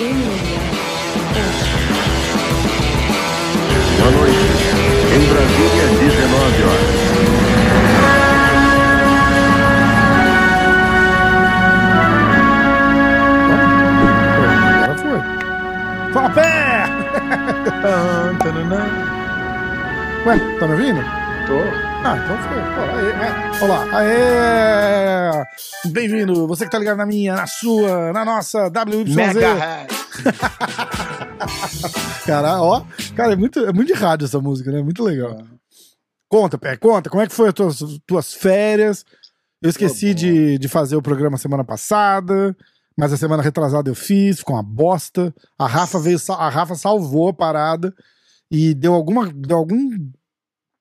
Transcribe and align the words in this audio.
Boa 0.00 0.08
noite. 4.12 4.38
Em 5.14 5.20
Brasília, 5.28 5.88
19 6.00 6.62
horas. 6.62 6.88
Agora 14.72 14.96
foi. 14.96 15.20
Fala 16.14 16.30
pé! 16.30 16.86
Ué, 20.26 20.38
tá 20.58 20.66
me 20.66 20.72
ouvindo? 20.72 21.04
Tô. 21.46 21.89
Ah, 22.02 22.16
então 22.16 22.36
foi. 22.38 22.58
Aê, 22.96 23.10
é. 23.12 23.62
Olá, 23.62 23.84
aê! 23.98 25.44
Bem-vindo, 25.92 26.46
você 26.46 26.64
que 26.64 26.70
tá 26.70 26.78
ligado 26.78 26.96
na 26.96 27.04
minha, 27.04 27.34
na 27.34 27.46
sua, 27.46 28.10
na 28.14 28.24
nossa 28.24 28.68
WYZ. 28.68 29.14
Mega 29.14 29.86
Cara, 32.24 32.62
ó, 32.62 32.86
cara, 33.14 33.34
é 33.34 33.36
muito, 33.36 33.58
é 33.60 33.72
muito 33.72 33.88
de 33.88 33.92
rádio 33.92 34.24
essa 34.24 34.40
música, 34.40 34.72
né? 34.72 34.82
Muito 34.82 35.04
legal. 35.04 35.42
Conta, 36.26 36.56
Pé, 36.56 36.74
conta, 36.78 37.10
como 37.10 37.22
é 37.22 37.26
que 37.26 37.34
foi 37.34 37.48
as 37.48 37.54
tuas, 37.54 37.78
tuas 38.06 38.32
férias? 38.32 39.04
Eu 39.60 39.68
esqueci 39.68 40.08
bom. 40.08 40.14
de, 40.14 40.58
de 40.58 40.68
fazer 40.68 40.96
o 40.96 41.02
programa 41.02 41.36
semana 41.36 41.64
passada, 41.64 42.56
mas 42.96 43.12
a 43.12 43.18
semana 43.18 43.42
retrasada 43.42 43.90
eu 43.90 43.94
fiz, 43.94 44.38
ficou 44.38 44.56
uma 44.56 44.62
bosta. 44.62 45.34
A 45.58 45.66
Rafa 45.66 45.98
veio, 45.98 46.18
a 46.30 46.48
Rafa 46.48 46.74
salvou 46.76 47.28
a 47.28 47.34
parada 47.34 47.94
e 48.50 48.72
deu 48.72 48.94
alguma, 48.94 49.30
deu 49.30 49.58
algum 49.58 50.10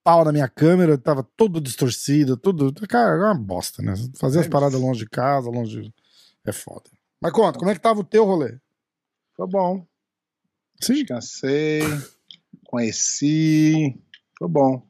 pau 0.09 0.25
na 0.25 0.31
minha 0.31 0.47
câmera, 0.47 0.97
tava 0.97 1.23
todo 1.23 1.61
distorcido, 1.61 2.35
tudo. 2.35 2.73
Cara, 2.87 3.11
é 3.15 3.25
uma 3.25 3.35
bosta, 3.35 3.81
né? 3.83 3.93
Fazer 4.15 4.39
as 4.39 4.47
paradas 4.47 4.79
longe 4.79 5.01
de 5.01 5.09
casa, 5.09 5.49
longe. 5.49 5.81
de- 5.81 5.93
É 6.45 6.51
foda. 6.51 6.89
Mas 7.21 7.31
conta, 7.31 7.59
como 7.59 7.69
é 7.69 7.75
que 7.75 7.81
tava 7.81 7.99
o 7.99 8.03
teu 8.03 8.25
rolê? 8.25 8.57
Foi 9.35 9.47
bom. 9.47 9.85
Sim. 10.81 10.93
Descansei. 11.03 11.81
Conheci. 12.65 13.95
Foi 14.37 14.47
bom. 14.47 14.81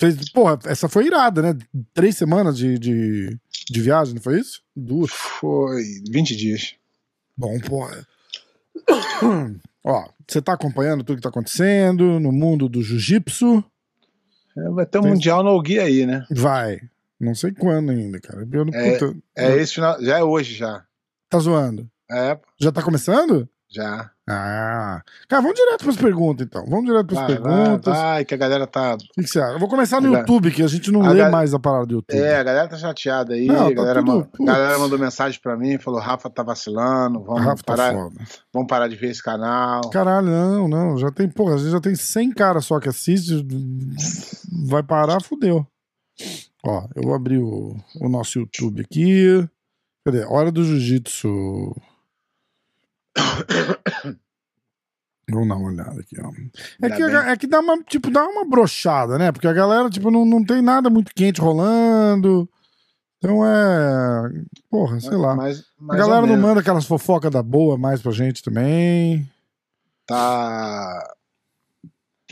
Fez, 0.00 0.28
porra, 0.30 0.58
essa 0.64 0.88
foi 0.88 1.06
irada, 1.06 1.40
né? 1.40 1.58
Três 1.94 2.16
semanas 2.16 2.58
de, 2.58 2.78
de, 2.78 3.38
de 3.70 3.80
viagem, 3.80 4.14
não 4.14 4.20
foi 4.22 4.40
isso? 4.40 4.60
Duas. 4.74 5.10
Foi 5.12 5.82
20 6.10 6.36
dias. 6.36 6.74
Bom, 7.36 7.58
porra. 7.60 8.06
Ó, 9.84 10.08
você 10.26 10.42
tá 10.42 10.52
acompanhando 10.52 11.04
tudo 11.04 11.16
que 11.16 11.22
tá 11.22 11.28
acontecendo 11.28 12.18
no 12.20 12.32
mundo 12.32 12.68
do 12.68 12.82
jiu-jitsu? 12.82 13.64
É, 14.66 14.70
Vai 14.70 14.86
ter 14.86 14.98
um 14.98 15.02
Tem- 15.02 15.12
Mundial 15.12 15.42
no 15.42 15.60
guia 15.62 15.82
aí, 15.82 16.04
né? 16.06 16.24
Vai. 16.30 16.80
Não 17.20 17.34
sei 17.34 17.52
quando 17.52 17.90
ainda, 17.90 18.20
cara. 18.20 18.46
Não, 18.46 18.66
É, 18.72 18.98
É 19.36 19.56
esse 19.56 19.74
final. 19.74 20.02
Já 20.02 20.18
é 20.18 20.22
hoje 20.22 20.54
já. 20.54 20.84
Tá 21.28 21.38
zoando? 21.38 21.88
É, 22.10 22.38
Já 22.58 22.72
tá 22.72 22.82
começando? 22.82 23.48
Já. 23.70 24.10
Ah. 24.28 25.02
Cara, 25.28 25.42
vamos 25.42 25.56
direto 25.58 25.84
pras 25.84 25.96
perguntas, 25.96 26.46
então. 26.46 26.64
Vamos 26.68 26.84
direto 26.86 27.14
Vai, 27.14 27.24
vai, 27.26 27.34
perguntas. 27.36 27.96
vai, 27.96 28.24
que 28.24 28.34
a 28.34 28.36
galera 28.36 28.66
tá. 28.66 28.94
O 28.94 28.98
que, 28.98 29.22
que 29.22 29.26
você 29.28 29.40
acha? 29.40 29.52
Eu 29.54 29.58
vou 29.58 29.68
começar 29.68 30.00
no 30.00 30.14
A 30.14 30.18
YouTube, 30.18 30.50
que 30.50 30.62
a 30.62 30.66
gente 30.66 30.90
não 30.90 31.02
a 31.02 31.10
lê 31.10 31.28
mais 31.28 31.54
a 31.54 31.58
parada 31.58 31.86
do 31.86 31.94
YouTube. 31.96 32.16
É, 32.18 32.36
a 32.36 32.42
galera 32.42 32.68
tá 32.68 32.76
chateada 32.76 33.34
aí. 33.34 33.46
Não, 33.46 33.66
a 33.66 33.68
tá 33.68 33.74
galera, 33.74 34.00
tudo- 34.00 34.12
man- 34.18 34.22
putz. 34.24 34.44
galera 34.46 34.78
mandou 34.78 34.98
mensagem 34.98 35.40
pra 35.42 35.56
mim, 35.56 35.78
falou: 35.78 36.00
Rafa 36.00 36.28
tá 36.28 36.42
vacilando, 36.42 37.22
vamos, 37.22 37.42
Rafa 37.42 37.62
tá 37.62 37.74
parar, 37.76 37.92
foda. 37.94 38.16
vamos 38.52 38.68
parar 38.68 38.88
de 38.88 38.96
ver 38.96 39.10
esse 39.10 39.22
canal. 39.22 39.80
Caralho, 39.90 40.28
não, 40.28 40.68
não. 40.68 40.98
Já 40.98 41.10
tem, 41.10 41.28
porra, 41.28 41.54
a 41.54 41.58
gente 41.58 41.70
já 41.70 41.80
tem 41.80 41.94
100 41.94 42.32
caras 42.32 42.64
só 42.66 42.78
que 42.80 42.88
assiste. 42.88 43.46
Vai 44.68 44.82
parar, 44.82 45.22
fudeu. 45.22 45.66
Ó, 46.64 46.86
eu 46.96 47.02
vou 47.02 47.14
abrir 47.14 47.38
o, 47.38 47.76
o 48.00 48.08
nosso 48.08 48.38
YouTube 48.40 48.82
aqui. 48.82 49.48
Cadê? 50.04 50.24
Hora 50.24 50.50
do 50.50 50.64
Jiu-Jitsu. 50.64 51.74
Vamos 55.30 55.48
dar 55.48 55.56
uma 55.56 55.68
olhada 55.68 56.00
aqui, 56.00 56.16
ó. 56.20 56.32
É 56.80 56.90
que, 56.90 57.02
a 57.02 57.30
é 57.30 57.36
que 57.36 57.46
dá 57.46 57.60
uma, 57.60 57.82
tipo, 57.82 58.10
dá 58.10 58.26
uma 58.26 58.46
brochada, 58.46 59.18
né? 59.18 59.30
Porque 59.30 59.46
a 59.46 59.52
galera, 59.52 59.90
tipo, 59.90 60.10
não, 60.10 60.24
não 60.24 60.42
tem 60.42 60.62
nada 60.62 60.88
muito 60.88 61.12
quente 61.14 61.40
rolando. 61.40 62.48
Então 63.18 63.44
é. 63.44 64.30
Porra, 64.70 64.98
sei 65.00 65.16
lá. 65.16 65.34
Mas, 65.36 65.60
A 65.78 65.84
mais 65.84 66.00
galera 66.00 66.22
ou 66.22 66.26
não 66.28 66.38
manda 66.38 66.60
aquelas 66.60 66.86
fofocas 66.86 67.30
da 67.30 67.42
boa 67.42 67.76
mais 67.76 68.00
pra 68.00 68.10
gente 68.10 68.42
também. 68.42 69.28
Tá. 70.06 71.14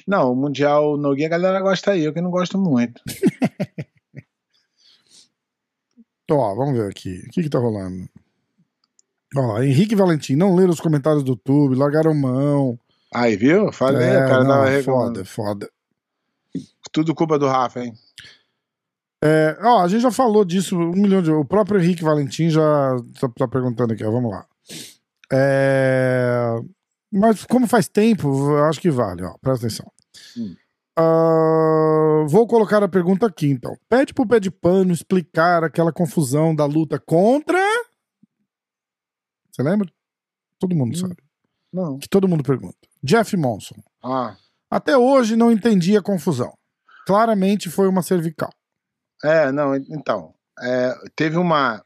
Não, 0.07 0.33
o 0.33 0.37
Mundial 0.37 0.97
no 0.97 1.15
guia 1.15 1.27
a 1.27 1.31
galera 1.31 1.61
gosta 1.61 1.91
aí, 1.91 2.05
eu 2.05 2.15
que 2.15 2.21
não 2.21 2.31
gosto 2.31 2.57
muito. 2.57 3.03
Ó, 6.31 6.55
vamos 6.55 6.79
ver 6.79 6.91
aqui. 6.91 7.23
O 7.27 7.31
que 7.31 7.43
que 7.43 7.51
tá 7.51 7.59
rolando? 7.59 8.09
Ó, 9.35 9.63
Henrique 9.63 9.97
Valentim 9.97 10.37
não 10.37 10.55
leram 10.55 10.71
os 10.71 10.81
comentários 10.81 11.25
do 11.25 11.33
YouTube, 11.33 11.75
largaram 11.75 12.15
mão. 12.15 12.79
Aí, 13.13 13.37
viu? 13.37 13.73
Falei, 13.73 14.07
É, 14.07 14.29
cara 14.29 14.45
não, 14.45 14.65
tava 14.65 14.83
foda, 14.83 15.25
foda. 15.25 15.71
Tudo 16.93 17.15
culpa 17.15 17.39
do 17.39 17.47
Rafa, 17.47 17.81
hein? 17.85 17.93
É, 19.23 19.57
ó, 19.63 19.83
a 19.83 19.89
gente 19.89 20.03
já 20.03 20.11
falou 20.11 20.45
disso 20.45 20.79
um 20.79 20.93
milhão 20.93 21.23
de 21.23 21.31
O 21.31 21.45
próprio 21.45 21.81
Henrique 21.81 22.05
Valentim 22.05 22.51
já 22.51 22.97
tá, 23.21 23.29
tá 23.29 23.49
perguntando 23.49 23.93
aqui, 23.93 24.05
ó, 24.05 24.11
vamos 24.11 24.31
lá. 24.31 24.47
É, 25.33 26.57
mas 27.13 27.45
como 27.45 27.67
faz 27.67 27.89
tempo, 27.89 28.55
acho 28.69 28.81
que 28.81 28.91
vale, 28.91 29.25
ó, 29.25 29.35
presta 29.41 29.67
atenção. 29.67 29.91
Hum. 30.37 30.55
Ah, 30.99 32.25
vou 32.27 32.47
colocar 32.47 32.83
a 32.83 32.89
pergunta 32.89 33.27
aqui, 33.27 33.49
então. 33.49 33.77
Pede 33.89 34.15
pro 34.15 34.27
pé 34.27 34.41
de 34.41 34.51
pano 34.51 34.93
explicar 34.93 35.63
aquela 35.63 35.93
confusão 35.93 36.55
da 36.55 36.65
luta 36.65 36.99
contra. 36.99 37.59
Você 39.57 39.63
lembra? 39.63 39.91
Todo 40.61 40.77
mundo 40.77 40.93
Hum. 40.95 41.01
sabe. 41.01 41.17
Não. 41.73 41.99
Que 41.99 42.07
todo 42.09 42.29
mundo 42.29 42.45
pergunta. 42.45 42.77
Jeff 43.03 43.35
Monson. 43.37 43.75
Ah, 44.05 44.37
Até 44.71 44.97
hoje 44.99 45.35
não 45.35 45.51
entendi 45.51 45.97
a 45.97 46.03
confusão. 46.03 46.53
Claramente 47.07 47.71
foi 47.71 47.89
uma 47.89 48.03
cervical. 48.03 48.53
é, 49.25 49.51
não, 49.51 49.75
então. 49.75 50.35
é, 50.61 50.95
teve 51.15 51.39
uma. 51.39 51.83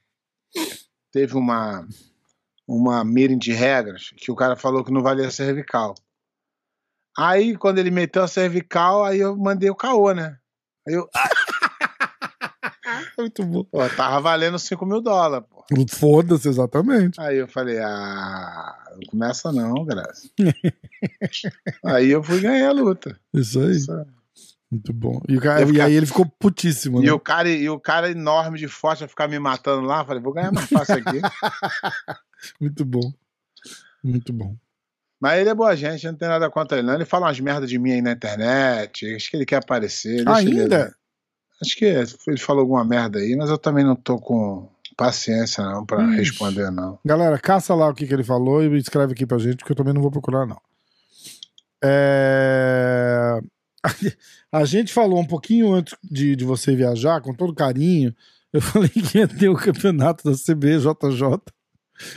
Teve 1.12 1.36
uma. 1.36 1.86
Uma 2.66 3.04
meeting 3.04 3.38
de 3.38 3.52
regras 3.52 4.10
que 4.16 4.30
o 4.32 4.36
cara 4.36 4.56
falou 4.56 4.84
que 4.84 4.92
não 4.92 5.02
valia 5.02 5.30
cervical. 5.30 5.94
Aí, 7.18 7.56
quando 7.56 7.78
ele 7.78 7.90
meteu 7.90 8.22
a 8.24 8.28
cervical, 8.28 9.04
aí 9.04 9.18
eu 9.20 9.36
mandei 9.36 9.68
o 9.70 9.74
caô, 9.76 10.12
né? 10.12 10.38
Aí 10.88 10.94
eu. 10.94 11.08
Muito 13.18 13.44
bom. 13.44 13.64
Pô, 13.64 13.88
tava 13.90 14.20
valendo 14.20 14.58
5 14.58 14.84
mil 14.86 15.00
dólares, 15.00 15.46
pô. 15.48 15.59
Foda-se, 15.90 16.48
exatamente. 16.48 17.20
Aí 17.20 17.36
eu 17.38 17.48
falei, 17.48 17.78
ah, 17.78 18.74
não 18.92 19.00
começa 19.08 19.52
não, 19.52 19.84
Graça. 19.84 20.28
aí 21.84 22.10
eu 22.10 22.22
fui 22.22 22.40
ganhar 22.40 22.68
a 22.68 22.72
luta. 22.72 23.18
Isso 23.34 23.60
aí. 23.60 23.76
Isso 23.76 23.92
aí. 23.92 24.04
Muito 24.70 24.92
bom. 24.92 25.20
E, 25.28 25.36
cara, 25.38 25.62
Eu 25.62 25.68
e 25.68 25.72
ficar- 25.72 25.84
aí 25.86 25.94
ele 25.94 26.06
ficou 26.06 26.24
putíssimo, 26.38 27.00
né? 27.00 27.06
E 27.06 27.10
o, 27.10 27.18
cara, 27.18 27.48
e 27.48 27.68
o 27.68 27.80
cara 27.80 28.10
enorme 28.10 28.56
de 28.58 28.68
forte 28.68 29.02
a 29.02 29.08
ficar 29.08 29.26
me 29.26 29.38
matando 29.38 29.84
lá, 29.86 30.00
eu 30.02 30.04
falei, 30.06 30.22
vou 30.22 30.32
ganhar 30.32 30.52
mais 30.52 30.68
fácil 30.68 30.94
aqui. 30.96 31.20
Muito 32.60 32.84
bom. 32.84 33.12
Muito 34.02 34.32
bom. 34.32 34.56
Mas 35.20 35.40
ele 35.40 35.50
é 35.50 35.54
boa 35.54 35.76
gente, 35.76 36.06
não 36.06 36.14
tem 36.14 36.28
nada 36.28 36.48
contra 36.48 36.78
ele, 36.78 36.86
não. 36.86 36.94
Ele 36.94 37.04
fala 37.04 37.26
umas 37.26 37.38
merdas 37.40 37.68
de 37.68 37.78
mim 37.78 37.92
aí 37.92 38.00
na 38.00 38.12
internet. 38.12 39.12
Acho 39.14 39.28
que 39.30 39.36
ele 39.36 39.44
quer 39.44 39.56
aparecer. 39.56 40.24
deixa 40.24 40.40
ele- 40.42 40.60
Ainda? 40.62 40.94
acho 41.62 41.76
que 41.76 41.84
ele 41.84 42.38
falou 42.38 42.62
alguma 42.62 42.84
merda 42.84 43.18
aí, 43.18 43.36
mas 43.36 43.50
eu 43.50 43.58
também 43.58 43.84
não 43.84 43.94
tô 43.96 44.18
com 44.18 44.66
paciência, 45.00 45.64
não, 45.64 45.86
pra 45.86 46.02
Ixi. 46.02 46.16
responder, 46.16 46.70
não. 46.70 46.98
Galera, 47.02 47.38
caça 47.38 47.74
lá 47.74 47.88
o 47.88 47.94
que, 47.94 48.06
que 48.06 48.12
ele 48.12 48.22
falou 48.22 48.62
e 48.62 48.76
escreve 48.76 49.14
aqui 49.14 49.24
pra 49.24 49.38
gente, 49.38 49.56
porque 49.56 49.72
eu 49.72 49.76
também 49.76 49.94
não 49.94 50.02
vou 50.02 50.10
procurar, 50.10 50.46
não. 50.46 50.60
É... 51.82 53.40
A 54.52 54.64
gente 54.66 54.92
falou 54.92 55.18
um 55.18 55.26
pouquinho 55.26 55.72
antes 55.72 55.96
de, 56.04 56.36
de 56.36 56.44
você 56.44 56.76
viajar, 56.76 57.22
com 57.22 57.32
todo 57.32 57.54
carinho. 57.54 58.14
Eu 58.52 58.60
falei 58.60 58.90
que 58.90 59.16
ia 59.16 59.26
ter 59.26 59.48
o 59.48 59.54
campeonato 59.54 60.30
da 60.30 60.36
CBJJ. 60.36 61.40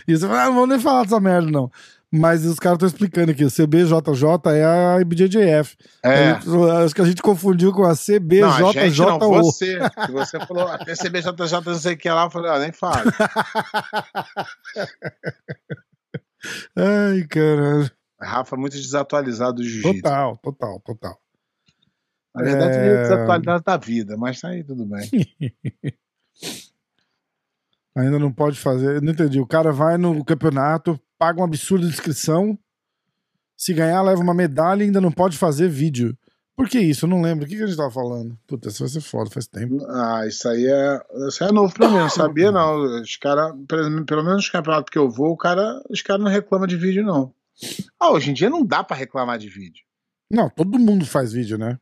E 0.05 0.17
você 0.17 0.27
falou, 0.27 0.41
ah, 0.41 0.45
não 0.47 0.55
vou 0.55 0.67
nem 0.67 0.79
falar 0.79 1.03
dessa 1.03 1.21
merda, 1.21 1.49
não. 1.49 1.71
Mas 2.15 2.45
os 2.45 2.59
caras 2.59 2.75
estão 2.75 2.87
explicando 2.87 3.31
aqui: 3.31 3.43
o 3.43 3.49
CBJJ 3.51 4.51
é 4.53 4.63
a 4.63 5.01
IBJJF. 5.01 5.75
É. 6.03 6.29
Acho 6.83 6.93
que 6.93 7.01
a 7.01 7.05
gente 7.05 7.23
confundiu 7.23 7.73
com 7.73 7.81
a 7.83 7.87
Não, 7.87 7.91
a 7.91 7.95
gente 7.95 8.99
não, 8.99 9.17
CBJJO. 9.17 9.19
você. 9.41 9.79
Que 10.05 10.11
você 10.11 10.39
falou, 10.45 10.67
a 10.67 10.77
PCBJJ 10.77 11.33
não 11.65 11.75
sei 11.75 11.93
o 11.95 11.97
que 11.97 12.07
lá, 12.09 12.25
eu 12.25 12.29
falei, 12.29 12.51
ah, 12.51 12.59
nem 12.59 12.71
fala. 12.71 13.03
Ai, 16.75 17.23
caralho. 17.27 17.89
Rafa 18.21 18.55
é 18.55 18.59
muito 18.59 18.73
desatualizado 18.77 19.55
do 19.55 19.63
jiu-jitsu. 19.63 20.01
Total, 20.03 20.37
total, 20.37 20.79
total. 20.81 21.17
Na 22.35 22.43
verdade, 22.43 22.77
É. 22.77 22.87
é 22.87 23.01
desatualizado 23.03 23.63
da 23.63 23.77
vida, 23.77 24.15
mas 24.17 24.39
tá 24.39 24.49
aí 24.49 24.63
tudo 24.63 24.85
bem. 24.85 25.09
Ainda 27.95 28.17
não 28.17 28.31
pode 28.31 28.59
fazer. 28.59 28.95
Eu 28.95 29.01
não 29.01 29.11
entendi. 29.11 29.39
O 29.39 29.47
cara 29.47 29.71
vai 29.71 29.97
no 29.97 30.23
campeonato, 30.25 30.99
paga 31.17 31.41
um 31.41 31.43
absurdo 31.43 31.85
de 31.85 31.93
inscrição. 31.93 32.57
Se 33.55 33.73
ganhar, 33.73 34.01
leva 34.01 34.21
uma 34.21 34.33
medalha 34.33 34.83
e 34.83 34.87
ainda 34.87 34.99
não 34.99 35.11
pode 35.11 35.37
fazer 35.37 35.69
vídeo. 35.69 36.17
Por 36.55 36.69
que 36.69 36.79
isso? 36.79 37.05
Eu 37.05 37.09
não 37.09 37.21
lembro. 37.21 37.45
O 37.45 37.47
que, 37.47 37.55
que 37.55 37.63
a 37.63 37.67
gente 37.67 37.77
tava 37.77 37.89
falando? 37.89 38.37
Puta, 38.47 38.69
isso 38.69 38.79
vai 38.79 38.89
ser 38.89 39.01
foda, 39.01 39.29
faz 39.29 39.47
tempo. 39.47 39.83
Ah, 39.89 40.25
isso 40.27 40.47
aí 40.47 40.67
é, 40.67 41.01
isso 41.27 41.43
aí 41.43 41.49
é 41.49 41.53
novo 41.53 41.73
pra 41.73 41.89
mim, 41.89 41.97
não 41.97 42.09
sabia 42.09 42.51
não. 42.51 43.01
Os 43.01 43.15
caras, 43.17 43.53
pelo, 43.67 43.89
menos 43.89 44.35
nos 44.35 44.49
campeonatos 44.49 44.91
que 44.91 44.97
eu 44.97 45.09
vou, 45.09 45.31
o 45.31 45.37
cara, 45.37 45.81
os 45.89 46.01
caras 46.01 46.23
não 46.23 46.31
reclamam 46.31 46.67
de 46.67 46.77
vídeo, 46.77 47.03
não. 47.03 47.33
Ah, 47.99 48.11
hoje 48.11 48.31
em 48.31 48.33
dia 48.33 48.49
não 48.49 48.65
dá 48.65 48.83
pra 48.83 48.95
reclamar 48.95 49.39
de 49.39 49.49
vídeo. 49.49 49.83
Não, 50.29 50.49
todo 50.49 50.79
mundo 50.79 51.05
faz 51.05 51.33
vídeo, 51.33 51.57
né? 51.57 51.79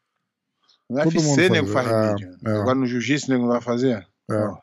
No 0.90 1.04
Todo 1.04 1.22
mundo 1.22 1.38
UFC, 1.38 1.48
faz, 1.48 1.52
nego 1.52 1.68
faz 1.68 1.88
é, 1.88 2.10
vídeo. 2.10 2.38
é. 2.46 2.52
Agora 2.52 2.76
no 2.76 2.86
jiu-jitsu, 2.86 3.30
nego 3.30 3.44
não 3.44 3.52
vai 3.52 3.62
fazer? 3.62 4.08
É. 4.30 4.36
Ó. 4.36 4.58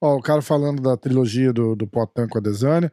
Ó, 0.00 0.16
o 0.16 0.22
cara 0.22 0.40
falando 0.42 0.80
da 0.82 0.96
trilogia 0.96 1.52
do, 1.52 1.74
do 1.74 1.86
Potan 1.86 2.28
com 2.28 2.38
a 2.38 2.40
Desânia. 2.40 2.92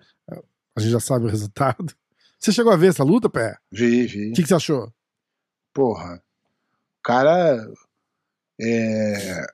A 0.75 0.79
gente 0.79 0.91
já 0.91 0.99
sabe 0.99 1.25
o 1.25 1.29
resultado. 1.29 1.93
Você 2.39 2.51
chegou 2.51 2.71
a 2.71 2.75
ver 2.75 2.87
essa 2.87 3.03
luta, 3.03 3.29
Pé? 3.29 3.57
Vi, 3.71 4.05
vi. 4.07 4.29
O 4.31 4.33
que, 4.33 4.41
que 4.41 4.47
você 4.47 4.55
achou? 4.55 4.91
Porra. 5.73 6.15
O 6.99 7.01
cara. 7.03 7.65
É. 8.59 9.45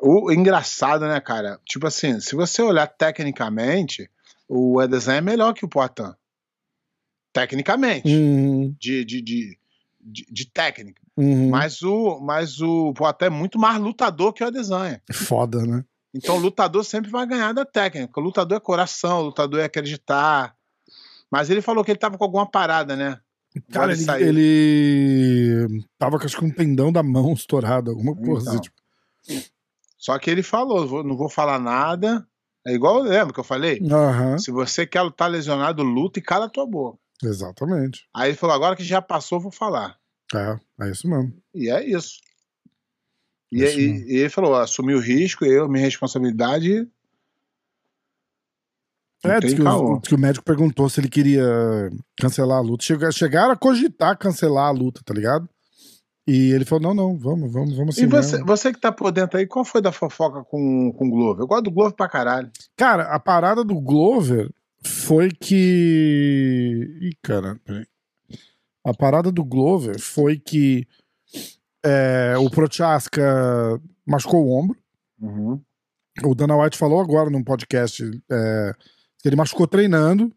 O 0.00 0.30
engraçado, 0.30 1.06
né, 1.08 1.20
cara? 1.20 1.58
Tipo 1.64 1.86
assim, 1.88 2.20
se 2.20 2.34
você 2.36 2.62
olhar 2.62 2.86
tecnicamente, 2.86 4.08
o 4.48 4.80
Edson 4.80 5.12
é 5.12 5.20
melhor 5.20 5.52
que 5.54 5.64
o 5.64 5.68
Poitin. 5.68 6.12
Tecnicamente. 7.32 8.08
Hum, 8.08 8.74
De, 8.80 9.04
de, 9.04 9.20
de, 9.22 9.58
de, 10.00 10.26
de 10.30 10.50
técnica. 10.50 11.02
hum. 11.16 11.50
Mas 11.50 11.82
o, 11.82 12.20
mas 12.20 12.60
o 12.60 12.92
Poitin 12.94 13.24
é 13.26 13.30
muito 13.30 13.58
mais 13.58 13.80
lutador 13.80 14.32
que 14.32 14.42
o 14.42 14.46
Adesanha. 14.46 15.02
Foda, 15.12 15.64
né? 15.66 15.84
Então 16.14 16.36
o 16.36 16.40
lutador 16.40 16.84
sempre 16.84 17.10
vai 17.10 17.26
ganhar 17.26 17.52
da 17.52 17.64
técnica. 17.64 18.18
O 18.18 18.22
lutador 18.22 18.56
é 18.56 18.60
coração, 18.60 19.20
o 19.20 19.24
lutador 19.26 19.60
é 19.60 19.64
acreditar. 19.64 20.54
Mas 21.30 21.50
ele 21.50 21.60
falou 21.60 21.84
que 21.84 21.90
ele 21.90 21.98
tava 21.98 22.16
com 22.16 22.24
alguma 22.24 22.50
parada, 22.50 22.96
né? 22.96 23.20
Cara, 23.70 23.92
ele, 23.92 24.04
ele 24.22 25.84
tava 25.98 26.18
com 26.18 26.24
acho 26.24 26.38
que 26.38 26.44
um 26.44 26.50
tendão 26.50 26.92
da 26.92 27.02
mão 27.02 27.32
estourado, 27.34 27.90
alguma 27.90 28.14
coisa 28.14 28.40
Então. 28.50 28.52
assim. 28.52 28.60
Tipo, 28.62 29.48
Só 29.98 30.18
que 30.18 30.30
ele 30.30 30.42
falou: 30.42 30.86
vou- 30.86 31.04
não 31.04 31.16
vou 31.16 31.28
falar 31.28 31.58
nada. 31.58 32.26
É 32.66 32.72
igual, 32.72 33.00
lembra 33.02 33.32
que 33.32 33.40
eu 33.40 33.44
falei? 33.44 33.80
Aham, 33.90 34.38
Se 34.38 34.50
você 34.50 34.86
quer 34.86 35.02
lutar 35.02 35.30
lesionado, 35.30 35.82
luta 35.82 36.18
e 36.18 36.22
cala 36.22 36.46
a 36.46 36.50
tua 36.50 36.66
boca. 36.66 36.98
exatamente. 37.22 38.06
Aí 38.14 38.30
ele 38.30 38.36
falou: 38.38 38.54
agora 38.56 38.76
que 38.76 38.84
já 38.84 39.00
passou, 39.02 39.40
vou 39.40 39.52
falar. 39.52 39.96
É, 40.34 40.58
é 40.82 40.90
isso 40.90 41.08
mesmo. 41.08 41.32
E 41.54 41.70
é 41.70 41.84
isso. 41.84 42.18
E, 43.50 43.62
e- 43.80 44.04
e 44.14 44.16
ele 44.18 44.28
falou: 44.30 44.54
assumi 44.54 44.94
o 44.94 45.00
risco, 45.00 45.44
eu, 45.44 45.68
minha 45.68 45.84
responsabilidade. 45.84 46.86
É, 49.24 49.40
diz 49.40 49.54
que, 49.54 49.62
o, 49.62 49.98
diz 49.98 50.08
que 50.08 50.14
o 50.14 50.18
médico 50.18 50.44
perguntou 50.44 50.88
se 50.88 51.00
ele 51.00 51.08
queria 51.08 51.44
cancelar 52.20 52.58
a 52.58 52.62
luta. 52.62 52.84
Chega- 52.84 53.10
chegaram 53.10 53.50
a 53.52 53.56
cogitar 53.56 54.16
cancelar 54.16 54.66
a 54.68 54.70
luta, 54.70 55.00
tá 55.04 55.12
ligado? 55.12 55.48
E 56.26 56.52
ele 56.52 56.64
falou: 56.64 56.82
não, 56.82 56.94
não, 56.94 57.18
vamos, 57.18 57.50
vamos, 57.52 57.76
vamos 57.76 57.94
assim. 57.96 58.04
e 58.04 58.06
você, 58.06 58.42
você 58.44 58.72
que 58.72 58.80
tá 58.80 58.92
por 58.92 59.10
dentro 59.10 59.38
aí, 59.38 59.46
qual 59.46 59.64
foi 59.64 59.80
da 59.82 59.90
fofoca 59.90 60.44
com, 60.44 60.92
com 60.92 61.06
o 61.08 61.10
Glover? 61.10 61.42
Eu 61.42 61.46
gosto 61.48 61.64
do 61.64 61.70
Glover 61.70 61.94
pra 61.94 62.08
caralho. 62.08 62.50
Cara, 62.76 63.04
a 63.04 63.18
parada 63.18 63.64
do 63.64 63.80
Glover 63.80 64.50
foi 64.84 65.30
que. 65.30 66.86
Ih, 67.00 67.16
cara, 67.22 67.58
peraí. 67.64 67.86
A 68.84 68.94
parada 68.94 69.32
do 69.32 69.44
Glover 69.44 69.98
foi 69.98 70.38
que 70.38 70.86
é, 71.84 72.34
o 72.38 72.50
Prochaska 72.50 73.80
machucou 74.06 74.44
o 74.44 74.58
ombro. 74.58 74.78
Uhum. 75.20 75.60
O 76.24 76.34
Dana 76.34 76.56
White 76.56 76.76
falou 76.76 77.00
agora 77.00 77.30
num 77.30 77.44
podcast 77.44 78.02
é, 78.30 78.72
que 79.18 79.28
ele 79.28 79.36
machucou 79.36 79.66
treinando, 79.66 80.32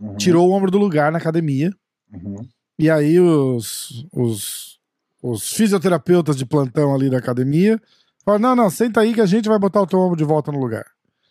uhum, 0.00 0.16
tirou 0.16 0.48
o 0.48 0.52
ombro 0.52 0.70
do 0.70 0.78
lugar 0.78 1.10
na 1.10 1.18
academia. 1.18 1.70
uhum. 2.12 2.46
E 2.78 2.90
aí 2.90 3.18
os, 3.18 4.06
os, 4.12 4.78
os 5.22 5.50
fisioterapeutas 5.52 6.36
de 6.36 6.44
plantão 6.44 6.94
ali 6.94 7.08
da 7.08 7.18
academia 7.18 7.80
falaram: 8.24 8.42
não, 8.42 8.64
não, 8.64 8.70
senta 8.70 9.00
aí 9.00 9.14
que 9.14 9.20
a 9.20 9.26
gente 9.26 9.48
vai 9.48 9.58
botar 9.58 9.80
o 9.80 9.86
teu 9.86 9.98
ombro 9.98 10.16
de 10.16 10.24
volta 10.24 10.52
no 10.52 10.60
lugar. 10.60 10.84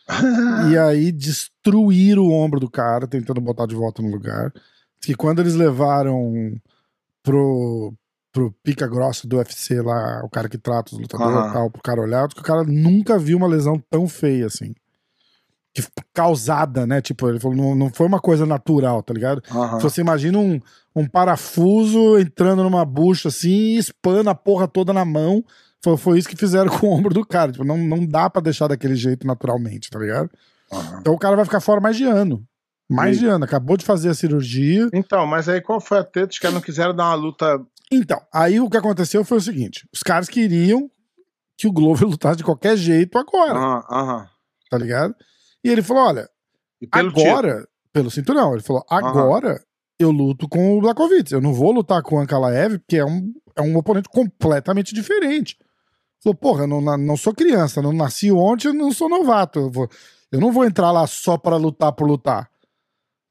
E 0.72 0.78
aí 0.78 1.12
destruíram 1.12 2.24
o 2.24 2.32
ombro 2.32 2.60
do 2.60 2.70
cara, 2.70 3.08
tentando 3.08 3.42
botar 3.42 3.66
de 3.66 3.76
volta 3.76 4.02
no 4.02 4.10
lugar. 4.10 4.52
Que 5.02 5.16
quando 5.16 5.40
eles 5.40 5.56
levaram 5.56 6.54
pro, 7.24 7.94
pro 8.36 8.52
pica 8.62 8.86
grossa 8.86 9.26
do 9.26 9.38
UFC 9.38 9.82
lá, 9.82 10.22
o 10.26 10.30
cara 10.30 10.50
que 10.50 10.58
trata 10.58 10.94
os 10.94 11.00
lutadores 11.00 11.38
Aham. 11.38 11.50
e 11.50 11.54
tal, 11.54 11.72
pro 11.72 11.82
cara 11.82 12.02
olhar, 12.02 12.28
que 12.28 12.42
o 12.42 12.44
cara 12.44 12.66
nunca 12.66 13.18
viu 13.18 13.38
uma 13.38 13.48
lesão 13.48 13.82
tão 13.90 14.10
feia 14.10 14.46
assim. 14.48 14.76
Que, 15.74 15.82
causada, 16.14 16.86
né? 16.86 17.02
Tipo, 17.02 17.30
ele 17.30 17.40
falou, 17.40 17.56
não, 17.56 17.74
não 17.76 17.90
foi 17.90 18.06
uma 18.08 18.20
coisa 18.20 18.46
natural, 18.46 19.02
tá 19.02 19.14
ligado? 19.14 19.42
Aham. 19.50 19.78
Se 19.80 19.84
você 19.84 20.02
imagina 20.02 20.38
um, 20.38 20.60
um 20.94 21.08
parafuso 21.08 22.20
entrando 22.20 22.62
numa 22.62 22.84
bucha 22.84 23.30
assim 23.30 23.50
e 23.50 23.78
espana 23.78 24.32
a 24.32 24.36
porra 24.36 24.68
toda 24.68 24.92
na 24.92 25.06
mão. 25.06 25.42
Foi, 25.82 25.96
foi 25.98 26.20
isso 26.20 26.28
que 26.28 26.36
fizeram 26.36 26.70
com 26.78 26.88
o 26.88 26.92
ombro 26.92 27.14
do 27.14 27.26
cara. 27.26 27.52
Tipo, 27.54 27.64
não, 27.64 27.78
não 27.78 28.06
dá 28.06 28.30
pra 28.30 28.42
deixar 28.42 28.68
daquele 28.68 28.96
jeito 28.96 29.26
naturalmente, 29.26 29.90
tá 29.90 29.98
ligado? 30.00 30.30
Aham. 30.72 30.98
Então 31.00 31.14
o 31.14 31.18
cara 31.20 31.36
vai 31.38 31.46
ficar 31.46 31.62
fora 31.62 31.80
mais 31.80 31.96
de 31.96 32.04
ano. 32.04 32.44
Mais 32.90 33.18
E- 33.18 33.20
de 33.22 33.26
ano. 33.28 33.44
Acabou 33.46 33.76
de 33.78 33.86
fazer 33.86 34.10
a 34.10 34.14
cirurgia. 34.14 34.90
Então, 34.94 35.26
mas 35.26 35.48
aí 35.50 35.60
qual 35.62 35.80
foi 35.82 36.00
a 36.00 36.04
treta? 36.04 36.32
Os 36.32 36.40
caras 36.40 36.54
não 36.56 36.62
quiseram 36.62 36.94
dar 36.96 37.06
uma 37.06 37.16
luta. 37.16 37.60
Então, 37.92 38.20
aí 38.34 38.60
o 38.60 38.70
que 38.70 38.78
aconteceu 38.78 39.24
foi 39.24 39.38
o 39.38 39.42
seguinte: 39.42 39.88
os 39.94 40.02
caras 40.02 40.28
queriam 40.28 40.90
que 41.58 41.68
o 41.68 41.72
Glover 41.72 42.08
lutasse 42.10 42.38
de 42.38 42.44
qualquer 42.44 42.78
jeito 42.78 43.18
agora, 43.18 43.58
Aham, 43.58 43.84
aham. 43.90 44.30
tá 44.70 44.78
ligado? 44.78 45.16
E 45.64 45.70
ele 45.70 45.82
falou: 45.82 46.04
olha, 46.04 46.30
pelo 46.92 47.10
agora, 47.10 47.68
pelo 47.94 48.12
cinturão, 48.12 48.54
ele 48.54 48.64
falou: 48.64 48.84
agora 48.90 49.64
eu 50.00 50.12
luto 50.12 50.48
com 50.48 50.78
o 50.78 50.82
Blakovic. 50.82 51.32
Eu 51.32 51.42
não 51.42 51.54
vou 51.54 51.72
lutar 51.72 52.02
com 52.02 52.16
o 52.16 52.20
Ankalaev, 52.20 52.80
porque 52.80 52.98
é 52.98 53.06
um, 53.06 53.34
é 53.56 53.62
um 53.62 53.76
oponente 53.78 54.10
completamente 54.10 54.94
diferente. 54.94 55.58
Falou, 56.22 56.36
porra, 56.36 56.64
eu 56.64 56.68
não, 56.68 56.82
não 56.98 57.18
sou 57.18 57.34
criança, 57.34 57.82
não 57.82 57.94
nasci 57.94 58.32
ontem, 58.32 58.68
eu 58.68 58.74
não 58.74 58.92
sou 58.92 59.08
novato. 59.08 59.60
Eu, 59.60 59.72
vou, 59.72 59.90
eu 60.32 60.40
não 60.40 60.52
vou 60.52 60.66
entrar 60.66 60.92
lá 60.92 61.06
só 61.08 61.38
pra 61.38 61.56
lutar 61.56 61.92
por 61.94 62.08
lutar. 62.08 62.50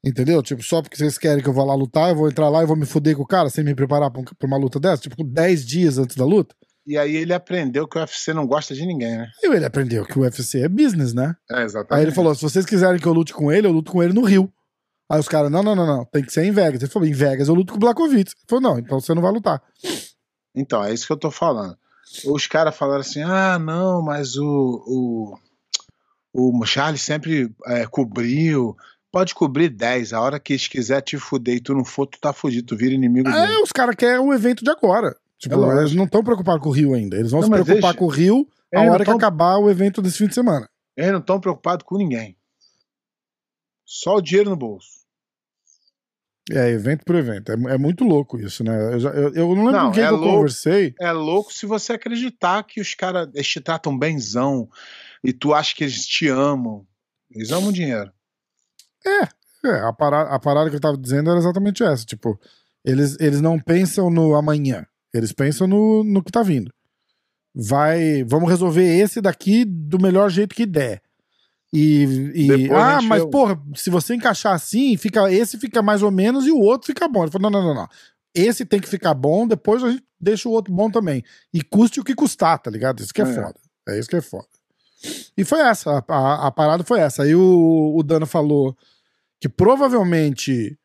Entendeu? 0.05 0.41
Tipo, 0.43 0.61
só 0.61 0.81
porque 0.81 0.95
vocês 0.97 1.17
querem 1.17 1.41
que 1.41 1.49
eu 1.49 1.53
vá 1.53 1.63
lá 1.63 1.73
lutar, 1.73 2.09
eu 2.09 2.15
vou 2.15 2.29
entrar 2.29 2.47
lá 2.49 2.61
e 2.61 2.65
vou 2.67 2.75
me 2.75 2.85
fuder 2.85 3.15
com 3.15 3.23
o 3.23 3.27
cara 3.27 3.49
sem 3.49 3.63
me 3.63 3.73
preparar 3.73 4.11
pra, 4.11 4.21
um- 4.21 4.25
pra 4.25 4.47
uma 4.47 4.57
luta 4.57 4.79
dessa? 4.79 5.01
Tipo, 5.01 5.23
10 5.23 5.65
dias 5.65 5.97
antes 5.97 6.15
da 6.15 6.23
luta? 6.25 6.55
E 6.85 6.95
aí 6.97 7.15
ele 7.15 7.33
aprendeu 7.33 7.87
que 7.87 7.97
o 7.97 7.99
UFC 8.01 8.31
não 8.31 8.45
gosta 8.45 8.75
de 8.75 8.85
ninguém, 8.85 9.17
né? 9.17 9.27
E 9.41 9.47
ele 9.51 9.65
aprendeu 9.65 10.05
que 10.05 10.19
o 10.19 10.21
UFC 10.21 10.61
é 10.61 10.69
business, 10.69 11.15
né? 11.15 11.35
É, 11.49 11.63
exatamente. 11.63 11.93
Aí 11.99 12.03
ele 12.03 12.11
falou: 12.11 12.35
se 12.35 12.43
vocês 12.43 12.63
quiserem 12.63 12.99
que 13.01 13.07
eu 13.07 13.13
lute 13.13 13.33
com 13.33 13.51
ele, 13.51 13.65
eu 13.65 13.71
luto 13.71 13.91
com 13.91 14.03
ele 14.03 14.13
no 14.13 14.21
Rio. 14.23 14.53
Aí 15.11 15.19
os 15.19 15.27
caras, 15.27 15.49
não, 15.51 15.63
não, 15.63 15.75
não, 15.75 15.85
não, 15.87 16.05
tem 16.05 16.23
que 16.23 16.31
ser 16.31 16.43
em 16.45 16.51
Vegas. 16.51 16.83
Ele 16.83 16.91
falou: 16.91 17.07
em 17.07 17.11
Vegas 17.11 17.47
eu 17.47 17.55
luto 17.55 17.73
com 17.73 17.77
o 17.77 17.79
Blakovic. 17.79 18.29
Ele 18.29 18.45
falou: 18.47 18.61
não, 18.61 18.77
então 18.77 18.99
você 18.99 19.15
não 19.15 19.21
vai 19.23 19.31
lutar. 19.31 19.59
Então, 20.55 20.83
é 20.83 20.93
isso 20.93 21.07
que 21.07 21.13
eu 21.13 21.17
tô 21.17 21.31
falando. 21.31 21.75
Os 22.27 22.45
caras 22.45 22.75
falaram 22.77 23.01
assim: 23.01 23.23
ah, 23.23 23.57
não, 23.57 24.03
mas 24.03 24.35
o, 24.37 25.35
o, 26.33 26.59
o 26.61 26.65
Charles 26.67 27.01
sempre 27.01 27.51
é, 27.65 27.87
cobriu. 27.87 28.77
Pode 29.15 29.33
cobrir 29.33 29.69
10. 29.69 30.11
A 30.11 30.19
hora 30.19 30.37
que 30.41 30.51
eles 30.51 30.67
quiser 30.67 30.99
te 31.01 31.17
fuder 31.17 31.55
e 31.55 31.61
tu 31.61 31.73
não 31.73 31.85
for, 31.85 32.05
tu 32.05 32.19
tá 32.19 32.33
fudido, 32.33 32.67
tu 32.67 32.75
vira 32.75 32.93
inimigo. 32.93 33.29
Aí 33.29 33.55
os 33.63 33.71
caras 33.71 33.95
querem 33.95 34.19
o 34.19 34.33
evento 34.33 34.61
de 34.61 34.69
agora. 34.69 35.15
Tipo, 35.39 35.55
É 35.71 35.79
eles 35.79 35.93
não 35.95 36.03
estão 36.03 36.21
preocupados 36.21 36.61
com 36.61 36.67
o 36.67 36.73
Rio 36.73 36.93
ainda. 36.93 37.15
Eles 37.15 37.31
vão 37.31 37.39
Não, 37.39 37.47
se 37.57 37.63
preocupar 37.63 37.95
com 37.95 38.03
o 38.03 38.09
Rio 38.09 38.45
a 38.75 38.79
Eles 38.81 38.91
hora 38.91 39.05
que 39.05 39.09
tão- 39.09 39.15
acabar 39.17 39.57
o 39.57 39.69
evento 39.69 40.01
desse 40.01 40.17
fim 40.17 40.27
de 40.27 40.33
semana. 40.35 40.67
Eles 40.97 41.13
não 41.13 41.19
estão 41.19 41.39
preocupados 41.39 41.85
com 41.85 41.97
ninguém. 41.97 42.35
Só 43.85 44.17
o 44.17 44.21
dinheiro 44.21 44.49
no 44.49 44.57
bolso. 44.57 44.89
É, 46.51 46.69
evento 46.71 47.05
por 47.05 47.15
evento. 47.15 47.53
É, 47.53 47.55
é 47.73 47.77
muito 47.77 48.03
louco 48.03 48.37
isso, 48.37 48.65
né? 48.65 48.95
Eu, 48.95 48.99
já- 48.99 49.09
eu- 49.11 49.33
eu 49.33 49.47
não 49.55 49.63
lembro 49.65 49.71
Não, 49.71 49.85
com 49.87 49.91
quem 49.93 50.03
é 50.03 50.07
que 50.07 50.13
eu 50.13 50.17
louco. 50.17 50.35
conversei. 50.35 50.93
É 50.99 51.11
louco 51.13 51.53
se 51.53 51.65
você 51.65 51.93
acreditar 51.93 52.61
que 52.63 52.81
os 52.81 52.93
caras 52.93 53.29
te 53.47 53.61
tratam 53.61 53.97
benzão 53.97 54.69
e 55.23 55.31
tu 55.31 55.53
acha 55.53 55.73
que 55.73 55.85
eles 55.85 56.05
te 56.05 56.27
amam. 56.27 56.85
Eles 57.31 57.49
amam 57.51 57.71
dinheiro. 57.71 58.11
É, 59.07 59.79
a 59.79 59.93
parada, 59.93 60.29
a 60.29 60.39
parada 60.39 60.69
que 60.69 60.75
eu 60.75 60.79
tava 60.81 60.97
dizendo 60.97 61.29
era 61.29 61.39
exatamente 61.39 61.83
essa. 61.83 62.05
Tipo, 62.05 62.39
eles, 62.83 63.17
eles 63.19 63.41
não 63.41 63.59
pensam 63.59 64.09
no 64.09 64.35
amanhã. 64.35 64.85
Eles 65.13 65.31
pensam 65.31 65.65
no, 65.67 66.03
no 66.03 66.23
que 66.23 66.31
tá 66.31 66.43
vindo. 66.43 66.71
Vai, 67.53 68.23
vamos 68.25 68.49
resolver 68.49 68.83
esse 68.83 69.21
daqui 69.21 69.63
do 69.65 69.97
melhor 69.99 70.29
jeito 70.29 70.53
que 70.53 70.65
der. 70.65 71.01
E, 71.73 72.31
e 72.35 72.71
ah, 72.71 73.01
mas 73.01 73.23
o- 73.23 73.29
porra, 73.29 73.59
se 73.75 73.89
você 73.89 74.13
encaixar 74.15 74.53
assim, 74.53 74.95
fica 74.97 75.31
esse 75.31 75.57
fica 75.57 75.81
mais 75.81 76.01
ou 76.03 76.11
menos 76.11 76.45
e 76.45 76.51
o 76.51 76.59
outro 76.59 76.87
fica 76.87 77.07
bom. 77.07 77.23
Ele 77.23 77.31
falou: 77.31 77.49
não, 77.49 77.61
não, 77.61 77.67
não, 77.69 77.81
não. 77.81 77.87
Esse 78.33 78.65
tem 78.65 78.79
que 78.79 78.87
ficar 78.89 79.13
bom, 79.13 79.47
depois 79.47 79.83
a 79.83 79.89
gente 79.91 80.03
deixa 80.19 80.47
o 80.49 80.51
outro 80.51 80.73
bom 80.73 80.91
também. 80.91 81.23
E 81.53 81.61
custe 81.63 81.99
o 81.99 82.03
que 82.03 82.13
custar, 82.13 82.59
tá 82.59 82.69
ligado? 82.69 82.99
Isso 83.01 83.13
que 83.13 83.21
é, 83.21 83.25
É. 83.25 83.33
foda. 83.33 83.55
É 83.87 83.99
isso 83.99 84.09
que 84.09 84.15
é 84.17 84.21
foda. 84.21 84.47
E 85.37 85.43
foi 85.45 85.59
essa, 85.61 86.03
a, 86.07 86.13
a, 86.15 86.47
a 86.47 86.51
parada 86.51 86.83
foi 86.83 86.99
essa. 86.99 87.23
Aí 87.23 87.35
o, 87.35 87.93
o 87.95 88.03
Dano 88.03 88.25
falou 88.25 88.75
que 89.45 89.49
provavelmente 89.49 90.75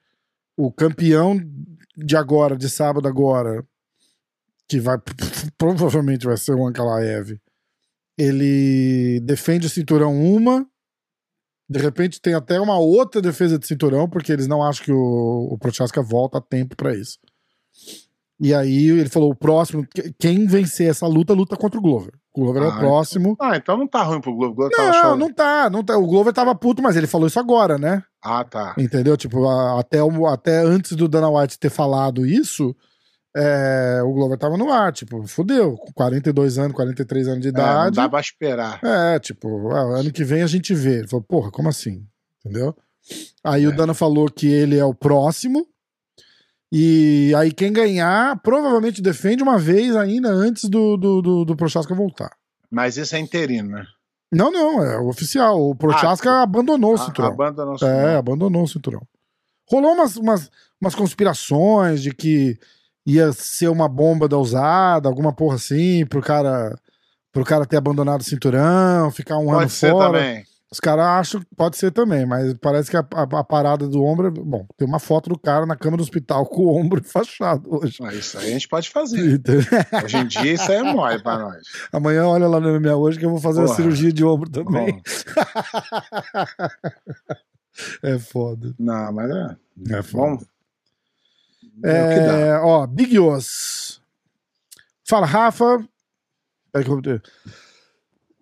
o 0.54 0.70
campeão 0.70 1.40
de 1.96 2.14
agora, 2.14 2.54
de 2.54 2.68
sábado 2.68 3.08
agora, 3.08 3.64
que 4.68 4.78
vai 4.78 4.98
provavelmente 5.56 6.26
vai 6.26 6.36
ser 6.36 6.52
o 6.54 6.66
Ankalaev, 6.66 7.40
ele 8.18 9.18
defende 9.24 9.66
o 9.66 9.70
cinturão 9.70 10.14
uma, 10.14 10.66
de 11.66 11.78
repente 11.78 12.20
tem 12.20 12.34
até 12.34 12.60
uma 12.60 12.78
outra 12.78 13.22
defesa 13.22 13.58
de 13.58 13.66
cinturão, 13.66 14.06
porque 14.06 14.30
eles 14.30 14.46
não 14.46 14.62
acham 14.62 14.84
que 14.84 14.92
o, 14.92 15.48
o 15.52 15.56
Prochaska 15.58 16.02
volta 16.02 16.36
a 16.36 16.42
tempo 16.42 16.76
pra 16.76 16.94
isso. 16.94 17.18
E 18.38 18.52
aí 18.52 18.88
ele 18.90 19.08
falou: 19.08 19.30
o 19.30 19.34
próximo, 19.36 19.86
que- 19.86 20.12
quem 20.18 20.46
vencer 20.46 20.90
essa 20.90 21.06
luta, 21.06 21.32
luta 21.32 21.56
contra 21.56 21.78
o 21.78 21.82
Glover. 21.82 22.12
O 22.34 22.40
Glover 22.42 22.62
é 22.62 22.66
o 22.66 22.68
Ah, 22.70 22.78
próximo. 22.78 23.36
Ah, 23.40 23.56
então 23.56 23.78
não 23.78 23.86
tá 23.88 24.02
ruim 24.02 24.20
pro 24.20 24.34
Globo 24.34 24.68
tava 24.68 24.90
Não, 24.90 25.16
não 25.16 25.32
tá, 25.32 25.70
não 25.70 25.82
tá. 25.84 25.96
O 25.96 26.06
Glover 26.06 26.32
tava 26.34 26.54
puto, 26.54 26.82
mas 26.82 26.94
ele 26.96 27.06
falou 27.06 27.26
isso 27.26 27.40
agora, 27.40 27.78
né? 27.78 28.02
Ah, 28.22 28.44
tá. 28.44 28.74
Entendeu? 28.78 29.16
Tipo, 29.16 29.48
até, 29.78 30.02
o- 30.02 30.26
até 30.26 30.58
antes 30.60 30.92
do 30.96 31.08
Dana 31.08 31.30
White 31.30 31.58
ter 31.58 31.70
falado 31.70 32.26
isso, 32.26 32.76
é, 33.34 34.00
o 34.04 34.12
Glover 34.12 34.36
tava 34.38 34.56
no 34.56 34.70
ar. 34.70 34.92
Tipo, 34.92 35.26
fudeu. 35.26 35.76
Com 35.76 35.92
42 35.92 36.58
anos, 36.58 36.74
43 36.74 37.28
anos 37.28 37.40
de 37.42 37.48
É, 37.48 37.52
não 37.52 37.60
idade. 37.60 37.96
dá 37.96 38.08
pra 38.08 38.20
esperar. 38.20 38.80
É, 38.84 39.18
tipo, 39.18 39.70
ah, 39.70 40.00
ano 40.00 40.12
que 40.12 40.22
vem 40.24 40.42
a 40.42 40.46
gente 40.46 40.74
vê. 40.74 40.98
Ele 40.98 41.08
falou, 41.08 41.24
porra, 41.24 41.50
como 41.50 41.68
assim? 41.68 42.04
Entendeu? 42.44 42.76
Aí 43.42 43.66
o 43.66 43.70
É. 43.72 43.74
Dana 43.74 43.94
falou 43.94 44.30
que 44.30 44.46
ele 44.46 44.76
é 44.78 44.84
o 44.84 44.94
próximo. 44.94 45.66
E 46.72 47.32
aí 47.36 47.50
quem 47.52 47.72
ganhar 47.72 48.38
provavelmente 48.42 49.02
defende 49.02 49.42
uma 49.42 49.58
vez 49.58 49.96
ainda 49.96 50.28
antes 50.28 50.68
do, 50.68 50.96
do, 50.96 51.20
do, 51.22 51.44
do 51.44 51.56
Prochaska 51.56 51.94
voltar. 51.94 52.30
Mas 52.70 52.96
isso 52.96 53.16
é 53.16 53.18
interino, 53.18 53.70
né? 53.70 53.86
Não, 54.32 54.50
não, 54.50 54.82
é 54.84 54.98
o 54.98 55.08
oficial. 55.08 55.60
O 55.60 55.74
Prochaska 55.74 56.42
abandonou 56.42 56.92
o 56.92 56.94
A, 56.94 56.98
cinturão. 56.98 57.28
a 57.30 57.34
banda 57.34 57.64
não 57.64 57.74
É, 57.88 58.16
abandonou 58.16 58.62
o 58.62 58.68
cinturão. 58.68 59.02
Rolou 59.68 59.92
umas, 59.92 60.16
umas, 60.16 60.50
umas 60.80 60.94
conspirações 60.94 62.02
de 62.02 62.12
que 62.14 62.58
ia 63.06 63.32
ser 63.32 63.68
uma 63.68 63.88
bomba 63.88 64.28
da 64.28 64.38
usada, 64.38 65.08
alguma 65.08 65.32
porra 65.32 65.56
assim, 65.56 66.04
pro 66.06 66.20
cara, 66.20 66.78
pro 67.32 67.44
cara 67.44 67.66
ter 67.66 67.76
abandonado 67.76 68.20
o 68.20 68.24
cinturão, 68.24 69.10
ficar 69.10 69.36
um 69.38 69.50
ano 69.50 69.60
Pode 69.60 69.72
ser 69.72 69.90
fora. 69.90 70.18
também. 70.18 70.44
Os 70.72 70.78
caras 70.78 71.04
acham 71.04 71.40
que 71.40 71.46
pode 71.56 71.76
ser 71.76 71.90
também, 71.90 72.24
mas 72.24 72.54
parece 72.54 72.88
que 72.90 72.96
a, 72.96 73.00
a- 73.00 73.40
a 73.40 73.44
parada 73.44 73.88
do 73.88 74.04
ombro. 74.04 74.28
é- 74.28 74.30
Bom, 74.30 74.64
tem 74.76 74.86
uma 74.86 75.00
foto 75.00 75.28
do 75.28 75.36
cara 75.38 75.66
na 75.66 75.74
cama 75.74 75.96
do 75.96 76.02
hospital 76.02 76.46
com 76.50 76.62
o 76.62 76.76
ombro 76.76 77.00
enfaixado 77.00 77.68
hoje. 77.74 77.98
Ah, 78.02 78.14
Isso 78.14 78.38
aí 78.38 78.50
a 78.50 78.52
gente 78.52 78.68
pode 78.68 78.88
fazer. 78.88 79.40
Hoje 80.04 80.16
em 80.16 80.26
dia 80.28 80.52
isso 80.52 80.70
aí 80.70 80.78
é 80.78 80.82
mole 80.84 81.20
pra 81.22 81.38
nós. 81.38 81.56
Amanhã 81.92 82.24
olha 82.26 82.46
lá 82.46 82.60
no 82.60 82.80
MMA 82.80 82.94
hoje 82.94 83.18
que 83.18 83.24
eu 83.24 83.30
vou 83.30 83.40
fazer 83.40 83.62
Porra. 83.64 83.74
cirurgia 83.74 84.12
de 84.12 84.24
ombro 84.24 84.48
também. 84.48 84.92
Bom, 84.92 85.00
É 88.02 88.18
foda. 88.18 88.74
não, 88.78 89.12
mas 89.12 89.30
é. 89.30 89.56
É 89.98 90.02
foda. 90.02 90.24
Vamos. 90.26 90.44
É, 91.82 92.04
o 92.04 92.08
que 92.14 92.20
dá. 92.26 92.32
É, 92.38 92.58
ó, 92.58 92.86
Big 92.86 93.18
Os. 93.18 94.02
Fala, 95.08 95.26
Rafa. 95.26 95.82
Peraí 96.72 96.84
que 96.84 96.90
eu 96.90 97.00
vou- 97.00 97.20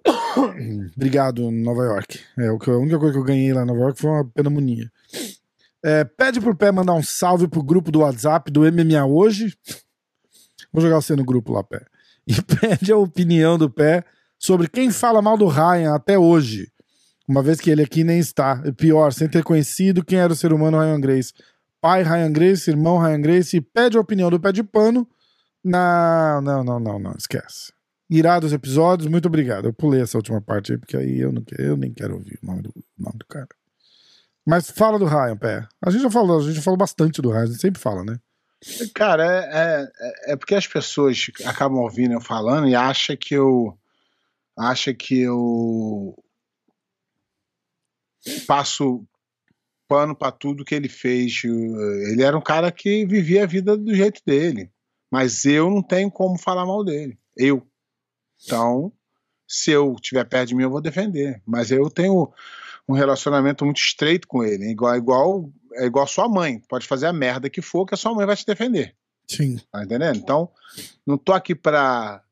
Obrigado, 0.96 1.50
Nova 1.50 1.84
York. 1.84 2.20
É, 2.38 2.50
o 2.50 2.58
que, 2.58 2.70
a 2.70 2.76
única 2.76 2.98
coisa 2.98 3.12
que 3.12 3.18
eu 3.18 3.24
ganhei 3.24 3.52
lá 3.52 3.62
em 3.62 3.66
Nova 3.66 3.80
York 3.80 4.00
foi 4.00 4.10
uma 4.10 4.24
pneumonia. 4.24 4.90
É, 5.84 6.04
pede 6.04 6.40
pro 6.40 6.56
Pé 6.56 6.72
mandar 6.72 6.94
um 6.94 7.02
salve 7.02 7.46
pro 7.46 7.62
grupo 7.62 7.90
do 7.90 8.00
WhatsApp 8.00 8.50
do 8.50 8.60
MMA 8.60 9.04
hoje. 9.06 9.54
Vou 10.72 10.82
jogar 10.82 10.96
você 10.96 11.14
no 11.14 11.24
grupo 11.24 11.52
lá, 11.52 11.62
Pé. 11.62 11.84
E 12.26 12.34
pede 12.42 12.92
a 12.92 12.96
opinião 12.96 13.56
do 13.56 13.70
Pé 13.70 14.04
sobre 14.38 14.68
quem 14.68 14.90
fala 14.90 15.22
mal 15.22 15.36
do 15.36 15.46
Ryan 15.46 15.94
até 15.94 16.18
hoje. 16.18 16.70
Uma 17.26 17.42
vez 17.42 17.60
que 17.60 17.70
ele 17.70 17.82
aqui 17.82 18.04
nem 18.04 18.18
está. 18.18 18.62
E 18.64 18.72
pior, 18.72 19.12
sem 19.12 19.28
ter 19.28 19.42
conhecido 19.42 20.04
quem 20.04 20.18
era 20.18 20.32
o 20.32 20.36
ser 20.36 20.52
humano 20.52 20.78
Ryan 20.78 21.00
Grace. 21.00 21.32
Pai 21.80 22.02
Ryan 22.02 22.32
Grace, 22.32 22.70
irmão 22.70 22.98
Ryan 22.98 23.20
Grace, 23.20 23.56
e 23.56 23.60
pede 23.60 23.96
a 23.96 24.00
opinião 24.00 24.30
do 24.30 24.40
Pé 24.40 24.50
de 24.50 24.62
Pano. 24.62 25.06
Na... 25.62 26.40
Não, 26.42 26.64
não, 26.64 26.80
não, 26.80 26.98
não, 26.98 27.12
esquece. 27.12 27.72
Irados 28.10 28.52
episódios, 28.52 29.08
muito 29.08 29.26
obrigado. 29.26 29.66
Eu 29.66 29.72
pulei 29.72 30.00
essa 30.00 30.16
última 30.16 30.40
parte 30.40 30.72
aí, 30.72 30.78
porque 30.78 30.96
aí 30.96 31.18
eu, 31.20 31.30
não, 31.30 31.42
eu 31.58 31.76
nem 31.76 31.92
quero 31.92 32.14
ouvir 32.14 32.38
o 32.42 32.46
nome 32.46 32.62
do, 32.62 32.72
nome 32.96 33.18
do 33.18 33.26
cara. 33.26 33.48
Mas 34.46 34.70
fala 34.70 34.98
do 34.98 35.04
Ryan, 35.04 35.36
Pé. 35.36 35.68
A 35.84 35.90
gente 35.90 36.02
já 36.02 36.10
falou, 36.10 36.38
a 36.38 36.42
gente 36.42 36.54
já 36.54 36.62
falou 36.62 36.78
bastante 36.78 37.20
do 37.20 37.30
Ryan, 37.30 37.42
a 37.42 37.46
gente 37.46 37.60
sempre 37.60 37.80
fala, 37.80 38.02
né? 38.02 38.18
Cara, 38.94 39.24
é, 39.24 39.82
é, 39.82 40.32
é 40.32 40.36
porque 40.36 40.54
as 40.54 40.66
pessoas 40.66 41.26
acabam 41.44 41.80
ouvindo 41.80 42.14
eu 42.14 42.20
falando 42.20 42.66
e 42.66 42.74
acham 42.74 43.16
que 43.16 43.34
eu. 43.34 43.78
acha 44.56 44.92
que 44.92 45.20
eu 45.20 46.16
passo 48.46 49.06
pano 49.86 50.14
pra 50.14 50.32
tudo 50.32 50.64
que 50.64 50.74
ele 50.74 50.88
fez. 50.88 51.42
Ele 51.44 52.22
era 52.22 52.36
um 52.36 52.42
cara 52.42 52.72
que 52.72 53.06
vivia 53.06 53.44
a 53.44 53.46
vida 53.46 53.76
do 53.76 53.94
jeito 53.94 54.20
dele. 54.26 54.70
Mas 55.10 55.44
eu 55.44 55.70
não 55.70 55.82
tenho 55.82 56.10
como 56.10 56.38
falar 56.38 56.66
mal 56.66 56.84
dele. 56.84 57.18
Eu. 57.36 57.66
Então, 58.44 58.92
se 59.46 59.70
eu 59.70 59.94
estiver 59.94 60.24
perto 60.24 60.48
de 60.48 60.54
mim, 60.54 60.64
eu 60.64 60.70
vou 60.70 60.80
defender. 60.80 61.42
Mas 61.46 61.70
eu 61.70 61.90
tenho 61.90 62.32
um 62.88 62.92
relacionamento 62.92 63.64
muito 63.64 63.80
estreito 63.80 64.28
com 64.28 64.44
ele. 64.44 64.70
Igual, 64.70 64.96
igual, 64.96 65.52
é 65.74 65.86
igual 65.86 66.06
sua 66.06 66.28
mãe. 66.28 66.60
Pode 66.68 66.86
fazer 66.86 67.06
a 67.06 67.12
merda 67.12 67.50
que 67.50 67.62
for, 67.62 67.86
que 67.86 67.94
a 67.94 67.96
sua 67.96 68.14
mãe 68.14 68.26
vai 68.26 68.36
te 68.36 68.46
defender. 68.46 68.96
Sim. 69.28 69.58
Tá 69.70 69.84
entendendo? 69.84 70.16
Então, 70.16 70.50
não 71.06 71.18
tô 71.18 71.32
aqui 71.32 71.54
pra, 71.54 72.22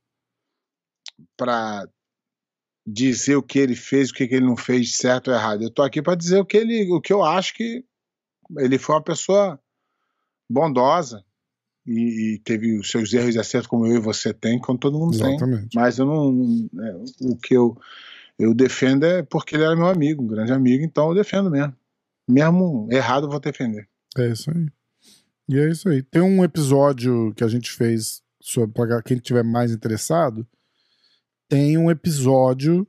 pra 1.36 1.86
dizer 2.86 3.36
o 3.36 3.42
que 3.42 3.58
ele 3.58 3.74
fez, 3.74 4.10
o 4.10 4.14
que 4.14 4.24
ele 4.24 4.40
não 4.40 4.56
fez 4.56 4.96
certo 4.96 5.28
ou 5.28 5.34
errado. 5.34 5.62
Eu 5.62 5.70
tô 5.70 5.82
aqui 5.82 6.00
pra 6.00 6.14
dizer 6.14 6.38
o 6.38 6.46
que, 6.46 6.56
ele, 6.56 6.90
o 6.92 7.00
que 7.00 7.12
eu 7.12 7.24
acho 7.24 7.54
que 7.54 7.84
ele 8.58 8.78
foi 8.78 8.94
uma 8.94 9.02
pessoa 9.02 9.60
bondosa 10.48 11.25
e, 11.86 12.34
e 12.34 12.38
teve 12.40 12.78
os 12.78 12.90
seus 12.90 13.12
erros 13.12 13.34
e 13.34 13.38
acertos 13.38 13.68
como 13.68 13.86
eu 13.86 13.96
e 13.96 14.00
você 14.00 14.34
tem, 14.34 14.58
como 14.58 14.78
todo 14.78 14.98
mundo 14.98 15.16
tem. 15.16 15.36
Exatamente. 15.36 15.68
Mas 15.74 15.98
eu 15.98 16.06
não. 16.06 16.68
é, 16.82 16.96
o 17.20 17.36
que 17.36 17.54
eu, 17.54 17.78
eu 18.38 18.52
defendo 18.52 19.04
é 19.04 19.22
porque 19.22 19.54
ele 19.54 19.64
era 19.64 19.76
meu 19.76 19.86
amigo, 19.86 20.22
um 20.22 20.26
grande 20.26 20.52
amigo, 20.52 20.84
então 20.84 21.08
eu 21.08 21.14
defendo 21.14 21.50
mesmo. 21.50 21.74
Mesmo 22.28 22.88
errado, 22.90 23.26
eu 23.26 23.30
vou 23.30 23.38
defender. 23.38 23.88
É 24.18 24.28
isso 24.28 24.50
aí. 24.50 24.66
E 25.48 25.58
é 25.58 25.70
isso 25.70 25.88
aí. 25.88 26.02
Tem 26.02 26.20
um 26.20 26.42
episódio 26.42 27.32
que 27.34 27.44
a 27.44 27.48
gente 27.48 27.70
fez 27.70 28.20
sobre 28.40 28.72
pra 28.72 29.02
quem 29.02 29.18
tiver 29.18 29.44
mais 29.44 29.70
interessado. 29.70 30.46
Tem 31.48 31.78
um 31.78 31.88
episódio 31.88 32.86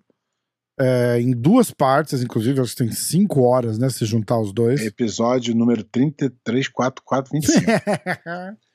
é, 0.79 1.19
em 1.19 1.31
duas 1.31 1.71
partes, 1.71 2.21
inclusive, 2.21 2.59
acho 2.59 2.75
que 2.75 2.83
tem 2.83 2.91
cinco 2.91 3.41
horas, 3.41 3.77
né? 3.77 3.89
Se 3.89 4.05
juntar 4.05 4.39
os 4.39 4.51
dois. 4.51 4.81
Episódio 4.81 5.55
número 5.55 5.83
334425. 5.83 8.61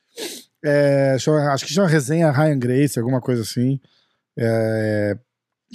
É, 0.63 1.15
acho 1.51 1.65
que 1.65 1.73
chama 1.73 1.87
resenha 1.87 2.31
Ryan 2.31 2.57
Grace, 2.57 2.97
alguma 2.97 3.19
coisa 3.19 3.41
assim. 3.41 3.79
É, 4.37 5.17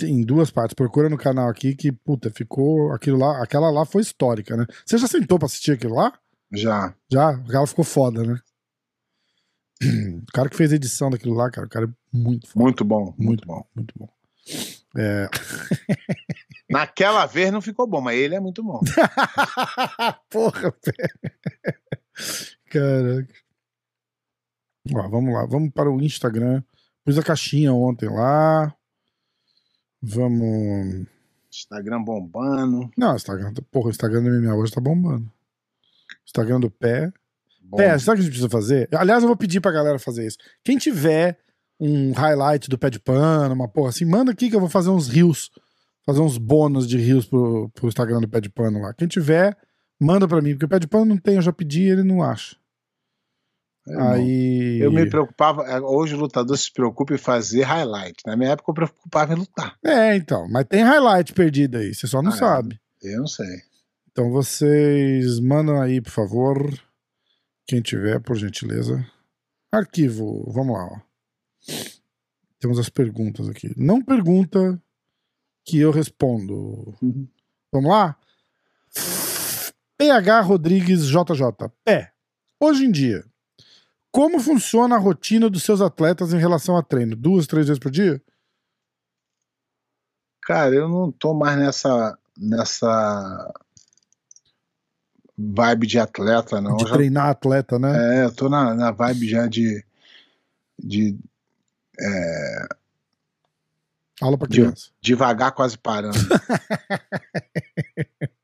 em 0.02 0.22
duas 0.22 0.50
partes. 0.50 0.74
Procura 0.74 1.08
no 1.08 1.18
canal 1.18 1.48
aqui 1.48 1.74
que, 1.74 1.92
puta, 1.92 2.30
ficou. 2.30 2.92
Aquilo 2.92 3.18
lá, 3.18 3.42
aquela 3.42 3.70
lá 3.70 3.84
foi 3.84 4.02
histórica, 4.02 4.56
né? 4.56 4.66
Você 4.84 4.98
já 4.98 5.06
sentou 5.06 5.38
pra 5.38 5.46
assistir 5.46 5.72
aquilo 5.72 5.94
lá? 5.94 6.12
Já. 6.52 6.94
Já? 7.10 7.30
Aquela 7.30 7.66
ficou 7.66 7.84
foda, 7.84 8.22
né? 8.22 8.38
O 9.82 10.32
cara 10.32 10.48
que 10.48 10.56
fez 10.56 10.72
a 10.72 10.76
edição 10.76 11.08
daquilo 11.10 11.34
lá, 11.34 11.50
cara, 11.50 11.66
o 11.66 11.70
cara 11.70 11.86
é 11.86 11.88
muito 12.12 12.48
foda. 12.48 12.62
Muito 12.64 12.84
bom. 12.84 13.14
Muito 13.16 13.46
bom, 13.46 13.64
muito 13.76 13.94
bom. 13.96 14.08
É... 14.96 15.28
Naquela 16.68 17.24
vez 17.26 17.50
não 17.50 17.62
ficou 17.62 17.86
bom, 17.86 18.00
mas 18.00 18.18
ele 18.18 18.34
é 18.34 18.40
muito 18.40 18.62
bom. 18.62 18.80
Porra, 20.28 20.72
pé. 20.82 20.92
Caraca. 22.70 23.34
Ó, 24.94 25.08
vamos 25.08 25.34
lá, 25.34 25.46
vamos 25.46 25.70
para 25.70 25.90
o 25.90 26.00
Instagram. 26.00 26.62
Pus 27.04 27.18
a 27.18 27.22
caixinha 27.22 27.72
ontem 27.72 28.08
lá. 28.08 28.74
Vamos. 30.02 31.06
Instagram 31.50 32.02
bombando. 32.02 32.90
Não, 32.96 33.16
Instagram. 33.16 33.52
Porra, 33.70 33.88
o 33.88 33.90
Instagram 33.90 34.22
do 34.22 34.30
MMA 34.30 34.54
hoje 34.54 34.72
tá 34.72 34.80
bombando. 34.80 35.30
Instagram 36.26 36.60
do 36.60 36.70
pé. 36.70 37.12
Bom. 37.62 37.76
Pé, 37.76 37.98
sabe 37.98 38.12
o 38.12 38.14
que 38.14 38.20
a 38.20 38.24
gente 38.24 38.30
precisa 38.30 38.48
fazer? 38.48 38.88
Aliás, 38.94 39.22
eu 39.22 39.28
vou 39.28 39.36
pedir 39.36 39.60
pra 39.60 39.72
galera 39.72 39.98
fazer 39.98 40.26
isso. 40.26 40.38
Quem 40.64 40.78
tiver 40.78 41.38
um 41.80 42.12
highlight 42.12 42.68
do 42.68 42.78
pé 42.78 42.90
de 42.90 42.98
pano, 42.98 43.54
uma 43.54 43.68
porra 43.68 43.90
assim, 43.90 44.04
manda 44.04 44.32
aqui 44.32 44.50
que 44.50 44.56
eu 44.56 44.60
vou 44.60 44.68
fazer 44.68 44.90
uns 44.90 45.08
rios. 45.08 45.50
Fazer 46.04 46.20
uns 46.20 46.38
bônus 46.38 46.88
de 46.88 46.96
rios 46.98 47.26
pro, 47.26 47.70
pro 47.70 47.88
Instagram 47.88 48.20
do 48.20 48.28
pé 48.28 48.40
de 48.40 48.48
pano 48.48 48.80
lá. 48.80 48.94
Quem 48.94 49.06
tiver, 49.06 49.56
manda 50.00 50.26
pra 50.26 50.40
mim, 50.40 50.52
porque 50.52 50.64
o 50.64 50.68
pé 50.68 50.78
de 50.78 50.86
pano 50.86 51.04
não 51.06 51.18
tem, 51.18 51.36
eu 51.36 51.42
já 51.42 51.52
pedi 51.52 51.82
e 51.82 51.90
ele 51.90 52.02
não 52.02 52.22
acha. 52.22 52.56
É, 53.88 53.92
irmão. 53.92 54.12
Aí. 54.12 54.78
Eu 54.80 54.92
me 54.92 55.08
preocupava. 55.08 55.62
é, 55.64 55.80
Hoje 55.80 56.14
o 56.14 56.18
lutador 56.18 56.56
se 56.58 56.72
preocupa 56.72 57.14
em 57.14 57.18
fazer 57.18 57.62
highlight. 57.62 58.16
Na 58.26 58.36
minha 58.36 58.50
época 58.50 58.70
eu 58.70 58.74
preocupava 58.74 59.32
em 59.32 59.36
lutar. 59.36 59.76
É, 59.84 60.14
então. 60.16 60.46
Mas 60.48 60.64
tem 60.66 60.82
highlight 60.82 61.32
perdido 61.32 61.78
aí, 61.78 61.94
você 61.94 62.06
só 62.06 62.20
não 62.22 62.30
Ah, 62.32 62.34
é. 62.34 62.38
sabe. 62.38 62.80
Eu 63.02 63.18
não 63.20 63.26
sei. 63.26 63.62
Então 64.10 64.30
vocês 64.30 65.38
mandam 65.40 65.80
aí, 65.80 66.00
por 66.00 66.10
favor. 66.10 66.72
Quem 67.66 67.80
tiver, 67.80 68.18
por 68.20 68.36
gentileza. 68.36 69.04
Arquivo, 69.70 70.50
vamos 70.52 70.74
lá, 70.76 70.84
ó. 70.86 70.98
Temos 72.58 72.78
as 72.78 72.88
perguntas 72.88 73.48
aqui. 73.48 73.72
Não 73.76 74.02
pergunta 74.02 74.80
que 75.64 75.78
eu 75.78 75.90
respondo. 75.90 76.96
Uhum. 77.02 77.28
Vamos 77.70 77.90
lá? 77.90 78.16
PH 79.96 80.40
Rodrigues 80.40 81.06
JJ. 81.06 81.68
Pé. 81.84 82.12
Hoje 82.60 82.84
em 82.86 82.90
dia, 82.90 83.24
como 84.10 84.40
funciona 84.40 84.96
a 84.96 84.98
rotina 84.98 85.48
dos 85.50 85.62
seus 85.62 85.80
atletas 85.80 86.32
em 86.32 86.38
relação 86.38 86.76
a 86.76 86.82
treino? 86.82 87.14
Duas, 87.16 87.46
três 87.46 87.66
vezes 87.68 87.78
por 87.80 87.90
dia? 87.90 88.20
Cara, 90.42 90.74
eu 90.74 90.88
não 90.88 91.12
tô 91.12 91.34
mais 91.34 91.58
nessa. 91.58 92.18
nessa 92.36 93.52
vibe 95.36 95.86
de 95.86 95.98
atleta, 95.98 96.60
não. 96.60 96.76
de 96.76 96.84
já- 96.84 96.94
treinar 96.94 97.26
atleta, 97.28 97.78
né? 97.78 98.20
é, 98.20 98.24
eu 98.24 98.34
tô 98.34 98.48
na, 98.48 98.74
na 98.74 98.90
vibe 98.90 99.28
já 99.28 99.46
de, 99.46 99.84
de 100.82 101.16
é, 102.00 102.68
Aula 104.20 104.36
pra 104.36 104.48
De- 104.48 104.56
criança. 104.56 104.90
devagar, 105.00 105.52
quase 105.52 105.78
parando. 105.78 106.18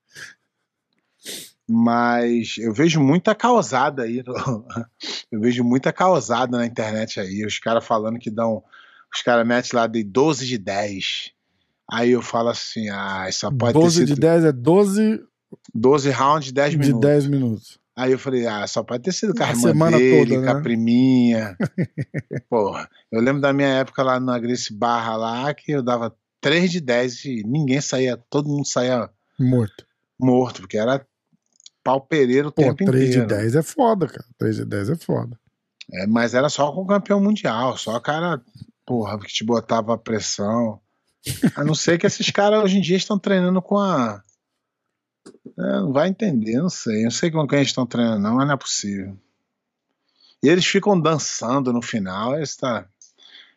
Mas 1.69 2.57
eu 2.59 2.73
vejo 2.73 3.01
muita 3.01 3.35
causada 3.35 4.03
aí. 4.03 4.23
no- 4.27 4.67
Eu 5.33 5.41
vejo 5.41 5.65
muita 5.65 5.93
causada 5.93 6.59
na 6.59 6.67
internet 6.67 7.19
aí. 7.19 7.45
Os 7.45 7.59
caras 7.59 7.85
falando 7.85 8.19
que 8.19 8.31
dão. 8.31 8.63
Os 9.15 9.23
caras 9.23 9.47
metem 9.47 9.71
lá 9.73 9.87
de 9.87 10.03
12 10.05 10.47
de 10.47 10.59
10. 10.59 11.31
Aí 11.91 12.11
eu 12.11 12.23
falo 12.23 12.51
assim: 12.51 12.89
ah, 12.91 13.27
só 13.33 13.51
pode 13.51 13.73
12 13.73 13.99
ter 14.01 14.05
de 14.05 14.11
sido 14.13 14.21
10 14.21 14.45
é 14.45 14.53
12 14.53 15.21
12 15.75 16.11
rounds 16.11 16.47
de 16.47 16.53
10 16.53 16.71
de 16.73 16.79
minutos. 16.79 17.01
10 17.01 17.27
minutos. 17.27 17.79
Aí 17.97 18.11
eu 18.11 18.19
falei, 18.19 18.45
ah, 18.45 18.67
só 18.67 18.83
pode 18.83 19.05
ter 19.05 19.13
sido 19.13 19.33
com 19.33 19.45
a 19.45 19.51
irmã 19.51 19.61
semana 19.61 19.97
dele, 19.99 20.35
toda, 20.35 20.43
com 20.45 20.51
a 20.51 20.55
né? 20.55 20.61
priminha. 20.63 21.57
Porra, 22.51 22.91
eu 23.11 23.21
lembro 23.21 23.41
da 23.41 23.53
minha 23.53 23.69
época 23.69 24.03
lá 24.03 24.19
na 24.19 24.37
Grace 24.37 24.73
Barra 24.75 25.17
lá, 25.17 25.55
que 25.55 25.71
eu 25.71 25.81
dava 25.83 26.13
3 26.41 26.73
de 26.73 26.81
10 26.81 27.25
e 27.27 27.43
ninguém 27.47 27.81
saía, 27.81 28.17
todo 28.17 28.49
mundo 28.49 28.67
saía 28.67 29.09
Morto. 29.39 29.87
morto, 30.19 30.61
porque 30.63 30.77
era 30.77 31.07
pau 31.85 32.01
pereiro 32.01 32.49
o 32.49 32.53
Pô, 32.53 32.63
tempo 32.63 32.87
3 32.87 33.11
inteiro. 33.11 33.27
de 33.29 33.35
10 33.35 33.57
é 33.57 33.63
foda, 33.63 34.09
cara. 34.09 34.25
3 34.39 34.57
de 34.57 34.65
10 34.65 34.91
é 34.91 34.97
foda. 34.97 35.39
É, 35.93 36.07
mas 36.07 36.35
era 36.35 36.49
só 36.49 36.73
com 36.73 36.81
o 36.81 36.87
campeão 36.87 37.21
mundial, 37.21 37.77
só 37.77 38.01
cara, 38.01 38.41
porra, 38.87 39.19
que 39.21 39.33
te 39.33 39.45
botava 39.45 39.97
pressão. 39.99 40.81
A 41.55 41.63
não 41.63 41.75
ser 41.75 41.99
que 41.99 42.07
esses 42.07 42.31
caras 42.31 42.65
hoje 42.65 42.79
em 42.79 42.81
dia 42.81 42.97
estão 42.97 43.19
treinando 43.19 43.61
com 43.61 43.79
a. 43.79 44.23
É, 45.59 45.63
não 45.81 45.93
vai 45.93 46.09
entender, 46.09 46.57
não 46.61 46.71
sei. 46.71 47.05
Não 47.05 47.11
sei 47.11 47.31
com 47.31 47.47
quem 47.47 47.59
eles 47.59 47.69
estão 47.69 47.87
treinando, 47.87 48.21
não, 48.21 48.35
mas 48.37 48.47
não 48.47 48.55
é 48.55 48.57
possível. 48.57 49.17
E 50.43 50.49
eles 50.49 50.67
ficam 50.67 50.99
dançando 50.99 51.73
no 51.73 51.81
final. 51.81 52.39
Isso 52.41 52.59
tá... 52.59 52.87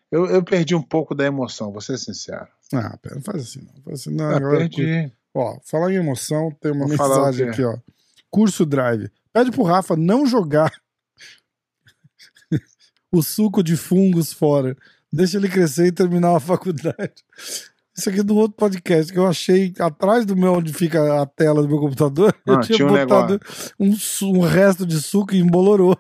eu, 0.09 0.25
eu 0.27 0.43
perdi 0.43 0.75
um 0.75 0.81
pouco 0.81 1.13
da 1.15 1.25
emoção, 1.25 1.71
vou 1.71 1.81
ser 1.81 1.97
sincero. 1.97 2.47
Ah, 2.73 2.97
pera, 3.01 3.15
não 3.15 3.21
faz 3.21 3.43
assim 3.43 3.61
não. 3.61 3.81
Faz 3.83 4.01
assim, 4.01 4.15
não 4.15 4.29
agora 4.29 4.59
perdi. 4.59 5.11
Ó, 5.33 5.59
falar 5.65 5.91
em 5.91 5.95
emoção, 5.95 6.51
tem 6.61 6.71
uma 6.71 6.87
Vou 6.87 6.89
mensagem 6.89 7.49
aqui, 7.49 7.63
ó. 7.63 7.77
Curso 8.37 8.67
Drive. 8.67 9.09
Pede 9.33 9.49
pro 9.49 9.63
Rafa 9.63 9.95
não 9.95 10.23
jogar 10.27 10.71
o 13.11 13.23
suco 13.23 13.63
de 13.63 13.75
fungos 13.75 14.31
fora. 14.31 14.77
Deixa 15.11 15.37
ele 15.37 15.49
crescer 15.49 15.87
e 15.87 15.91
terminar 15.91 16.35
a 16.35 16.39
faculdade. 16.39 17.15
Isso 17.97 18.07
aqui 18.07 18.19
é 18.19 18.23
do 18.23 18.35
outro 18.35 18.55
podcast 18.55 19.11
que 19.11 19.17
eu 19.17 19.25
achei 19.25 19.73
atrás 19.79 20.23
do 20.23 20.35
meu, 20.35 20.53
onde 20.53 20.71
fica 20.71 21.19
a 21.19 21.25
tela 21.25 21.63
do 21.63 21.67
meu 21.67 21.79
computador. 21.79 22.31
eu 22.45 22.53
Ah, 22.53 22.59
tinha 22.59 22.75
tinha 22.75 22.87
um 22.87 22.91
botado 22.91 23.39
um, 23.79 23.95
um 24.21 24.41
resto 24.41 24.85
de 24.85 25.01
suco 25.01 25.33
e 25.33 25.39
embolorou. 25.39 25.97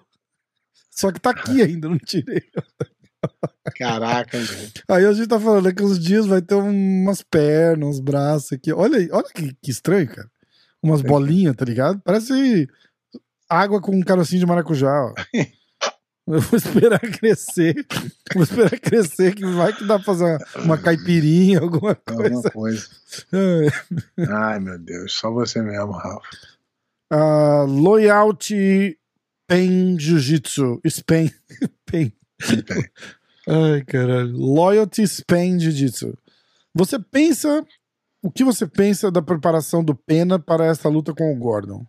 Só 0.91 1.11
que 1.11 1.19
tá 1.19 1.31
aqui 1.31 1.63
ainda, 1.63 1.89
não 1.89 1.97
tirei. 1.97 2.43
Caraca, 3.75 4.37
gente. 4.45 4.83
Aí 4.87 5.07
a 5.07 5.11
gente 5.11 5.27
tá 5.27 5.39
falando 5.39 5.63
daqui 5.63 5.81
uns 5.81 5.97
dias 5.97 6.27
vai 6.27 6.43
ter 6.43 6.53
umas 6.53 7.23
pernas, 7.23 7.89
uns 7.89 7.99
braços 7.99 8.51
aqui. 8.51 8.71
Olha 8.71 8.99
aí, 8.99 9.09
olha 9.11 9.27
que, 9.33 9.55
que 9.59 9.71
estranho, 9.71 10.07
cara. 10.07 10.29
Umas 10.83 11.01
É. 11.03 11.07
bolinhas, 11.07 11.55
tá 11.55 11.65
ligado? 11.65 11.99
Parece 12.03 12.67
água 13.49 13.81
com 13.81 13.95
um 13.95 14.01
carocinho 14.01 14.39
de 14.41 14.45
maracujá, 14.45 14.91
ó. 14.91 15.13
Eu 16.29 16.41
vou 16.41 16.57
esperar 16.57 16.99
crescer. 16.99 17.85
Vou 18.33 18.43
esperar 18.43 18.77
crescer, 18.81 19.33
que 19.33 19.45
vai 19.45 19.71
que 19.71 19.85
dá 19.85 19.95
pra 19.95 20.03
fazer 20.03 20.25
uma, 20.25 20.63
uma 20.65 20.77
caipirinha, 20.77 21.59
alguma 21.61 21.95
coisa. 21.95 22.23
Alguma 22.35 22.51
coisa. 22.51 22.85
É. 23.31 24.23
Ai, 24.29 24.59
meu 24.59 24.77
Deus, 24.77 25.13
só 25.13 25.31
você 25.31 25.61
mesmo, 25.61 25.93
Rafa. 25.93 26.19
Ah, 27.09 27.63
Loyalty 27.65 28.97
Pen 29.47 29.97
Jiu-Jitsu. 29.97 30.81
Spain. 30.89 31.31
Pen. 31.85 32.11
Ai, 33.47 33.81
caralho. 33.85 34.35
Loyalty 34.35 35.07
Spain 35.07 35.57
Jiu-Jitsu. 35.57 36.13
Você 36.75 36.99
pensa. 36.99 37.65
O 38.27 38.29
que 38.29 38.43
você 38.43 38.67
pensa 38.67 39.09
da 39.09 39.21
preparação 39.21 39.81
do 39.81 39.95
Pena 39.95 40.37
para 40.37 40.65
esta 40.65 40.89
luta 40.89 41.13
com 41.13 41.31
o 41.31 41.39
Gordon? 41.39 41.87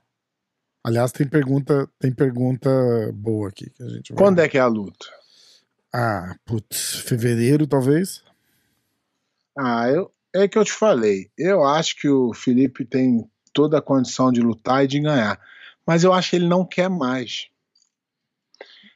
Aliás, 0.84 1.10
tem 1.10 1.26
pergunta, 1.26 1.90
tem 1.98 2.12
pergunta 2.12 2.70
boa 3.12 3.48
aqui 3.48 3.68
que 3.70 3.82
a 3.82 3.88
gente 3.88 4.12
vai. 4.12 4.22
Quando 4.22 4.38
é 4.38 4.48
que 4.48 4.56
é 4.56 4.60
a 4.60 4.68
luta? 4.68 5.04
Ah, 5.92 6.36
putz, 6.46 7.00
fevereiro 7.00 7.66
talvez. 7.66 8.22
Ah, 9.58 9.88
eu, 9.88 10.12
é 10.32 10.46
que 10.46 10.56
eu 10.56 10.64
te 10.64 10.70
falei. 10.70 11.28
Eu 11.36 11.64
acho 11.64 11.96
que 11.96 12.08
o 12.08 12.32
Felipe 12.32 12.84
tem 12.84 13.28
toda 13.52 13.78
a 13.78 13.82
condição 13.82 14.30
de 14.30 14.40
lutar 14.40 14.84
e 14.84 14.86
de 14.86 15.00
ganhar. 15.00 15.40
Mas 15.84 16.04
eu 16.04 16.12
acho 16.12 16.30
que 16.30 16.36
ele 16.36 16.46
não 16.46 16.64
quer 16.64 16.88
mais. 16.88 17.48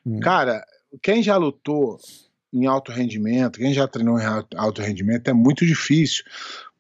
Hum. 0.07 0.20
Cara, 0.20 0.64
quem 1.02 1.24
já 1.24 1.37
lutou 1.37 1.98
em 2.52 2.66
alto 2.66 2.92
rendimento, 2.92 3.59
quem 3.59 3.72
já 3.72 3.88
treinou 3.88 4.18
em 4.20 4.24
alto 4.57 4.83
rendimento, 4.83 5.28
é 5.28 5.33
muito 5.33 5.64
difícil, 5.64 6.24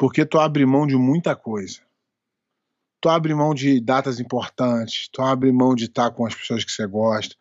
porque 0.02 0.26
tu 0.26 0.40
abre 0.40 0.66
mão 0.66 0.84
de 0.84 0.96
muita 0.96 1.36
coisa. 1.36 1.78
Tu 3.00 3.08
abre 3.08 3.32
mão 3.36 3.54
de 3.54 3.80
datas 3.80 4.18
importantes, 4.18 5.08
tu 5.12 5.22
abre 5.22 5.52
mão 5.52 5.76
de 5.76 5.84
estar 5.84 6.10
com 6.10 6.26
as 6.26 6.34
pessoas 6.34 6.64
que 6.64 6.72
você 6.72 6.84
gosta. 6.88 7.36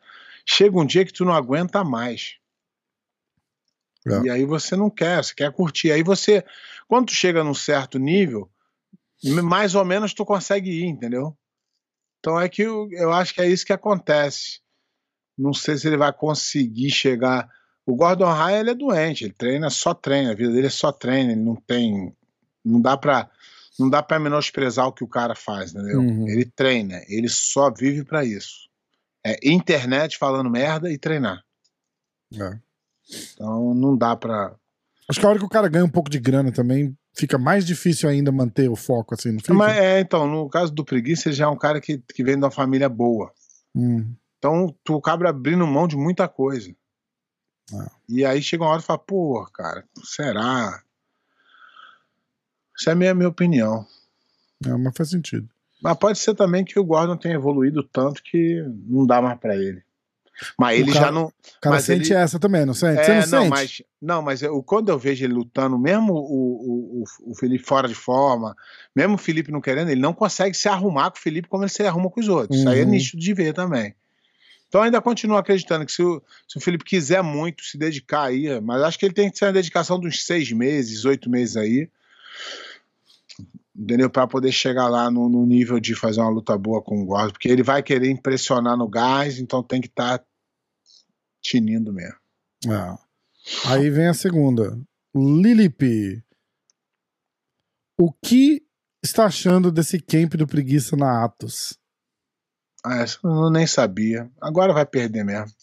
Chega 0.46 0.80
um 0.80 0.86
dia 0.86 1.04
que 1.04 1.12
tu 1.12 1.26
não 1.26 1.34
aguenta 1.34 1.84
mais. 1.84 2.38
É. 4.08 4.26
E 4.26 4.30
aí 4.30 4.46
você 4.46 4.76
não 4.76 4.92
quer, 4.92 5.24
você 5.24 5.34
quer 5.34 5.52
curtir. 5.52 5.92
Aí 5.92 6.04
você, 6.04 6.46
quando 6.88 7.08
tu 7.08 7.14
chega 7.14 7.44
num 7.44 7.56
certo 7.56 7.98
nível, 7.98 8.48
mais 9.44 9.74
ou 9.74 9.84
menos 9.84 10.14
tu 10.14 10.24
consegue 10.24 10.70
ir, 10.70 10.86
entendeu? 10.86 11.36
Então 12.20 12.40
é 12.40 12.48
que 12.48 12.62
eu, 12.62 12.88
eu 12.92 13.12
acho 13.12 13.34
que 13.34 13.42
é 13.42 13.50
isso 13.50 13.66
que 13.66 13.74
acontece. 13.74 14.62
Não 15.36 15.52
sei 15.52 15.80
se 15.80 15.88
ele 15.88 15.98
vai 15.98 16.14
conseguir 16.14 16.92
chegar. 16.92 17.50
O 17.88 17.96
Gordon 17.96 18.32
Ryan 18.32 18.60
ele 18.60 18.70
é 18.70 18.76
doente, 18.76 19.24
ele 19.24 19.34
treina, 19.34 19.72
só 19.72 19.96
treina, 19.96 20.30
a 20.30 20.36
vida 20.36 20.52
dele 20.54 20.68
é 20.68 20.70
só 20.70 20.92
treino, 20.92 21.32
ele 21.32 21.42
não 21.42 21.56
tem. 21.56 22.16
Não 22.64 22.82
dá 22.82 22.98
pra. 22.98 23.30
Não 23.80 23.90
dá 23.90 24.04
pra 24.04 24.20
menosprezar 24.20 24.88
o 24.88 24.94
que 24.94 25.04
o 25.04 25.08
cara 25.08 25.34
faz, 25.34 25.72
entendeu? 25.74 26.00
Uhum. 26.00 26.28
Ele 26.28 26.46
treina, 26.46 27.02
ele 27.08 27.30
só 27.30 27.72
vive 27.72 28.04
pra 28.04 28.24
isso. 28.24 28.70
É 29.26 29.38
internet 29.48 30.18
falando 30.18 30.50
merda 30.50 30.92
e 30.92 30.98
treinar. 30.98 31.44
É. 32.34 32.60
Então 33.34 33.74
não 33.74 33.98
dá 33.98 34.16
pra. 34.16 34.56
Acho 35.10 35.20
que 35.20 35.26
a 35.26 35.30
hora 35.30 35.40
que 35.40 35.46
o 35.46 35.50
cara 35.50 35.68
ganha 35.68 35.86
um 35.86 35.90
pouco 35.90 36.10
de 36.10 36.20
grana 36.20 36.52
também, 36.52 36.96
fica 37.14 37.38
mais 37.38 37.66
difícil 37.66 38.08
ainda 38.10 38.32
manter 38.32 38.70
o 38.70 38.76
foco 38.76 39.14
assim, 39.16 39.32
não 39.32 39.40
fica? 39.40 39.54
Mas 39.54 39.76
é, 39.78 40.00
então, 40.00 40.28
no 40.28 40.48
caso 40.50 40.72
do 40.72 40.86
preguiça, 40.86 41.28
ele 41.30 41.36
já 41.36 41.46
é 41.46 41.50
um 41.50 41.58
cara 41.58 41.82
que, 41.82 41.98
que 42.14 42.24
vem 42.24 42.36
de 42.38 42.44
uma 42.44 42.52
família 42.52 42.88
boa. 42.88 43.32
Hum, 43.76 44.14
Então, 44.38 44.76
tu 44.84 44.96
acaba 44.98 45.30
abrindo 45.30 45.66
mão 45.68 45.88
de 45.88 45.98
muita 45.98 46.28
coisa. 46.28 46.74
Ah. 47.74 47.92
E 48.08 48.24
aí 48.26 48.42
chega 48.42 48.64
uma 48.64 48.72
hora 48.72 48.82
e 48.82 48.86
fala, 48.86 49.00
pô, 49.00 49.46
cara, 49.54 49.84
será? 50.04 50.82
Essa 52.82 52.90
é 52.90 52.94
a 52.94 52.96
minha, 52.96 53.14
minha 53.14 53.30
opinião. 53.30 53.86
é, 54.66 54.70
mas 54.76 54.96
faz 54.98 55.10
sentido. 55.12 55.48
Mas 55.82 55.98
pode 55.98 56.18
ser 56.20 56.36
também 56.36 56.64
que 56.66 56.80
o 56.80 56.84
Gordon 56.84 57.16
tenha 57.18 57.36
evoluído 57.36 57.84
tanto 57.84 58.22
que 58.22 58.64
não 58.88 59.06
dá 59.06 59.22
mais 59.22 59.40
pra 59.40 59.56
ele. 59.56 59.82
Mas 60.58 60.78
O 60.78 60.82
ele 60.82 60.94
cara- 60.94 61.06
já 61.06 61.12
não. 61.12 61.26
O 61.26 61.34
cara 61.62 61.76
Mas 61.76 61.86
sente 61.86 62.12
ele- 62.12 62.20
essa 62.20 62.40
também, 62.40 62.66
não 62.66 62.74
sente? 62.74 63.04
Você 63.06 63.12
É, 63.12 63.14
não, 63.14 63.20
não, 63.22 63.26
sente? 63.42 63.50
mas, 63.50 63.82
não, 64.02 64.22
mas 64.24 64.42
eu, 64.42 64.64
quando 64.64 64.90
eu 64.90 64.98
vejo 64.98 65.24
ele 65.24 65.34
lutando, 65.34 65.78
mesmo 65.78 66.14
o, 66.14 67.02
o, 67.02 67.04
o, 67.32 67.36
Felipe 67.36 67.64
fora 67.64 67.88
de 67.88 67.94
forma, 67.96 68.56
mesmo 68.96 69.16
o 69.16 69.18
Felipe 69.20 69.52
não 69.52 69.62
querendo, 69.62 69.90
ele 69.92 70.02
não 70.02 70.14
consegue 70.14 70.56
se 70.56 70.68
arrumar 70.68 71.12
com 71.12 71.18
o 71.18 71.22
Felipe 71.22 71.48
como 71.48 71.64
ele 71.64 71.70
se 71.72 71.84
arruma 71.84 72.10
com 72.10 72.20
os 72.20 72.28
outros. 72.28 72.60
Isso 72.60 72.70
aí 72.70 72.80
é 72.80 72.84
Uhum. 72.84 72.90
nítido 72.90 73.22
de 73.22 73.34
ver 73.34 73.54
também. 73.54 73.94
Então 74.68 74.82
ainda 74.82 75.02
continuo 75.02 75.38
acreditando 75.38 75.86
que 75.86 75.92
se 75.92 76.02
o, 76.02 76.24
se 76.48 76.58
o 76.58 76.62
Felipe 76.62 76.86
quiser 76.86 77.22
muito 77.22 77.64
se 77.64 77.78
dedicar 77.78 78.24
aí, 78.24 78.60
mas 78.62 78.82
acho 78.84 78.98
que 78.98 79.06
ele 79.06 79.14
tem 79.14 79.30
que 79.30 79.38
ser 79.38 79.46
uma 79.46 79.54
dedicação 79.54 80.00
de 80.00 80.08
uns 80.08 80.24
seis 80.26 80.52
meses, 80.52 81.06
oito 81.06 81.30
meses 81.30 81.58
aí, 81.58 81.90
entendeu? 83.76 84.10
Para 84.10 84.28
poder 84.28 84.52
chegar 84.52 84.88
lá 84.88 85.10
no, 85.12 85.30
no 85.30 85.46
nível 85.46 85.80
de 85.80 85.96
fazer 85.96 86.22
uma 86.22 86.30
luta 86.30 86.58
boa 86.58 86.82
com 86.82 87.02
o 87.02 87.06
Gordon, 87.06 87.32
porque 87.32 87.48
ele 87.48 87.64
vai 87.64 87.82
querer 87.84 88.10
impressionar 88.10 88.78
no 88.78 88.88
gás, 88.88 89.40
então 89.40 89.64
tem 89.64 89.80
que 89.82 89.88
estar 89.88 90.24
tinindo 91.44 91.92
mesmo. 91.94 92.18
Ah. 92.70 92.98
Aí 93.68 93.90
vem 93.90 94.08
a 94.08 94.14
segunda. 94.14 94.80
Lilipe. 95.16 96.24
O 98.00 98.12
que 98.14 98.66
está 99.04 99.26
achando 99.26 99.72
desse 99.72 100.00
camp 100.00 100.34
do 100.36 100.48
preguiça 100.48 100.96
na 100.96 101.24
Atos? 101.24 101.78
Ah, 102.84 102.98
essa 103.02 103.20
eu 103.24 103.50
nem 103.52 103.68
sabia. 103.68 104.32
Agora 104.42 104.74
vai 104.74 104.86
perder 104.86 105.24
mesmo. 105.24 105.56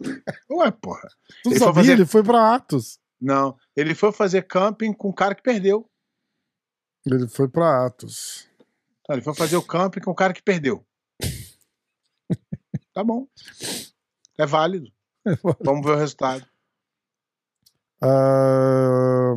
Ué, 0.50 0.70
porra. 0.70 1.08
Tu 1.42 1.50
Ele 1.50 1.58
foi 1.58 1.58
sabia? 1.58 1.74
fazer- 1.74 1.92
Ele 1.92 2.06
foi 2.06 2.22
pra 2.22 2.54
Atos. 2.54 2.98
Não, 3.20 3.56
ele 3.76 3.94
foi 3.94 4.12
fazer 4.12 4.42
camping 4.46 4.92
com 4.94 5.08
o 5.08 5.14
cara 5.14 5.34
que 5.34 5.42
perdeu. 5.42 5.86
Ele 7.06 7.28
foi 7.28 7.48
pra 7.48 7.86
Atos. 7.86 8.48
Então, 9.00 9.16
ele 9.16 9.22
foi 9.22 9.34
fazer 9.34 9.56
o 9.56 9.62
camping 9.62 10.00
com 10.00 10.10
o 10.10 10.14
cara 10.14 10.32
que 10.32 10.42
perdeu. 10.42 10.84
Tá 12.92 13.04
bom. 13.04 13.24
É 14.36 14.44
válido. 14.44 14.90
Vamos 15.60 15.86
ver 15.86 15.92
o 15.92 15.96
resultado. 15.96 16.44
Ah, 18.02 19.34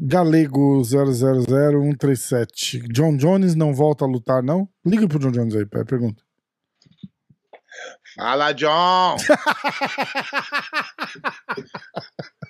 Galego 0.00 0.80
000137. 0.84 2.78
John 2.92 3.16
Jones 3.16 3.56
não 3.56 3.74
volta 3.74 4.04
a 4.04 4.08
lutar, 4.08 4.40
não? 4.42 4.68
Liga 4.86 5.08
pro 5.08 5.18
John 5.18 5.32
Jones 5.32 5.56
aí, 5.56 5.66
pergunta. 5.66 6.22
Fala, 8.16 8.52
John! 8.52 9.16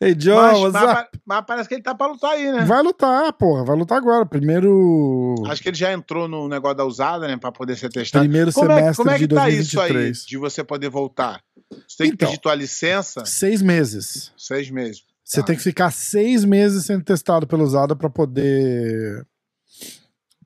Ei, 0.00 0.14
John, 0.14 0.70
mas, 0.70 0.72
mas- 0.72 1.06
mas 1.24 1.44
parece 1.46 1.68
que 1.68 1.74
ele 1.74 1.82
tá 1.82 1.94
pra 1.94 2.06
lutar 2.08 2.32
aí, 2.32 2.50
né? 2.50 2.64
Vai 2.64 2.82
lutar, 2.82 3.32
porra. 3.34 3.64
Vai 3.64 3.76
lutar 3.76 3.98
agora. 3.98 4.24
Primeiro. 4.26 5.34
Acho 5.46 5.62
que 5.62 5.68
ele 5.68 5.76
já 5.76 5.92
entrou 5.92 6.26
no 6.28 6.48
negócio 6.48 6.76
da 6.76 6.84
usada, 6.84 7.26
né? 7.28 7.36
Pra 7.36 7.52
poder 7.52 7.76
ser 7.76 7.90
testado. 7.90 8.22
Primeiro 8.24 8.52
como 8.52 8.70
é, 8.72 8.76
semestre 8.76 8.96
como 8.96 9.10
é 9.10 9.18
que 9.18 9.26
de 9.26 9.34
tá 9.34 9.48
isso 9.50 9.80
aí 9.80 9.92
2023. 9.92 10.24
de 10.26 10.36
você 10.38 10.64
poder 10.64 10.88
voltar? 10.88 11.40
Você 11.88 11.96
tem 11.98 12.08
que 12.08 12.14
Então. 12.14 12.28
pedir 12.28 12.40
tua 12.40 12.54
licença? 12.54 13.24
Seis 13.24 13.62
meses. 13.62 14.32
Seis 14.36 14.70
meses. 14.70 15.02
Você 15.24 15.40
Tá. 15.40 15.46
tem 15.46 15.56
que 15.56 15.62
ficar 15.62 15.90
seis 15.90 16.44
meses 16.44 16.84
sendo 16.84 17.02
testado 17.04 17.46
pela 17.46 17.62
usada 17.62 17.96
pra 17.96 18.10
poder 18.10 19.24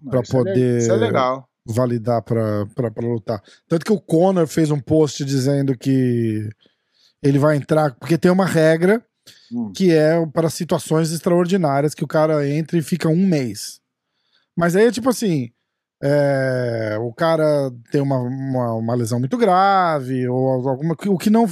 Pra 0.09 0.20
Isso 0.20 0.31
é 0.37 0.38
poder- 0.38 0.79
Isso 0.79 0.92
é 0.92 0.96
legal. 0.96 1.48
validar 1.66 2.22
pra, 2.22 2.66
pra, 2.74 2.90
pra 2.92 3.07
lutar. 3.09 3.42
Tanto 3.66 3.85
que 3.85 3.92
o 3.92 4.00
Conor 4.00 4.46
fez 4.46 4.70
um 4.70 4.79
post 4.79 5.24
dizendo 5.24 5.76
que 5.76 6.48
ele 7.29 7.39
vai 7.39 7.57
entrar, 7.57 7.95
porque 7.95 8.19
tem 8.19 8.31
uma 8.31 8.47
regra 8.47 9.03
Hum. 9.53 9.73
que 9.75 9.93
é 9.93 10.25
para 10.33 10.49
situações 10.49 11.11
extraordinárias 11.11 11.95
que 11.95 12.05
o 12.05 12.07
cara 12.09 12.49
entra 12.49 12.79
e 12.79 12.83
fica 12.83 13.09
um 13.09 13.27
mês. 13.27 13.81
Mas 14.57 14.77
aí 14.77 14.87
é 14.87 14.91
tipo 14.93 15.09
assim. 15.09 15.51
é, 16.03 16.97
o 17.01 17.12
cara 17.12 17.71
tem 17.91 18.01
uma, 18.01 18.19
uma, 18.21 18.75
uma 18.75 18.95
lesão 18.95 19.19
muito 19.19 19.37
grave, 19.37 20.29
ou 20.29 20.69
alguma. 20.69 20.95
O 21.09 21.19
que 21.19 21.31
não. 21.31 21.45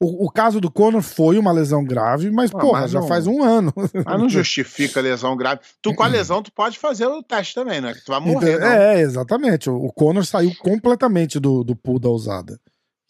O, 0.00 0.26
o 0.26 0.30
caso 0.30 0.60
do 0.60 0.70
Conor 0.70 1.02
foi 1.02 1.36
uma 1.38 1.52
lesão 1.52 1.84
grave, 1.84 2.30
mas, 2.30 2.50
Ah, 2.54 2.58
porra, 2.58 2.80
mas 2.82 2.90
já 2.92 3.00
não- 3.00 3.08
faz 3.08 3.26
um 3.26 3.42
ano. 3.42 3.72
Mas 4.06 4.18
não 4.20 4.28
justifica 4.28 5.00
lesão 5.00 5.36
grave. 5.36 5.60
Tu 5.82 5.94
com 5.94 6.02
a 6.02 6.06
lesão, 6.06 6.42
tu 6.42 6.52
pode 6.52 6.78
fazer 6.78 7.06
o 7.06 7.22
teste 7.22 7.54
também, 7.54 7.80
né? 7.80 7.92
Que 7.92 8.04
tu 8.04 8.12
vai 8.12 8.20
morrer, 8.20 8.54
Então, 8.56 8.60
não. 8.68 8.72
é, 8.74 9.00
exatamente. 9.00 9.68
O, 9.68 9.76
o 9.76 9.92
Conor 9.92 10.24
saiu 10.24 10.52
completamente 10.60 11.38
do, 11.40 11.62
do 11.64 11.74
pool 11.76 11.98
da 11.98 12.08
usada. 12.08 12.58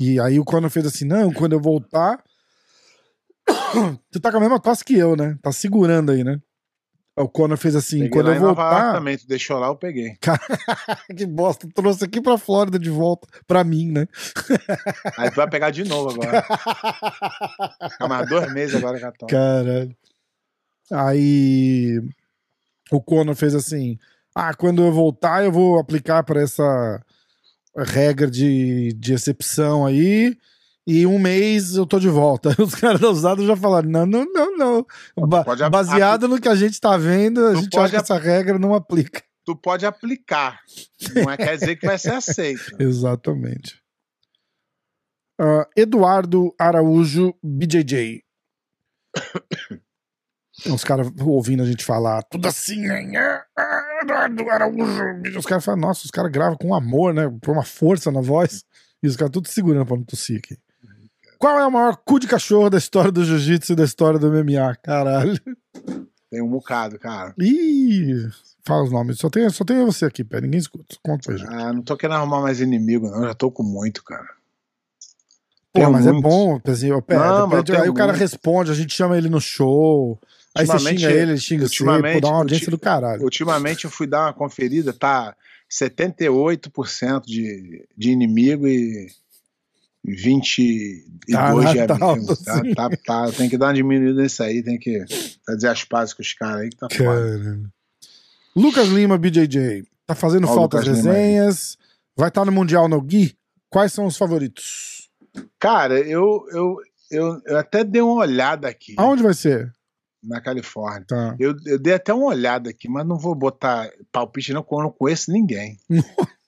E 0.00 0.20
aí 0.20 0.38
o 0.38 0.44
Conor 0.44 0.70
fez 0.70 0.86
assim: 0.86 1.04
não, 1.04 1.32
quando 1.32 1.52
eu 1.52 1.60
voltar. 1.60 2.22
tu 4.12 4.20
tá 4.20 4.30
com 4.30 4.36
a 4.36 4.40
mesma 4.40 4.60
tosse 4.60 4.84
que 4.84 4.94
eu, 4.94 5.16
né? 5.16 5.36
Tá 5.42 5.50
segurando 5.50 6.12
aí, 6.12 6.22
né? 6.22 6.40
O 7.16 7.28
Conor 7.28 7.56
fez 7.56 7.74
assim: 7.74 7.98
Peguei 7.98 8.10
quando 8.10 8.32
eu 8.32 8.40
voltar. 8.40 9.02
deixou 9.26 9.58
lá, 9.58 9.66
eu 9.66 9.76
peguei. 9.76 10.16
que 11.16 11.26
bosta, 11.26 11.68
trouxe 11.74 12.04
aqui 12.04 12.20
pra 12.20 12.38
Flórida 12.38 12.78
de 12.78 12.90
volta, 12.90 13.26
pra 13.46 13.64
mim, 13.64 13.90
né? 13.90 14.06
Aí 15.16 15.30
tu 15.30 15.36
vai 15.36 15.50
pegar 15.50 15.70
de 15.70 15.82
novo 15.84 16.10
agora. 16.10 16.42
Ficar 17.90 18.08
mais 18.08 18.28
dois 18.28 18.52
meses 18.52 18.76
agora, 18.76 19.00
Catão. 19.00 19.26
Caralho. 19.28 19.96
Aí 20.92 22.00
o 22.92 23.00
Conor 23.00 23.34
fez 23.34 23.54
assim: 23.54 23.98
ah, 24.34 24.54
quando 24.54 24.82
eu 24.82 24.92
voltar, 24.92 25.44
eu 25.44 25.50
vou 25.50 25.78
aplicar 25.80 26.22
para 26.22 26.40
essa 26.40 27.04
regra 27.84 28.30
de, 28.30 28.92
de 28.94 29.12
excepção 29.12 29.86
aí. 29.86 30.36
E 30.86 31.06
um 31.06 31.18
mês 31.18 31.74
eu 31.76 31.84
tô 31.86 32.00
de 32.00 32.08
volta. 32.08 32.56
Os 32.62 32.74
caras 32.74 33.00
da 33.00 33.10
usada 33.10 33.44
já 33.44 33.54
falaram: 33.56 33.90
não, 33.90 34.06
não, 34.06 34.24
não, 34.32 34.56
não. 34.56 34.86
Ba- 35.28 35.44
pode 35.44 35.68
baseado 35.68 36.26
no 36.26 36.40
que 36.40 36.48
a 36.48 36.54
gente 36.54 36.80
tá 36.80 36.96
vendo, 36.96 37.46
a 37.46 37.52
Tu 37.52 37.60
gente 37.60 37.78
acha 37.78 37.90
que 37.90 37.96
essa 37.96 38.18
regra 38.18 38.58
não 38.58 38.74
aplica. 38.74 39.22
Tu 39.44 39.56
pode 39.56 39.86
aplicar. 39.86 40.60
Não 41.14 41.30
é, 41.30 41.36
quer 41.36 41.56
dizer 41.56 41.76
que 41.76 41.86
vai 41.86 41.98
ser 41.98 42.12
aceito. 42.12 42.76
Exatamente. 42.80 43.80
Ah, 45.40 45.66
Eduardo 45.76 46.54
Araújo 46.58 47.34
BJJ. 47.42 48.22
Os 50.66 50.82
caras 50.82 51.10
ouvindo 51.20 51.62
a 51.62 51.66
gente 51.66 51.84
falar 51.84 52.22
tudo 52.24 52.48
assim? 52.48 52.84
Ah, 52.86 53.44
Eduardo 54.02 54.50
Araújo. 54.50 55.02
Os 55.36 55.46
caras 55.46 55.64
falam, 55.64 55.80
nossa, 55.80 56.04
os 56.04 56.10
caras 56.10 56.32
gravam 56.32 56.56
com 56.56 56.74
amor, 56.74 57.14
né? 57.14 57.30
Com 57.44 57.52
uma 57.52 57.64
força 57.64 58.10
na 58.10 58.20
voz. 58.20 58.64
E 59.02 59.06
os 59.06 59.16
caras 59.16 59.30
tudo 59.32 59.48
segurando 59.48 59.86
pra 59.86 59.96
não 59.96 60.04
tossir 60.04 60.38
aqui. 60.38 60.58
Qual 61.38 61.56
é 61.58 61.64
o 61.64 61.70
maior 61.70 61.96
cu 61.96 62.18
de 62.18 62.26
cachorro 62.26 62.68
da 62.68 62.78
história 62.78 63.12
do 63.12 63.24
jiu-jitsu 63.24 63.72
e 63.72 63.76
da 63.76 63.84
história 63.84 64.18
do 64.18 64.28
MMA? 64.28 64.74
Caralho. 64.82 65.38
Tem 66.30 66.42
um 66.42 66.48
bocado, 66.50 66.98
cara. 66.98 67.32
Ih, 67.38 68.28
fala 68.66 68.82
os 68.82 68.90
nomes. 68.90 69.18
Só 69.18 69.30
tem, 69.30 69.48
só 69.48 69.64
tem 69.64 69.84
você 69.84 70.04
aqui, 70.04 70.24
pé. 70.24 70.40
Ninguém 70.40 70.58
escuta. 70.58 70.96
Conta 71.02 71.22
pra 71.24 71.36
gente. 71.36 71.54
Ah, 71.54 71.72
não 71.72 71.82
tô 71.82 71.96
querendo 71.96 72.16
arrumar 72.16 72.40
mais 72.42 72.60
inimigo, 72.60 73.08
não. 73.08 73.22
Já 73.22 73.34
tô 73.34 73.50
com 73.52 73.62
muito, 73.62 74.02
cara. 74.02 74.26
Pô, 75.72 75.90
mas 75.90 76.06
é 76.06 76.12
bom, 76.12 76.58
Pezinho. 76.58 77.00
Pé, 77.00 77.16
Não, 77.16 77.48
aí 77.80 77.88
o 77.88 77.94
cara 77.94 78.12
responde, 78.12 78.72
a 78.72 78.74
gente 78.74 78.92
chama 78.92 79.16
ele 79.16 79.28
no 79.28 79.40
show. 79.40 80.20
Aí 80.58 80.66
você 80.66 80.72
Ultimamente- 80.72 81.00
xinga 81.00 81.12
ele, 81.12 81.30
ele 81.32 81.40
xinga 81.40 81.68
você, 81.68 81.84
pô, 81.84 82.20
dá 82.20 82.28
uma 82.28 82.38
audiência 82.38 82.70
do 82.70 82.78
caralho. 82.78 83.22
Ultimamente 83.22 83.84
eu 83.84 83.90
fui 83.90 84.06
dar 84.06 84.26
uma 84.26 84.32
conferida, 84.32 84.92
tá 84.92 85.34
78% 85.70 87.22
de, 87.26 87.86
de 87.96 88.10
inimigo 88.10 88.66
e 88.66 89.08
22 90.04 91.04
Caralho, 91.30 91.60
de 91.72 91.86
tá 91.86 91.94
amigo. 91.94 92.04
alto 92.04 92.44
Tá, 92.44 92.52
assim. 92.54 92.74
tá, 92.74 92.90
tá, 93.04 93.32
tem 93.32 93.48
que 93.48 93.58
dar 93.58 93.66
uma 93.66 93.74
diminuída 93.74 94.22
nisso 94.22 94.42
aí, 94.42 94.62
tem 94.62 94.78
que 94.78 95.04
fazer 95.46 95.68
as 95.68 95.84
pazes 95.84 96.14
com 96.14 96.22
os 96.22 96.32
caras 96.34 96.62
aí 96.62 96.70
que 96.70 96.76
tá 96.76 96.88
foda. 96.90 97.60
Lucas 98.56 98.88
Lima, 98.88 99.18
BJJ. 99.18 99.84
Tá 100.06 100.14
fazendo 100.14 100.48
Ó, 100.48 100.54
Lucas 100.62 100.84
Lima 100.84 100.96
aí. 100.96 101.04
resenhas. 101.04 101.76
Vai 102.16 102.28
estar 102.28 102.44
no 102.44 102.50
Mundial 102.52 102.88
no 102.88 103.00
Gui. 103.00 103.36
Quais 103.70 103.92
são 103.92 104.06
os 104.06 104.16
favoritos? 104.16 105.08
Cara, 105.60 106.00
eu, 106.00 106.44
eu, 106.50 106.76
eu, 107.10 107.40
eu 107.44 107.58
até 107.58 107.84
dei 107.84 108.00
uma 108.00 108.14
olhada 108.22 108.66
aqui 108.66 108.94
Aonde 108.96 109.22
vai 109.22 109.34
ser? 109.34 109.70
Na 110.22 110.40
Califórnia. 110.40 111.04
Tá. 111.06 111.36
Eu, 111.38 111.54
eu 111.66 111.78
dei 111.78 111.94
até 111.94 112.12
uma 112.12 112.26
olhada 112.26 112.70
aqui, 112.70 112.88
mas 112.88 113.06
não 113.06 113.18
vou 113.18 113.34
botar 113.34 113.90
palpite 114.12 114.52
não, 114.52 114.62
porque 114.62 114.74
eu 114.74 114.82
não 114.82 114.90
conheço 114.92 115.30
ninguém. 115.32 115.78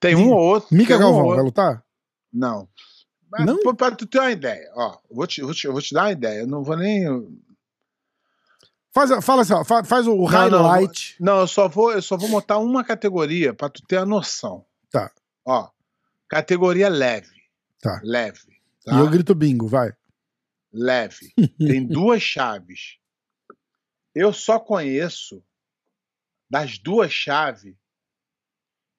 Tem 0.00 0.14
um 0.14 0.30
ou 0.30 0.38
outro. 0.38 0.74
Mica 0.74 0.96
um 0.96 0.98
Galvão, 0.98 1.20
outro- 1.22 1.36
vai 1.36 1.44
lutar? 1.44 1.84
Não. 2.32 2.68
Mas, 3.30 3.46
Não? 3.46 3.58
pô, 3.62 3.74
Pra 3.74 3.90
tu 3.90 4.06
ter 4.06 4.18
uma 4.18 4.30
ideia, 4.30 4.70
ó, 4.74 4.98
vou 5.10 5.26
te, 5.26 5.40
vou 5.42 5.54
te, 5.54 5.66
vou 5.66 5.80
te 5.80 5.92
dar 5.94 6.04
uma 6.04 6.12
ideia. 6.12 6.40
Eu 6.40 6.46
não 6.46 6.62
vou 6.62 6.76
nem. 6.76 7.04
Faz, 8.92 9.10
fala 9.24 9.42
assim, 9.42 9.54
ó, 9.54 9.64
fa- 9.64 9.82
faz 9.82 10.06
o 10.06 10.14
não, 10.14 10.24
highlight. 10.24 11.16
Não, 11.18 11.40
eu 11.40 11.48
só 11.48 11.68
vou, 11.68 11.90
eu 11.92 12.00
só 12.02 12.16
vou 12.16 12.28
botar 12.28 12.58
uma 12.58 12.84
categoria 12.84 13.52
pra 13.52 13.68
tu 13.68 13.82
ter 13.86 13.96
a 13.96 14.06
noção. 14.06 14.64
Tá. 14.90 15.10
Ó, 15.44 15.68
categoria 16.28 16.88
leve. 16.88 17.28
Tá. 17.80 18.00
Leve. 18.04 18.38
Tá? 18.84 18.94
E 18.94 18.98
eu 19.00 19.10
grito 19.10 19.34
bingo, 19.34 19.66
vai. 19.66 19.92
Leve. 20.74 21.32
Tem 21.58 21.84
duas 21.86 22.22
chaves. 22.22 22.98
Eu 24.14 24.32
só 24.32 24.58
conheço 24.58 25.42
das 26.50 26.78
duas 26.78 27.12
chaves. 27.12 27.74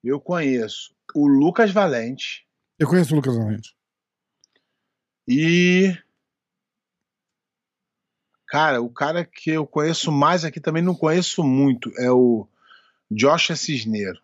Eu 0.02 0.20
conheço 0.20 0.94
o 1.14 1.26
Lucas 1.26 1.70
Valente 1.70 2.46
Eu 2.78 2.88
conheço 2.88 3.12
o 3.12 3.16
Lucas 3.16 3.36
Valente. 3.36 3.76
e 5.26 5.96
Cara, 8.46 8.80
o 8.80 8.88
cara 8.88 9.24
que 9.24 9.50
eu 9.50 9.66
conheço 9.66 10.12
mais 10.12 10.44
aqui 10.44 10.60
também 10.60 10.82
não 10.82 10.94
conheço 10.94 11.42
muito 11.42 11.90
é 11.98 12.10
o 12.10 12.48
Josh 13.10 13.48
Cisneiro. 13.58 14.22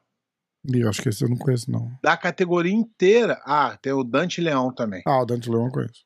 E 0.73 0.81
eu 0.81 0.88
acho 0.88 1.03
que 1.03 1.09
esse 1.09 1.25
eu 1.25 1.29
não 1.29 1.37
conheço, 1.37 1.69
não. 1.71 1.91
Da 2.01 2.17
categoria 2.17 2.73
inteira. 2.73 3.43
Ah, 3.45 3.77
tem 3.77 3.93
o 3.93 4.05
Dante 4.05 4.41
Leão 4.41 4.73
também. 4.73 5.03
Ah, 5.05 5.21
o 5.23 5.27
Dante 5.27 5.51
Leão 5.51 5.67
eu 5.67 5.73
conheço. 5.73 6.05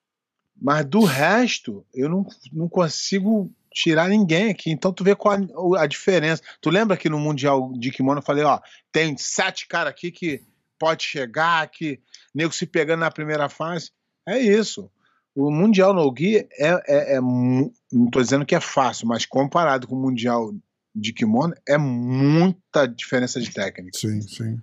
Mas 0.60 0.84
do 0.86 1.04
resto, 1.04 1.84
eu 1.94 2.08
não, 2.08 2.26
não 2.52 2.68
consigo 2.68 3.52
tirar 3.72 4.08
ninguém 4.08 4.50
aqui. 4.50 4.70
Então 4.70 4.92
tu 4.92 5.04
vê 5.04 5.14
qual 5.14 5.36
a, 5.76 5.82
a 5.82 5.86
diferença. 5.86 6.42
Tu 6.60 6.70
lembra 6.70 6.96
que 6.96 7.10
no 7.10 7.18
Mundial 7.18 7.72
de 7.74 7.90
Kimono 7.90 8.20
eu 8.20 8.24
falei, 8.24 8.42
ó, 8.42 8.58
tem 8.90 9.16
sete 9.18 9.68
caras 9.68 9.90
aqui 9.90 10.10
que 10.10 10.42
pode 10.78 11.04
chegar, 11.04 11.68
que 11.70 12.00
nego 12.34 12.52
se 12.52 12.66
pegando 12.66 13.00
na 13.00 13.10
primeira 13.10 13.48
fase. 13.48 13.90
É 14.26 14.38
isso. 14.38 14.90
O 15.34 15.50
Mundial 15.50 15.92
no 15.92 16.14
Gi 16.16 16.48
é, 16.58 16.68
é, 16.86 17.16
é 17.16 17.20
não 17.20 18.10
tô 18.10 18.22
dizendo 18.22 18.46
que 18.46 18.54
é 18.54 18.60
fácil, 18.60 19.06
mas 19.06 19.26
comparado 19.26 19.86
com 19.86 19.94
o 19.94 20.00
Mundial 20.00 20.50
de 20.94 21.12
Kimono, 21.12 21.54
é 21.68 21.76
muita 21.76 22.86
diferença 22.86 23.38
de 23.38 23.52
técnica. 23.52 23.98
Sim, 23.98 24.22
sim. 24.22 24.58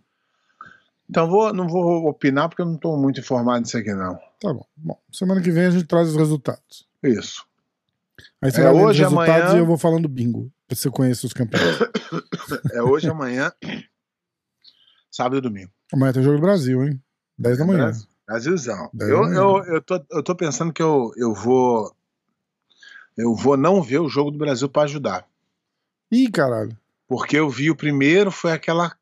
Então 1.07 1.29
vou, 1.29 1.53
não 1.53 1.67
vou 1.67 2.07
opinar 2.07 2.49
porque 2.49 2.63
eu 2.63 2.65
não 2.65 2.75
estou 2.75 2.97
muito 2.97 3.19
informado 3.19 3.61
disso 3.63 3.77
aqui, 3.77 3.93
não. 3.93 4.19
Tá 4.43 4.53
bom. 4.53 4.65
Bom, 4.75 5.01
semana 5.11 5.41
que 5.41 5.49
vem 5.51 5.65
a 5.67 5.71
gente 5.71 5.85
traz 5.85 6.09
os 6.09 6.15
resultados. 6.17 6.85
Isso. 7.01 7.45
Aí 8.41 8.51
você 8.51 8.59
É, 8.59 8.63
vai 8.65 8.73
vendo 8.73 8.81
os 8.83 8.89
hoje, 8.89 8.99
resultados 9.03 9.33
amanhã- 9.35 9.55
e 9.55 9.59
eu 9.59 9.65
vou 9.65 9.77
falando 9.77 10.07
bingo. 10.09 10.51
Pra 10.67 10.75
você 10.75 10.89
conhecer 10.89 11.25
os 11.25 11.33
campeões. 11.33 11.63
É 12.73 12.81
hoje, 12.83 13.09
amanhã, 13.09 13.51
sábado 15.09 15.37
e 15.37 15.41
domingo. 15.41 15.71
Amanhã 15.93 16.11
tem 16.13 16.21
jogo 16.21 16.35
do 16.37 16.41
Brasil, 16.41 16.83
hein? 16.83 17.01
10 17.39 17.57
da 17.57 17.65
manhã. 17.65 17.85
Brasil- 17.85 18.07
Brasilzão. 18.27 18.89
Daí 18.93 19.09
Eu, 19.09 19.23
amanhã. 19.23 19.35
eu, 19.37 19.63
eu, 19.75 19.81
tô, 19.81 20.05
eu 20.11 20.21
tô 20.23 20.35
pensando 20.35 20.71
que 20.73 20.81
eu, 20.83 21.11
eu 21.15 21.33
vou. 21.33 21.95
Eu 23.17 23.33
vou 23.33 23.55
não 23.57 23.81
ver 23.81 23.99
o 23.99 24.09
jogo 24.09 24.29
do 24.29 24.37
Brasil 24.37 24.67
para 24.69 24.83
ajudar. 24.83 25.25
Ih, 26.11 26.29
caralho. 26.29 26.77
Porque 27.07 27.37
eu 27.37 27.49
vi 27.49 27.71
o 27.71 27.75
primeiro, 27.75 28.29
foi 28.29 28.51
aquela. 28.51 28.95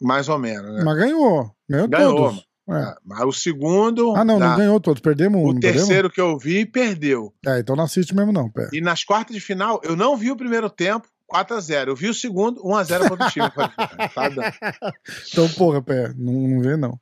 Mais 0.00 0.28
ou 0.28 0.38
menos, 0.38 0.72
né? 0.74 0.82
Mas 0.82 0.96
ganhou. 0.96 1.54
Ganhou, 1.68 1.88
Ganhou, 1.88 2.16
todos. 2.16 2.48
É. 2.70 2.94
Mas 3.04 3.20
o 3.24 3.32
segundo. 3.32 4.14
Ah, 4.14 4.24
não, 4.24 4.38
não 4.38 4.56
ganhou 4.56 4.80
todos. 4.80 5.00
Perdemos 5.00 5.40
um. 5.40 5.44
O 5.44 5.52
não 5.52 5.60
perdemos? 5.60 5.86
terceiro 5.86 6.10
que 6.10 6.20
eu 6.20 6.38
vi, 6.38 6.64
perdeu. 6.64 7.34
É, 7.46 7.58
então 7.58 7.74
não 7.74 7.84
assiste 7.84 8.14
mesmo, 8.14 8.32
não, 8.32 8.50
pé. 8.50 8.68
E 8.72 8.80
nas 8.80 9.04
quartas 9.04 9.34
de 9.34 9.40
final, 9.40 9.80
eu 9.82 9.96
não 9.96 10.16
vi 10.16 10.30
o 10.30 10.36
primeiro 10.36 10.70
tempo. 10.70 11.08
4x0. 11.32 11.88
Eu 11.88 11.96
vi 11.96 12.08
o 12.08 12.14
segundo, 12.14 12.60
1x0 12.60 13.08
contra 13.08 13.26
o 13.26 13.30
time. 13.30 13.50
Tá. 14.12 14.92
Então, 15.30 15.48
porra, 15.50 15.80
pé, 15.80 16.12
não, 16.16 16.32
não 16.32 16.60
vê 16.60 16.76
não. 16.76 16.98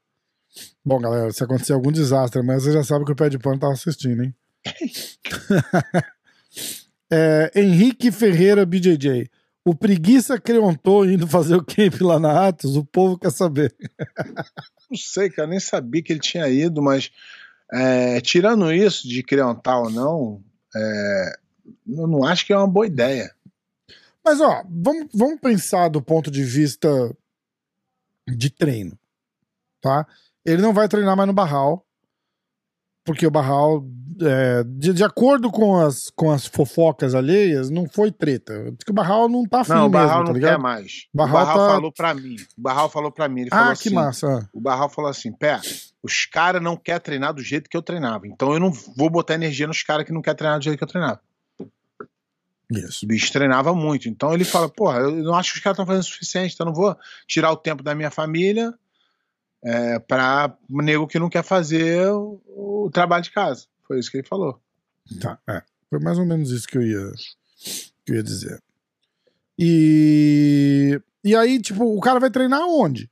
Bom, 0.85 1.01
galera, 1.01 1.33
se 1.33 1.43
acontecer 1.43 1.73
algum 1.73 1.91
desastre, 1.91 2.43
mas 2.43 2.63
você 2.63 2.73
já 2.73 2.85
sabe 2.85 3.07
que 3.07 3.13
o 3.13 3.17
pé 3.17 3.31
de 3.31 3.39
pano 3.39 3.59
tava 3.59 3.73
assistindo, 3.73 4.23
hein? 4.23 4.35
É, 7.11 7.51
Henrique 7.55 8.13
Ferreira 8.13 8.67
BJJ. 8.67 9.31
O 9.69 9.75
preguiça 9.75 10.41
creontou 10.41 11.05
indo 11.05 11.29
fazer 11.29 11.55
o 11.55 11.63
camp 11.63 12.01
lá 12.01 12.19
na 12.19 12.49
Atos, 12.49 12.75
o 12.75 12.83
povo 12.83 13.19
quer 13.19 13.31
saber. 13.31 13.77
Não 14.91 14.97
sei, 14.97 15.29
cara, 15.29 15.47
nem 15.47 15.61
sabia 15.61 16.03
que 16.03 16.11
ele 16.11 16.21
tinha 16.21 16.49
ido, 16.49 16.81
mas 16.81 17.13
é, 17.71 18.19
tirando 18.23 18.73
isso 18.73 19.07
de 19.07 19.23
Creontal 19.23 19.83
ou 19.85 19.91
não, 19.91 20.43
é, 20.75 21.39
eu 21.87 22.07
não 22.07 22.25
acho 22.25 22.47
que 22.47 22.53
é 22.55 22.57
uma 22.57 22.67
boa 22.67 22.87
ideia. 22.87 23.31
Mas, 24.25 24.41
ó, 24.41 24.65
vamos, 24.67 25.09
vamos 25.13 25.39
pensar 25.39 25.91
do 25.91 26.01
ponto 26.01 26.31
de 26.31 26.43
vista 26.45 26.89
de 28.27 28.49
treino, 28.49 28.99
tá? 29.83 30.07
Ele 30.47 30.63
não 30.63 30.73
vai 30.73 30.89
treinar 30.89 31.15
mais 31.15 31.27
no 31.27 31.35
Barral, 31.35 31.87
porque 33.05 33.27
o 33.27 33.31
Barral, 33.31 33.87
é, 34.21 34.65
de, 34.65 34.93
de 34.93 35.05
acordo 35.05 35.51
com 35.51 35.77
as, 35.79 36.11
com 36.11 36.31
as 36.31 36.47
fofocas 36.47 37.15
alheias, 37.15 37.71
não 37.71 37.89
foi 37.89 38.11
treta. 38.11 38.65
Diz 38.73 38.85
que 38.85 38.91
o 38.91 38.95
Barral 38.95 39.29
não 39.29 39.45
tá 39.45 39.61
afim 39.61 39.73
Não, 39.73 39.87
o 39.87 39.89
Barral 39.91 40.09
mesmo, 40.09 40.25
tá 40.25 40.29
não 40.29 40.35
ligado? 40.35 40.51
quer 40.53 40.59
mais. 40.59 41.07
Barral 41.15 41.35
o 41.43 41.47
Barral 41.47 41.59
tá- 41.69 41.75
falou 41.75 41.93
pra 41.93 42.15
mim. 42.15 42.37
O 42.57 42.61
Barral 42.61 42.91
falou 42.91 43.13
pra 43.13 43.29
mim. 43.29 43.41
Ele 43.43 43.51
falou 43.51 43.65
Ah, 43.67 43.77
que 43.77 43.89
assim, 43.89 43.95
massa. 43.95 44.49
O 44.53 44.61
Barral 44.61 44.89
falou 44.89 45.11
assim: 45.11 45.33
Pé, 45.33 45.61
os 46.03 46.27
caras 46.27 46.63
não 46.63 46.77
querem 46.77 47.01
treinar 47.01 47.33
do 47.35 47.43
jeito 47.43 47.69
que 47.71 47.77
eu 47.77 47.83
treinava. 47.83 48.27
Então 48.27 48.53
eu 48.53 48.61
não 48.61 48.71
vou 48.73 49.09
botar 49.11 49.35
energia 49.35 49.67
nos 49.67 49.83
caras 49.83 50.05
que 50.05 50.13
não 50.13 50.23
querem 50.23 50.37
treinar 50.39 50.59
do 50.59 50.65
jeito 50.65 50.79
que 50.79 50.85
eu 50.85 50.89
treinava. 50.89 51.21
Isso. 52.71 53.05
O 53.05 53.09
bicho 53.09 53.33
treinava 53.33 53.75
muito. 53.75 54.09
Então 54.09 54.33
ele 54.35 54.45
fala: 54.45 54.69
Porra, 54.69 54.99
eu 54.99 55.13
não 55.23 55.35
acho 55.35 55.53
que 55.53 55.59
os 55.59 55.63
caras 55.63 55.75
estão 55.77 55.87
fazendo 55.87 56.03
o 56.03 56.07
suficiente. 56.07 56.55
Então 56.55 56.67
eu 56.67 56.73
não 56.73 56.77
vou 56.79 56.97
tirar 57.27 57.51
o 57.51 57.57
tempo 57.57 57.83
da 57.83 57.95
minha 57.95 58.11
família 58.11 58.75
é, 59.65 59.99
pra 59.99 60.55
nego 60.69 61.07
que 61.07 61.19
não 61.19 61.31
quer 61.31 61.43
fazer 61.43 62.09
o, 62.11 62.41
o 62.85 62.91
trabalho 62.93 63.23
de 63.25 63.31
casa. 63.31 63.67
Foi 63.89 63.99
isso 63.99 64.11
que 64.11 64.19
ele 64.19 64.27
falou. 64.29 64.61
Tá, 65.21 65.39
é. 65.49 65.63
Foi 65.91 65.99
mais 65.99 66.19
ou 66.19 66.27
menos 66.27 66.51
isso 66.51 66.69
que 66.69 66.77
eu 66.79 66.83
ia, 66.83 67.11
que 68.05 68.13
eu 68.13 68.17
ia 68.17 68.23
dizer. 68.23 68.63
E, 69.59 71.01
e 71.25 71.35
aí, 71.35 71.59
tipo, 71.61 71.85
o 71.85 72.01
cara 72.01 72.21
vai 72.21 72.31
treinar 72.31 72.61
onde? 72.69 73.11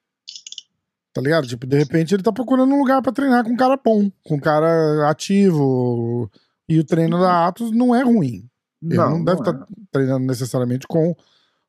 Tá 1.12 1.20
ligado? 1.20 1.46
Tipo, 1.46 1.66
de 1.66 1.76
repente 1.78 2.14
ele 2.14 2.22
tá 2.22 2.30
procurando 2.30 2.72
um 2.74 2.78
lugar 2.78 3.00
pra 3.02 3.10
treinar 3.12 3.42
com 3.42 3.50
um 3.50 3.56
cara 3.56 3.78
bom, 3.82 4.10
com 4.22 4.34
um 4.36 4.40
cara 4.40 5.08
ativo. 5.08 6.30
E 6.68 6.78
o 6.78 6.84
treino 6.84 7.18
da 7.18 7.46
Atos 7.46 7.70
não 7.70 7.94
é 7.94 8.02
ruim. 8.02 8.48
Ele 8.82 8.96
não, 8.96 9.24
deve 9.24 9.40
não 9.40 9.50
estar 9.50 9.62
é. 9.64 9.66
treinando 9.90 10.26
necessariamente 10.26 10.86
com 10.86 11.16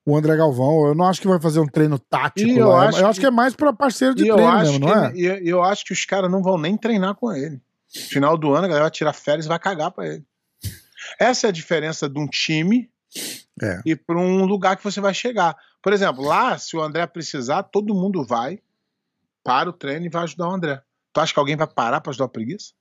o 0.05 0.17
André 0.17 0.35
Galvão. 0.35 0.87
Eu 0.87 0.93
não 0.95 1.05
acho 1.05 1.21
que 1.21 1.27
vai 1.27 1.39
fazer 1.39 1.59
um 1.61 1.65
treino 1.67 1.97
tático 1.97 2.49
eu 2.51 2.67
lá. 2.67 2.89
acho 2.89 2.99
eu 2.99 3.07
acho 3.07 3.19
que- 3.19 3.25
que 3.25 3.27
é 3.27 3.31
mais 3.31 3.55
pra 3.55 3.71
parceiro 3.71 4.13
de 4.13 4.27
eu 4.27 4.35
treino 4.35 4.57
mesmo, 4.59 4.73
que, 4.73 4.79
não 4.85 5.05
é? 5.05 5.13
e 5.15 5.47
eu 5.49 5.63
acho 5.63 5.85
que 5.85 5.93
os 5.93 6.03
caras 6.05 6.29
não 6.29 6.43
vão 6.43 6.57
nem 6.57 6.75
treinar 6.75 7.15
com 7.15 7.31
ele. 7.31 7.61
Final 8.09 8.37
do 8.37 8.53
ano, 8.53 8.65
a 8.65 8.67
galera 8.67 8.83
vai 8.85 8.91
tirar 8.91 9.13
férias 9.13 9.45
e 9.45 9.49
vai 9.49 9.59
cagar 9.59 9.91
pra 9.91 10.07
ele. 10.07 10.25
Essa 11.19 11.47
é 11.47 11.49
a 11.49 11.53
diferença 11.53 12.07
de 12.09 12.19
um 12.19 12.27
time 12.27 12.91
É. 13.61 13.81
e 13.85 13.95
para 13.95 14.17
um 14.19 14.45
lugar 14.45 14.75
que 14.77 14.83
você 14.83 14.99
vai 15.01 15.13
chegar. 15.13 15.55
Por 15.81 15.93
exemplo, 15.93 16.23
lá, 16.23 16.57
se 16.57 16.75
o 16.75 16.81
André 16.81 17.05
precisar, 17.07 17.63
todo 17.63 17.93
mundo 17.95 18.25
vai 18.25 18.61
para 19.43 19.69
o 19.69 19.73
treino 19.73 20.05
e 20.05 20.09
vai 20.09 20.23
ajudar 20.23 20.47
o 20.49 20.51
André. 20.53 20.81
Tu 21.13 21.19
acha 21.19 21.33
que 21.33 21.39
alguém 21.39 21.55
vai 21.55 21.67
parar 21.67 22.01
para 22.01 22.09
ajudar 22.11 22.25
o 22.25 22.29
preguiça? 22.29 22.73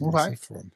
Não 0.00 0.10
Nossa, 0.10 0.26
vai. 0.28 0.36
foda. 0.36 0.66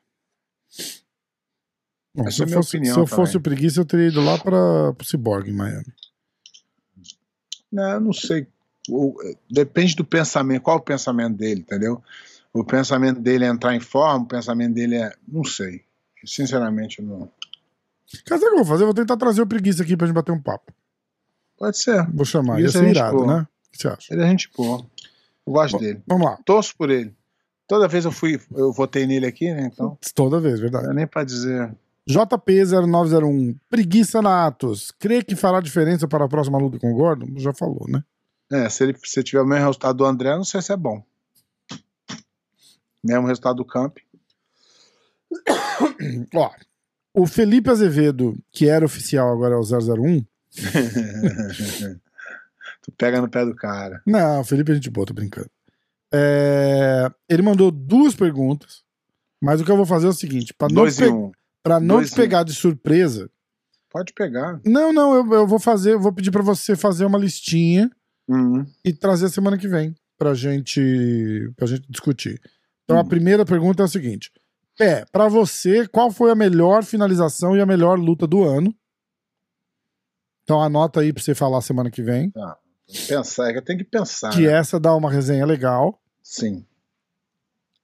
Bom, 2.15 2.27
Essa 2.29 2.43
é 2.43 2.45
a 2.45 2.47
minha 2.47 2.59
fosse, 2.59 2.77
opinião 2.77 2.95
se 2.95 3.01
eu 3.01 3.07
fosse 3.07 3.33
também. 3.33 3.41
o 3.41 3.43
preguiça, 3.43 3.81
eu 3.81 3.85
teria 3.85 4.09
ido 4.09 4.21
lá 4.25 4.39
para 4.39 4.57
o 4.57 5.05
Cyborg 5.05 5.49
em 5.51 5.55
Miami. 5.55 5.93
Não, 7.71 7.91
eu 7.91 8.01
não 8.01 8.13
sei. 8.13 8.47
O- 8.89 9.17
depende 9.51 9.95
do 9.95 10.05
pensamento. 10.05 10.63
Qual 10.63 10.77
o 10.79 10.81
pensamento 10.81 11.37
dele, 11.37 11.61
entendeu? 11.61 12.03
O 12.53 12.65
pensamento 12.65 13.21
dele 13.21 13.45
é 13.45 13.49
entrar 13.49 13.75
em 13.75 13.81
forma, 13.81 14.25
o 14.25 14.29
pensamento 14.29 14.75
dele 14.75 14.97
é. 14.97 15.13
Não 15.27 15.45
sei. 15.45 15.83
Sinceramente, 16.25 17.01
não. 17.03 17.31
Cara, 18.27 18.41
sabe 18.41 18.47
o 18.47 18.55
que 18.55 18.55
eu 18.55 18.57
vou 18.57 18.65
fazer? 18.65 18.83
Eu 18.83 18.87
vou 18.89 18.95
tentar 18.95 19.17
trazer 19.17 19.43
o 19.43 19.47
preguiça 19.47 19.83
aqui 19.83 19.97
pra 19.97 20.07
gente 20.07 20.15
bater 20.17 20.33
um 20.33 20.41
papo. 20.41 20.73
Pode 21.59 21.79
ser. 21.79 22.07
Vou 22.13 22.25
chamar. 22.25 22.55
Ia 22.61 22.71
Preguiça 22.71 22.79
ser 22.79 22.85
é 22.85 22.89
gente 22.89 22.97
irado, 22.97 23.27
né? 23.27 23.41
O 23.67 23.71
que 23.71 23.79
você 23.79 23.89
acha? 23.89 24.15
Ele 24.15 24.23
é 24.23 24.27
gente 24.29 24.51
boa. 24.57 24.85
Eu 25.47 25.53
gosto 25.53 25.73
Bom, 25.75 25.79
dele. 25.79 26.03
Vamos 26.07 26.27
lá. 26.27 26.39
Torço 26.45 26.75
por 26.77 26.91
ele. 26.91 27.15
Toda 27.67 27.87
vez 27.87 28.05
eu 28.07 28.13
fui, 28.13 28.41
eu 28.57 28.73
votei 28.73 29.07
nele 29.07 29.27
aqui, 29.27 29.53
né? 29.53 29.69
Então, 29.73 29.99
Toda 30.15 30.41
vez, 30.41 30.55
não 30.55 30.61
verdade. 30.63 30.89
é 30.91 30.95
nem 30.95 31.07
pra 31.07 31.23
dizer. 31.23 31.71
JP0901. 32.09 33.57
Preguiça 33.69 34.23
na 34.23 34.47
Atos. 34.47 34.91
Crê 34.99 35.23
que 35.23 35.37
fará 35.37 35.61
diferença 35.61 36.09
para 36.09 36.25
a 36.25 36.29
próxima 36.29 36.59
luta 36.59 36.79
com 36.79 36.91
o 36.93 36.95
Gordon? 36.97 37.27
Já 37.37 37.53
falou, 37.53 37.85
né? 37.89 38.03
É, 38.51 38.69
se 38.69 38.83
ele 38.85 38.97
se 39.05 39.23
tiver 39.23 39.43
o 39.43 39.47
mesmo 39.47 39.65
resultado 39.65 39.97
do 39.99 40.05
André, 40.05 40.35
não 40.37 40.45
sei 40.45 40.63
se 40.63 40.73
é 40.73 40.77
bom. 40.77 41.03
Mesmo 43.05 43.27
resultado 43.27 43.57
do 43.57 43.65
Camp. 43.65 43.99
Ó, 46.35 46.51
o 47.15 47.27
Felipe 47.27 47.71
Azevedo, 47.71 48.37
que 48.51 48.69
era 48.69 48.85
oficial, 48.85 49.31
agora 49.33 49.55
é 49.55 49.59
o 49.59 49.63
001. 49.63 50.25
tu 52.83 52.93
pega 52.97 53.21
no 53.21 53.29
pé 53.29 53.45
do 53.45 53.55
cara. 53.55 54.03
Não, 54.07 54.41
o 54.41 54.45
Felipe 54.45 54.73
a 54.73 54.75
gente 54.75 54.91
boa, 54.91 55.07
tô 55.07 55.15
brincando. 55.15 55.51
É, 56.13 57.11
ele 57.29 57.43
mandou 57.43 57.71
duas 57.71 58.15
perguntas, 58.15 58.83
mas 59.41 59.61
o 59.61 59.65
que 59.65 59.71
eu 59.71 59.77
vou 59.77 59.85
fazer 59.87 60.07
é 60.07 60.11
o 60.11 60.15
seguinte: 60.15 60.55
para 60.55 60.73
não, 60.73 60.85
pe- 60.91 61.09
um. 61.09 61.31
pra 61.63 61.79
não 61.79 61.97
Dois 61.97 62.09
te 62.11 62.13
e 62.13 62.15
um. 62.15 62.17
pegar 62.17 62.43
de 62.45 62.55
surpresa, 62.55 63.31
Pode 63.91 64.13
pegar. 64.15 64.59
não, 64.65 64.93
não, 64.93 65.15
eu, 65.15 65.33
eu 65.35 65.47
vou 65.47 65.59
fazer, 65.61 65.93
eu 65.93 66.01
vou 66.01 66.13
pedir 66.13 66.31
pra 66.31 66.43
você 66.43 66.75
fazer 66.75 67.05
uma 67.05 67.19
listinha 67.19 67.91
Uhum. 68.29 68.67
e 68.85 68.93
trazer 68.93 69.29
semana 69.31 69.57
que 69.57 69.67
vem 69.69 69.95
pra 70.19 70.35
gente, 70.35 71.51
pra 71.57 71.67
gente 71.67 71.91
discutir. 71.91 72.41
Então 72.85 72.99
a 72.99 73.03
Hum. 73.03 73.09
primeira 73.09 73.45
pergunta 73.45 73.83
é 73.83 73.87
a 73.87 73.89
seguinte: 73.89 74.31
Pé, 74.77 75.05
pra 75.11 75.29
você, 75.29 75.89
qual 75.89 76.11
foi 76.11 76.31
a 76.31 76.35
melhor 76.35 76.85
finalização 76.85 77.57
e 77.57 77.61
a 77.61 77.67
melhor 77.67 77.99
luta 77.99 78.27
do 78.27 78.45
ano? 78.45 78.75
Então 80.45 80.63
anota 80.63 81.01
aí 81.01 81.13
pra 81.13 81.23
você 81.23 81.35
falar 81.35 81.61
semana 81.61 81.91
que 81.91 82.03
vem. 82.03 82.33
Pensar, 83.07 83.49
é 83.51 83.53
que 83.53 83.59
eu 83.59 83.65
tenho 83.65 83.79
que 83.79 83.85
pensar. 83.85 84.31
Que 84.31 84.47
né? 84.47 84.53
essa 84.53 84.81
dá 84.81 84.95
uma 84.95 85.11
resenha 85.11 85.45
legal. 85.45 86.01
Sim. 86.23 86.65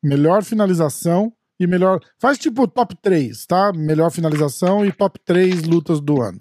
Melhor 0.03 0.43
finalização 0.43 1.33
e 1.61 1.67
melhor. 1.67 2.01
Faz 2.19 2.39
tipo 2.39 2.67
top 2.67 2.97
3, 2.97 3.45
tá? 3.47 3.73
Melhor 3.75 4.11
finalização 4.11 4.85
e 4.85 4.93
top 4.93 5.19
3 5.25 5.63
lutas 5.65 6.01
do 6.01 6.23
ano. 6.23 6.41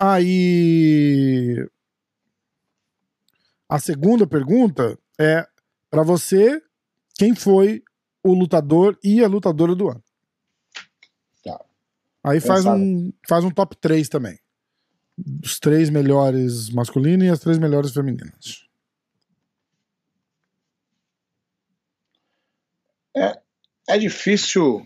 Aí. 0.00 1.56
A 3.68 3.78
segunda 3.78 4.26
pergunta 4.26 4.98
é 5.18 5.46
pra 5.90 6.02
você 6.02 6.60
quem 7.14 7.34
foi 7.34 7.84
o 8.24 8.32
lutador 8.32 8.98
e 9.04 9.22
a 9.22 9.28
lutadora 9.28 9.74
do 9.74 9.90
ano. 9.90 10.02
Tá. 11.44 11.62
Aí 12.24 12.40
faz 12.40 12.64
Pensado. 12.64 12.82
um, 12.82 13.12
faz 13.28 13.44
um 13.44 13.50
top 13.50 13.76
3 13.76 14.08
também. 14.08 14.38
Os 15.44 15.60
três 15.60 15.90
melhores 15.90 16.70
masculinos 16.70 17.26
e 17.26 17.30
as 17.30 17.38
três 17.38 17.58
melhores 17.58 17.92
femininas. 17.92 18.66
É 23.90 23.98
difícil. 23.98 24.84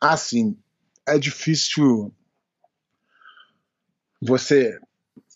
Assim, 0.00 0.56
é 1.04 1.18
difícil 1.18 2.14
você 4.26 4.78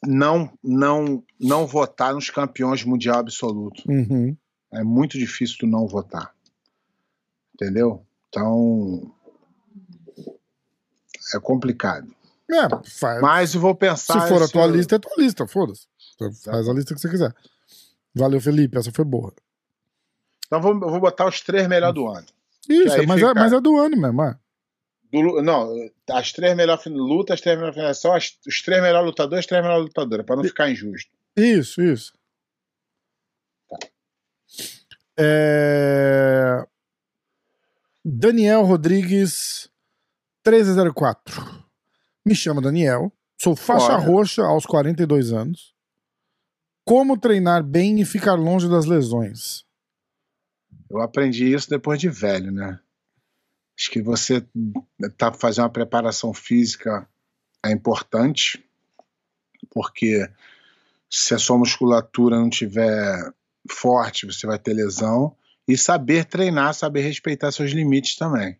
não 0.07 0.51
não 0.63 1.23
não 1.39 1.67
votar 1.67 2.15
nos 2.15 2.31
campeões 2.31 2.83
mundial 2.85 3.19
absoluto. 3.19 3.83
Uhum. 3.89 4.37
É 4.73 4.83
muito 4.83 5.19
difícil 5.19 5.57
tu 5.61 5.67
não 5.67 5.87
votar. 5.87 6.35
Entendeu? 7.55 8.05
Então 8.29 9.13
é 11.35 11.41
complicado. 11.41 12.09
É, 12.51 12.69
faz, 12.99 13.21
Mas 13.23 13.55
eu 13.55 13.61
vou 13.61 13.75
pensar 13.75 14.23
se 14.23 14.29
for 14.29 14.43
a 14.43 14.49
tua 14.49 14.65
eu- 14.65 14.71
lista, 14.75 14.97
é 14.97 14.99
tua 14.99 15.15
lista, 15.19 15.47
foda-se. 15.47 15.87
Faz 16.45 16.69
a 16.69 16.73
lista 16.73 16.95
que 16.95 17.01
você 17.01 17.09
quiser. 17.09 17.33
Valeu, 18.15 18.41
Felipe, 18.41 18.77
essa 18.77 18.91
foi 18.93 19.05
boa. 19.05 19.33
Então 20.47 20.59
eu 20.59 20.63
vou, 20.63 20.81
vou 20.91 21.01
botar 21.01 21.29
os 21.29 21.41
três 21.41 21.69
melhores 21.69 21.95
do 21.95 22.09
ano. 22.09 22.27
Isso, 22.69 23.07
mas, 23.07 23.19
é, 23.23 23.29
fica- 23.29 23.35
mas 23.35 23.53
é 23.53 23.61
do 23.61 23.77
ano 23.77 23.97
mesmo, 23.97 24.23
é. 24.25 24.37
Do 25.13 25.43
não, 25.43 25.91
as 26.11 26.33
três 26.33 26.57
melhores 26.57 26.85
lutas, 26.87 27.35
as 27.35 27.41
três 27.41 27.57
melhores 27.57 27.75
finalizações, 27.75 28.15
as- 28.25 28.47
os 28.47 28.63
três 28.63 28.81
melhores 28.83 29.07
lutadores, 29.07 29.41
as 29.41 29.47
três 29.47 29.63
melhores 29.63 29.85
lutadoras, 29.87 30.25
pra 30.25 30.37
não 30.37 30.45
ficar 30.45 30.71
injusto. 30.71 31.11
Isso, 31.37 31.83
isso. 31.83 32.13
É... 35.19 36.67
Daniel 38.05 38.63
Rodrigues 38.63 39.69
1304. 40.47 41.65
Me 42.25 42.35
chamo 42.35 42.61
Daniel, 42.61 43.13
sou 43.41 43.55
faixa 43.57 43.95
Olha. 43.95 44.07
roxa 44.07 44.43
aos 44.43 44.65
42 44.65 45.33
anos. 45.33 45.75
Como 46.85 47.19
treinar 47.19 47.63
bem 47.63 48.01
e 48.01 48.05
ficar 48.05 48.35
longe 48.35 48.69
das 48.69 48.87
lesões? 48.87 49.65
Eu 50.91 51.01
aprendi 51.01 51.53
isso 51.53 51.69
depois 51.69 52.01
de 52.01 52.09
velho, 52.09 52.51
né? 52.51 52.81
Acho 53.81 53.91
que 53.91 54.03
você 54.03 54.45
tá 55.17 55.33
fazendo 55.33 55.65
uma 55.65 55.71
preparação 55.71 56.35
física 56.35 57.09
é 57.65 57.73
importante, 57.73 58.63
porque 59.71 60.29
se 61.09 61.33
a 61.33 61.39
sua 61.39 61.57
musculatura 61.57 62.37
não 62.39 62.51
tiver 62.51 63.33
forte, 63.71 64.27
você 64.27 64.47
vai 64.47 64.59
ter 64.59 64.75
lesão. 64.75 65.35
E 65.67 65.79
saber 65.79 66.27
treinar, 66.27 66.75
saber 66.75 67.01
respeitar 67.01 67.51
seus 67.53 67.71
limites 67.71 68.17
também. 68.17 68.59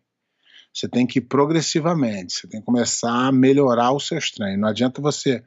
Você 0.73 0.87
tem 0.87 1.05
que 1.05 1.19
ir 1.19 1.23
progressivamente, 1.23 2.33
você 2.33 2.47
tem 2.47 2.59
que 2.59 2.65
começar 2.65 3.27
a 3.27 3.31
melhorar 3.31 3.91
os 3.91 4.07
seus 4.07 4.31
treinos. 4.31 4.59
Não 4.59 4.69
adianta 4.69 5.03
você 5.03 5.43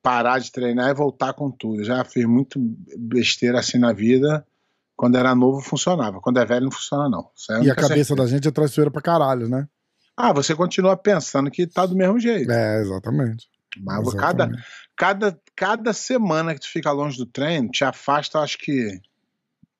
parar 0.00 0.38
de 0.38 0.52
treinar 0.52 0.90
e 0.90 0.94
voltar 0.94 1.32
com 1.32 1.50
tudo. 1.50 1.82
Já 1.82 2.04
fiz 2.04 2.24
muito 2.24 2.56
besteira 2.96 3.58
assim 3.58 3.78
na 3.78 3.92
vida. 3.92 4.46
Quando 4.96 5.16
era 5.16 5.34
novo 5.34 5.60
funcionava, 5.60 6.20
quando 6.20 6.38
é 6.38 6.44
velho 6.44 6.64
não 6.64 6.70
funciona 6.70 7.08
não. 7.08 7.30
E 7.62 7.70
a 7.70 7.74
cabeça 7.74 8.14
certeza. 8.14 8.16
da 8.16 8.26
gente 8.26 8.48
é 8.48 8.50
traiçoeira 8.50 8.90
pra 8.90 9.02
caralho, 9.02 9.48
né? 9.48 9.68
Ah, 10.16 10.32
você 10.32 10.54
continua 10.54 10.96
pensando 10.96 11.50
que 11.50 11.66
tá 11.66 11.86
do 11.86 11.96
mesmo 11.96 12.18
jeito. 12.18 12.50
É, 12.50 12.80
exatamente. 12.80 13.48
Mas 13.78 14.06
exatamente. 14.06 14.62
Cada, 14.96 15.30
cada, 15.30 15.42
cada 15.56 15.92
semana 15.92 16.54
que 16.54 16.60
tu 16.60 16.68
fica 16.68 16.92
longe 16.92 17.16
do 17.16 17.26
treino 17.26 17.70
te 17.70 17.84
afasta, 17.84 18.38
acho 18.38 18.58
que 18.58 19.00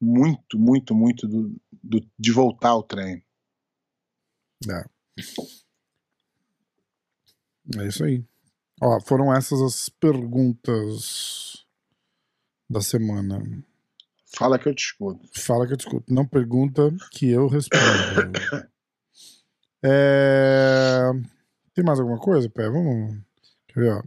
muito, 0.00 0.58
muito, 0.58 0.94
muito 0.94 1.28
do, 1.28 1.54
do 1.82 2.00
de 2.18 2.32
voltar 2.32 2.70
ao 2.70 2.82
treino. 2.82 3.22
É. 4.68 4.84
É 7.78 7.86
isso 7.86 8.04
aí. 8.04 8.24
Ó, 8.80 9.00
foram 9.00 9.32
essas 9.32 9.60
as 9.60 9.88
perguntas 9.88 11.64
da 12.68 12.80
semana. 12.80 13.40
Fala 14.36 14.58
que 14.58 14.68
eu 14.68 14.74
te 14.74 14.84
escuto. 14.84 15.28
Fala 15.34 15.66
que 15.66 15.74
eu 15.74 15.76
te 15.76 15.86
escuto. 15.86 16.12
Não 16.12 16.26
pergunta 16.26 16.90
que 17.10 17.28
eu 17.28 17.48
respondo. 17.48 17.82
é... 19.84 21.10
Tem 21.74 21.84
mais 21.84 22.00
alguma 22.00 22.18
coisa, 22.18 22.48
Pé? 22.48 22.68
Vamos. 22.68 23.18
Quer 23.68 23.80
ver, 23.80 23.92
ó. 23.92 24.02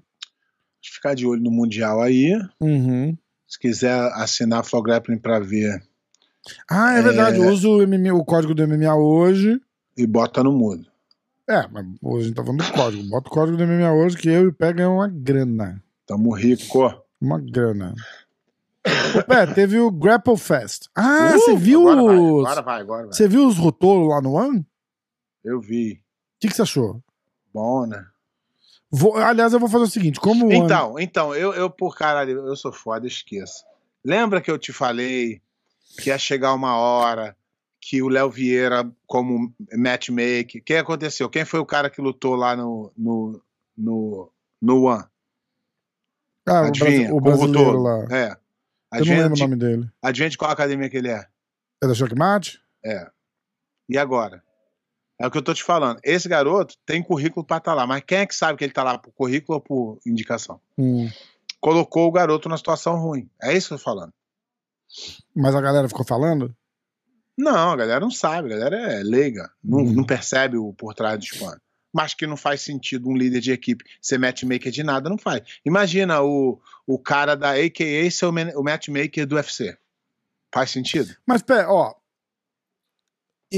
Ficar 0.83 1.15
de 1.15 1.25
olho 1.25 1.41
no 1.41 1.51
Mundial 1.51 2.01
aí. 2.01 2.33
Uhum. 2.59 3.17
Se 3.47 3.59
quiser 3.59 3.95
assinar 4.13 4.59
a 4.59 4.63
Flow 4.63 4.81
Grappling 4.81 5.17
pra 5.17 5.39
ver. 5.39 5.83
Ah, 6.69 6.95
é, 6.95 6.99
é... 6.99 7.01
verdade. 7.01 7.39
Usa 7.39 7.67
o, 7.67 7.88
MMA, 7.88 8.13
o 8.13 8.25
código 8.25 8.53
do 8.53 8.67
MMA 8.67 8.95
hoje. 8.95 9.59
E 9.97 10.05
bota 10.05 10.43
no 10.43 10.51
mudo. 10.51 10.85
É, 11.47 11.67
mas 11.67 11.85
hoje 12.01 12.23
a 12.23 12.27
gente 12.27 12.35
tá 12.35 12.43
falando 12.43 12.63
do 12.63 12.73
código. 12.73 13.09
Bota 13.09 13.29
o 13.29 13.31
código 13.31 13.57
do 13.57 13.65
MMA 13.65 13.93
hoje 13.93 14.17
que 14.17 14.29
eu 14.29 14.43
e 14.43 14.47
o 14.47 14.53
Pé 14.53 14.73
ganhamos 14.73 14.97
uma 14.97 15.07
grana. 15.07 15.83
Tamo 16.05 16.33
rico. 16.33 16.93
Uma 17.21 17.39
grana. 17.39 17.93
Pé, 19.27 19.47
teve 19.47 19.79
o 19.79 19.91
Grapple 19.91 20.37
Fest. 20.37 20.87
Ah, 20.95 21.31
uh, 21.33 21.39
você 21.39 21.55
viu 21.55 21.89
agora 21.89 22.21
os. 22.21 22.43
Vai, 22.43 22.51
agora 22.51 22.61
vai, 22.61 22.81
agora 22.81 23.03
vai. 23.03 23.13
Você 23.13 23.27
viu 23.27 23.47
os 23.47 23.57
rotolos 23.57 24.09
lá 24.09 24.21
no 24.21 24.33
One? 24.33 24.65
Eu 25.43 25.59
vi. 25.59 25.93
O 25.93 25.99
que, 26.39 26.53
você 26.53 26.61
achou? 26.61 27.01
Bom, 27.53 27.85
né? 27.85 28.05
Vou, 28.91 29.15
aliás, 29.17 29.53
eu 29.53 29.59
vou 29.59 29.69
fazer 29.69 29.85
o 29.85 29.89
seguinte: 29.89 30.19
como. 30.19 30.51
Então, 30.51 30.99
então, 30.99 31.33
eu, 31.33 31.53
eu, 31.53 31.69
por 31.69 31.95
caralho, 31.95 32.45
eu 32.47 32.55
sou 32.55 32.71
foda, 32.71 33.07
esqueça. 33.07 33.63
Lembra 34.03 34.41
que 34.41 34.51
eu 34.51 34.57
te 34.57 34.71
falei 34.71 35.41
que 35.97 36.09
ia 36.09 36.17
chegar 36.17 36.53
uma 36.53 36.77
hora 36.77 37.35
que 37.79 38.01
o 38.01 38.09
Léo 38.09 38.29
Vieira, 38.31 38.89
como 39.05 39.53
matchmaker, 39.73 40.59
o 40.59 40.63
que 40.63 40.73
aconteceu? 40.73 41.29
Quem 41.29 41.45
foi 41.45 41.59
o 41.59 41.65
cara 41.65 41.89
que 41.89 42.01
lutou 42.01 42.35
lá 42.35 42.55
no, 42.55 42.91
no, 42.97 43.41
no, 43.77 44.31
no 44.61 44.83
One? 44.85 45.03
Ah, 46.47 46.67
Adivinha, 46.67 47.13
o, 47.13 47.21
brasileiro 47.21 47.81
lá. 47.81 48.07
É. 48.11 48.37
Adivinha, 48.97 49.17
eu 49.17 49.29
não 49.29 49.36
lembro 49.36 49.38
o 49.38 49.49
nome 49.49 49.55
dele. 49.55 49.91
Adivinha 50.01 50.38
qual 50.38 50.51
academia 50.51 50.89
que 50.89 50.97
ele 50.97 51.10
é? 51.10 51.25
É 51.84 51.88
da 51.88 51.93
Checkmate? 51.93 52.62
É. 52.84 53.10
E 53.89 53.97
agora? 53.97 54.43
É 55.19 55.25
o 55.25 55.31
que 55.31 55.38
eu 55.38 55.41
tô 55.41 55.53
te 55.53 55.63
falando. 55.63 55.99
Esse 56.03 56.27
garoto 56.27 56.75
tem 56.86 57.01
currículo 57.01 57.45
para 57.45 57.58
estar 57.58 57.71
tá 57.71 57.75
lá, 57.75 57.88
mas 57.88 58.03
quem 58.05 58.19
é 58.19 58.25
que 58.25 58.36
sabe 58.36 58.58
que 58.58 58.63
ele 58.63 58.73
tá 58.73 58.84
lá 58.84 58.97
por 58.97 59.13
currículo 59.13 59.58
ou 59.58 59.62
por 59.62 59.99
indicação? 60.05 60.60
Hum. 60.77 61.10
Colocou 61.62 62.08
o 62.08 62.12
garoto 62.12 62.49
numa 62.49 62.58
situação 62.58 62.97
ruim. 62.97 63.29
É 63.41 63.53
isso 63.53 63.69
que 63.69 63.73
eu 63.75 63.77
tô 63.77 63.84
falando. 63.84 64.13
Mas 65.36 65.55
a 65.55 65.62
galera 65.62 65.88
ficou 65.88 66.05
falando? 66.05 66.55
Não, 67.38 67.71
a 67.71 67.75
galera 67.75 67.99
não 67.99 68.12
sabe, 68.12 68.53
a 68.53 68.58
galera 68.58 68.93
é 68.93 69.03
leiga, 69.03 69.51
não, 69.62 69.79
uhum. 69.79 69.93
não 69.93 70.05
percebe 70.05 70.58
o 70.58 70.73
por 70.73 70.93
trás 70.93 71.19
do 71.19 71.39
pano. 71.39 71.62
Mas 71.95 72.13
que 72.13 72.27
não 72.27 72.36
faz 72.36 72.60
sentido 72.60 73.08
um 73.08 73.15
líder 73.15 73.39
de 73.39 73.53
equipe 73.53 73.86
ser 74.01 74.19
matchmaker 74.19 74.69
de 74.69 74.84
nada, 74.84 75.10
não 75.10 75.17
faz. 75.17 75.43
Imagina 75.63 76.21
o, 76.21 76.60
o 76.86 76.99
cara 76.99 77.36
da 77.36 77.51
AKA 77.51 78.12
ser 78.12 78.25
o, 78.25 78.31
o 78.60 78.63
matchmaker 78.63 79.25
do 79.25 79.38
UFC. 79.38 79.77
Faz 80.53 80.71
sentido? 80.71 81.15
Mas, 81.25 81.41
pé, 81.41 81.65
ó, 81.65 81.93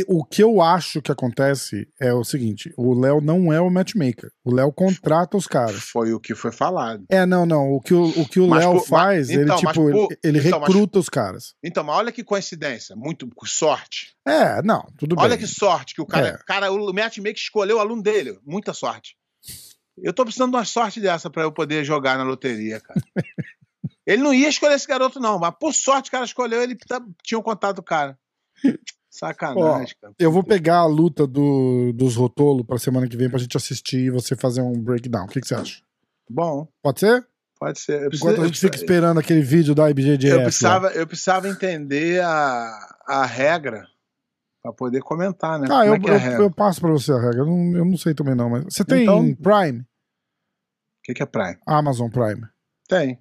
o 0.08 0.24
que 0.24 0.44
eu 0.44 0.62
acho 0.62 1.02
que 1.02 1.12
acontece 1.12 1.88
é 2.00 2.14
o 2.14 2.24
seguinte: 2.24 2.74
o 2.78 3.00
Léo 3.00 3.22
não 3.22 3.52
é 3.52 3.60
o 3.60 3.70
matchmaker. 3.70 4.30
O 4.44 4.54
Léo 4.54 4.72
contrata 4.72 5.38
os 5.38 5.48
caras. 5.48 5.82
Foi 5.82 6.14
o 6.14 6.20
que 6.20 6.36
foi 6.36 6.52
falado. 6.52 7.06
É, 7.10 7.26
não, 7.26 7.46
não. 7.46 7.72
O 7.72 7.82
que 7.82 7.94
o, 7.94 8.04
o, 8.04 8.28
que 8.28 8.40
o 8.40 8.54
Léo 8.54 8.80
faz, 8.82 9.28
mas, 9.28 9.30
ele, 9.30 9.44
então, 9.44 9.58
tipo, 9.58 9.90
ele, 9.90 10.20
ele 10.24 10.40
então, 10.40 10.60
recruta 10.60 11.00
os 11.00 11.10
caras. 11.10 11.56
Então, 11.64 11.84
mas 11.84 11.96
olha 11.96 12.12
que 12.12 12.24
coincidência. 12.24 12.96
Muito 12.96 13.30
sorte. 13.46 14.16
É, 14.28 14.62
não, 14.62 14.86
tudo 14.98 15.14
olha 15.18 15.30
bem. 15.30 15.38
Olha 15.38 15.38
que 15.38 15.48
sorte 15.48 15.96
que 15.96 16.02
o 16.02 16.06
cara. 16.06 16.28
É. 16.28 16.38
cara 16.46 16.72
o 16.72 16.94
matchmaker 16.94 17.42
escolheu 17.42 17.78
o 17.78 17.80
aluno 17.80 18.04
dele. 18.04 18.38
Muita 18.46 18.74
sorte. 18.74 19.16
Eu 19.98 20.14
tô 20.14 20.24
precisando 20.24 20.52
de 20.52 20.58
uma 20.58 20.66
sorte 20.66 21.00
dessa 21.00 21.30
para 21.30 21.44
eu 21.44 21.52
poder 21.52 21.84
jogar 21.84 22.18
na 22.18 22.24
loteria, 22.24 22.80
cara. 22.80 23.02
ele 24.06 24.22
não 24.22 24.34
ia 24.34 24.50
escolher 24.50 24.76
esse 24.76 24.88
garoto, 24.88 25.20
não, 25.20 25.40
mas 25.40 25.54
por 25.60 25.74
sorte 25.74 26.10
o 26.10 26.12
cara 26.12 26.26
escolheu, 26.26 26.62
ele 26.62 26.76
tá, 26.76 27.02
tinha 27.24 27.40
um 27.40 27.44
contato 27.44 27.78
do 27.78 27.84
cara. 27.84 28.18
Sacanagem, 29.18 29.96
Ó, 29.98 30.02
cara. 30.02 30.14
Eu 30.20 30.32
vou 30.32 30.44
pegar 30.44 30.78
a 30.78 30.86
luta 30.86 31.26
do, 31.26 31.92
dos 31.94 32.16
Rotolo 32.16 32.64
pra 32.64 32.78
semana 32.78 33.08
que 33.08 33.18
vem 33.18 33.30
pra 33.30 33.40
gente 33.40 33.58
assistir 33.58 34.06
e 34.06 34.12
você 34.12 34.36
fazer 34.36 34.62
um 34.62 34.80
breakdown. 34.80 35.26
O 35.26 35.28
que, 35.28 35.42
que 35.42 35.48
você 35.48 35.56
acha? 35.56 35.82
Bom. 36.30 36.68
Pode 36.84 37.00
ser? 37.00 37.26
Pode 37.60 37.80
ser. 37.80 38.04
Eu 38.04 38.10
Enquanto 38.14 38.42
a 38.42 38.46
gente 38.46 38.60
fica 38.60 38.76
esperando 38.76 39.20
aquele 39.20 39.42
vídeo 39.42 39.74
da 39.74 39.90
IBJJF. 39.90 40.28
Eu 40.28 40.44
precisava, 40.44 40.88
eu 40.90 41.08
precisava 41.08 41.50
entender 41.50 42.22
a, 42.24 42.96
a 43.08 43.26
regra 43.26 43.88
pra 44.62 44.72
poder 44.72 45.02
comentar, 45.02 45.60
né? 45.60 45.68
Ah, 45.72 45.86
eu, 45.86 45.96
é 45.96 46.36
eu, 46.36 46.42
eu, 46.44 46.52
passo 46.52 46.80
pra 46.80 46.92
você 46.92 47.12
a 47.12 47.20
regra. 47.20 47.40
Eu 47.40 47.46
não, 47.48 47.78
eu 47.78 47.86
não 47.86 47.98
sei 47.98 48.14
também 48.14 48.36
não, 48.36 48.52
mas... 48.52 48.66
Você 48.66 48.86
tem 48.86 49.02
então, 49.02 49.34
Prime? 49.36 49.80
O 49.80 49.86
que, 51.04 51.16
que 51.16 51.24
é 51.24 51.26
Prime? 51.26 51.58
Amazon 51.66 52.10
Prime. 52.10 52.46
Tem. 52.88 53.20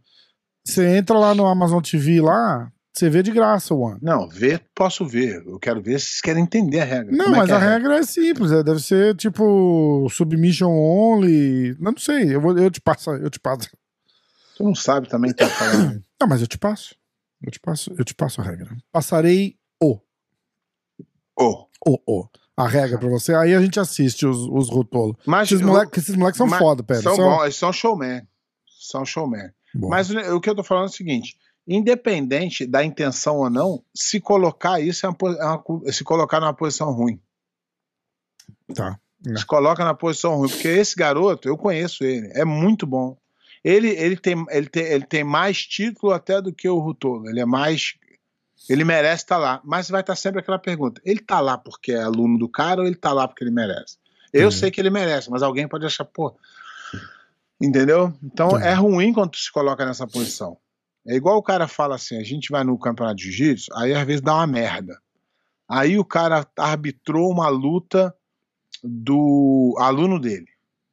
Você 0.63 0.85
entra 0.97 1.17
lá 1.17 1.35
no 1.35 1.47
Amazon 1.47 1.81
TV 1.81 2.21
lá, 2.21 2.71
você 2.97 3.11
vê 3.11 3.23
de 3.23 3.31
graça 3.31 3.75
o 3.75 3.81
One. 3.81 3.99
Não, 4.01 4.27
ver, 4.27 4.65
posso 4.75 5.05
ver. 5.05 5.45
Eu 5.47 5.59
quero 5.59 5.83
ver 5.83 6.01
se 6.01 6.07
vocês 6.07 6.21
querem 6.23 6.43
entender 6.43 6.81
a 6.81 6.85
regra. 6.85 7.15
Não, 7.15 7.27
Como 7.27 7.37
mas 7.37 7.51
é 7.51 7.53
a, 7.53 7.59
regra? 7.59 7.75
regra 7.75 7.99
é 7.99 8.03
simples. 8.03 8.51
É, 8.51 8.63
deve 8.63 8.81
ser 8.81 9.15
tipo 9.17 10.09
submission 10.11 10.71
only. 10.71 11.77
Não, 11.79 11.93
não 11.93 11.99
sei. 11.99 12.35
Eu, 12.35 12.41
vou, 12.41 12.57
eu 12.57 12.71
te 12.71 12.81
passo. 12.81 13.11
Eu 13.11 13.29
te 13.29 13.39
passo. 13.39 13.69
Tu 14.57 14.65
não 14.65 14.75
sabe 14.75 15.11
também 15.11 15.31
que 15.31 15.37
tá 15.37 15.49
falando. 15.49 16.03
Não, 16.19 16.27
mas 16.27 16.41
eu 16.41 16.47
te 16.47 16.57
passo. 16.57 16.97
Eu 17.43 17.51
te 17.51 17.61
passo, 17.61 17.95
eu 17.99 18.03
te 18.03 18.15
passo 18.15 18.41
a 18.41 18.45
regra. 18.45 18.75
Passarei 18.91 19.55
o. 19.79 19.99
O. 21.39 21.67
O, 21.87 21.99
o. 22.07 22.29
A 22.57 22.67
regra 22.67 22.97
pra 22.97 23.11
você. 23.11 23.35
Aí 23.35 23.55
a 23.55 23.61
gente 23.61 23.79
assiste 23.79 24.25
os, 24.25 24.39
os 24.39 24.71
rotolos. 24.71 25.17
Mas 25.27 25.53
esses, 25.53 25.61
moleques, 25.61 26.03
esses 26.03 26.17
moleques 26.17 26.39
são 26.39 26.49
foda, 26.49 26.83
pera. 26.83 27.03
São, 27.03 27.15
são... 27.15 27.45
eles 27.45 27.57
são 27.57 27.71
showman. 27.71 28.27
São 28.81 29.05
showman. 29.05 29.51
Bom. 29.75 29.91
Mas 29.91 30.09
o 30.09 30.41
que 30.41 30.49
eu 30.49 30.55
tô 30.55 30.65
falando 30.65 30.85
é 30.85 30.89
o 30.89 30.93
seguinte: 30.93 31.37
independente 31.67 32.67
da 32.67 32.85
intenção 32.85 33.39
ou 33.39 33.51
não, 33.51 33.83
se 33.95 34.21
colocar 34.21 34.81
isso 34.81 35.07
é 35.07 35.09
uma, 35.09 35.17
é 35.37 35.45
uma, 35.45 35.93
se 35.93 36.05
colocar 36.05 36.41
numa 36.41 36.55
posição 36.55 36.93
ruim. 36.93 37.21
Tá. 38.75 38.99
É. 39.27 39.37
Se 39.37 39.45
coloca 39.45 39.85
na 39.85 39.95
posição 39.95 40.37
ruim, 40.37 40.49
porque 40.49 40.69
esse 40.69 40.95
garoto, 40.95 41.49
eu 41.49 41.57
conheço 41.57 42.05
ele, 42.05 42.31
é 42.35 42.45
muito 42.45 42.87
bom. 42.87 43.17
Ele, 43.65 43.89
ele, 43.89 44.17
tem, 44.17 44.47
ele, 44.51 44.69
tem, 44.69 44.85
ele 44.85 45.05
tem 45.05 45.25
mais 45.25 45.59
título 45.59 46.13
até 46.13 46.41
do 46.41 46.53
que 46.53 46.69
o 46.69 46.79
Rutolo. 46.79 47.29
Ele 47.29 47.41
é 47.41 47.45
mais. 47.45 47.95
Ele 48.69 48.85
merece 48.85 49.25
estar 49.25 49.37
tá 49.37 49.41
lá. 49.41 49.61
Mas 49.65 49.89
vai 49.89 50.03
estar 50.03 50.13
tá 50.13 50.17
sempre 50.17 50.39
aquela 50.39 50.59
pergunta: 50.59 51.01
ele 51.05 51.19
está 51.19 51.41
lá 51.41 51.59
porque 51.59 51.91
é 51.91 52.03
aluno 52.03 52.39
do 52.39 52.49
cara 52.49 52.81
ou 52.81 52.87
ele 52.87 52.95
está 52.95 53.13
lá 53.13 53.27
porque 53.27 53.43
ele 53.43 53.51
merece? 53.51 53.99
Eu 54.33 54.47
uhum. 54.47 54.51
sei 54.53 54.71
que 54.71 54.81
ele 54.81 54.91
merece, 54.91 55.31
mas 55.31 55.43
alguém 55.43 55.67
pode 55.67 55.85
achar, 55.85 56.05
pô. 56.05 56.37
Entendeu? 57.61 58.13
Então 58.23 58.51
tá. 58.51 58.65
é 58.65 58.75
ruim 58.75 59.13
quando 59.13 59.31
tu 59.31 59.39
se 59.39 59.51
coloca 59.51 59.85
nessa 59.85 60.07
posição. 60.07 60.57
É 61.07 61.15
igual 61.15 61.37
o 61.37 61.43
cara 61.43 61.69
fala 61.69 61.95
assim: 61.95 62.17
a 62.17 62.23
gente 62.23 62.51
vai 62.51 62.65
no 62.65 62.79
campeonato 62.79 63.17
de 63.17 63.31
jiu-jitsu, 63.31 63.73
aí 63.75 63.95
às 63.95 64.05
vezes 64.07 64.21
dá 64.21 64.35
uma 64.35 64.47
merda. 64.47 64.99
Aí 65.69 65.99
o 65.99 66.05
cara 66.05 66.47
arbitrou 66.59 67.31
uma 67.31 67.49
luta 67.49 68.15
do 68.83 69.75
aluno 69.79 70.21
dele, 70.21 70.47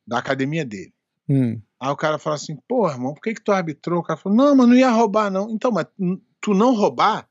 da 0.05 0.20
academia 0.20 0.66
dele. 0.66 0.93
Hum. 1.30 1.61
Aí 1.80 1.89
o 1.89 1.97
cara 1.97 2.18
fala 2.20 2.36
assim: 2.36 2.57
pô, 2.68 2.89
irmão, 2.89 3.14
por 3.14 3.22
que, 3.22 3.34
que 3.34 3.43
tu 3.43 3.51
arbitrou? 3.51 3.99
O 3.99 4.03
cara 4.03 4.20
falou: 4.20 4.38
não, 4.38 4.55
mas 4.55 4.68
não 4.68 4.76
ia 4.76 4.89
roubar, 4.89 5.32
não. 5.32 5.49
Então, 5.49 5.72
mas 5.72 5.86
tu 6.39 6.53
não 6.53 6.76
roubar 6.76 7.28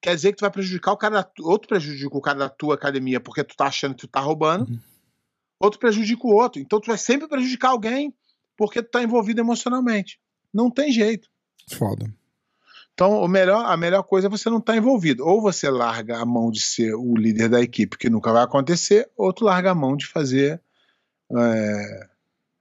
quer 0.00 0.14
dizer 0.14 0.32
que 0.32 0.38
tu 0.38 0.42
vai 0.42 0.50
prejudicar 0.50 0.92
o 0.92 0.96
cara 0.96 1.22
da 1.22 1.30
outro 1.40 1.68
prejudica 1.68 2.16
o 2.16 2.20
cara 2.20 2.38
da 2.38 2.48
tua 2.48 2.74
academia 2.74 3.20
porque 3.20 3.44
tu 3.44 3.54
tá 3.54 3.66
achando 3.66 3.94
que 3.94 4.00
tu 4.00 4.08
tá 4.08 4.20
roubando, 4.20 4.70
uhum. 4.70 4.78
outro 5.60 5.78
prejudica 5.78 6.26
o 6.26 6.34
outro. 6.34 6.60
Então 6.60 6.80
tu 6.80 6.86
vai 6.86 6.98
sempre 6.98 7.28
prejudicar 7.28 7.70
alguém 7.70 8.14
porque 8.56 8.82
tu 8.82 8.90
tá 8.90 9.02
envolvido 9.02 9.40
emocionalmente. 9.40 10.18
Não 10.52 10.70
tem 10.70 10.90
jeito. 10.92 11.28
Foda. 11.70 12.12
Então, 12.94 13.26
melhor, 13.28 13.64
a 13.64 13.76
melhor 13.76 14.02
coisa 14.02 14.26
é 14.26 14.30
você 14.30 14.50
não 14.50 14.58
estar 14.58 14.76
envolvido. 14.76 15.26
Ou 15.26 15.40
você 15.40 15.70
larga 15.70 16.18
a 16.18 16.26
mão 16.26 16.50
de 16.50 16.60
ser 16.60 16.94
o 16.94 17.14
líder 17.16 17.48
da 17.48 17.60
equipe, 17.60 17.96
que 17.96 18.10
nunca 18.10 18.32
vai 18.32 18.42
acontecer, 18.44 19.08
ou 19.16 19.32
tu 19.32 19.44
larga 19.44 19.70
a 19.70 19.74
mão 19.74 19.96
de 19.96 20.06
fazer. 20.06 20.60
é, 21.32 22.08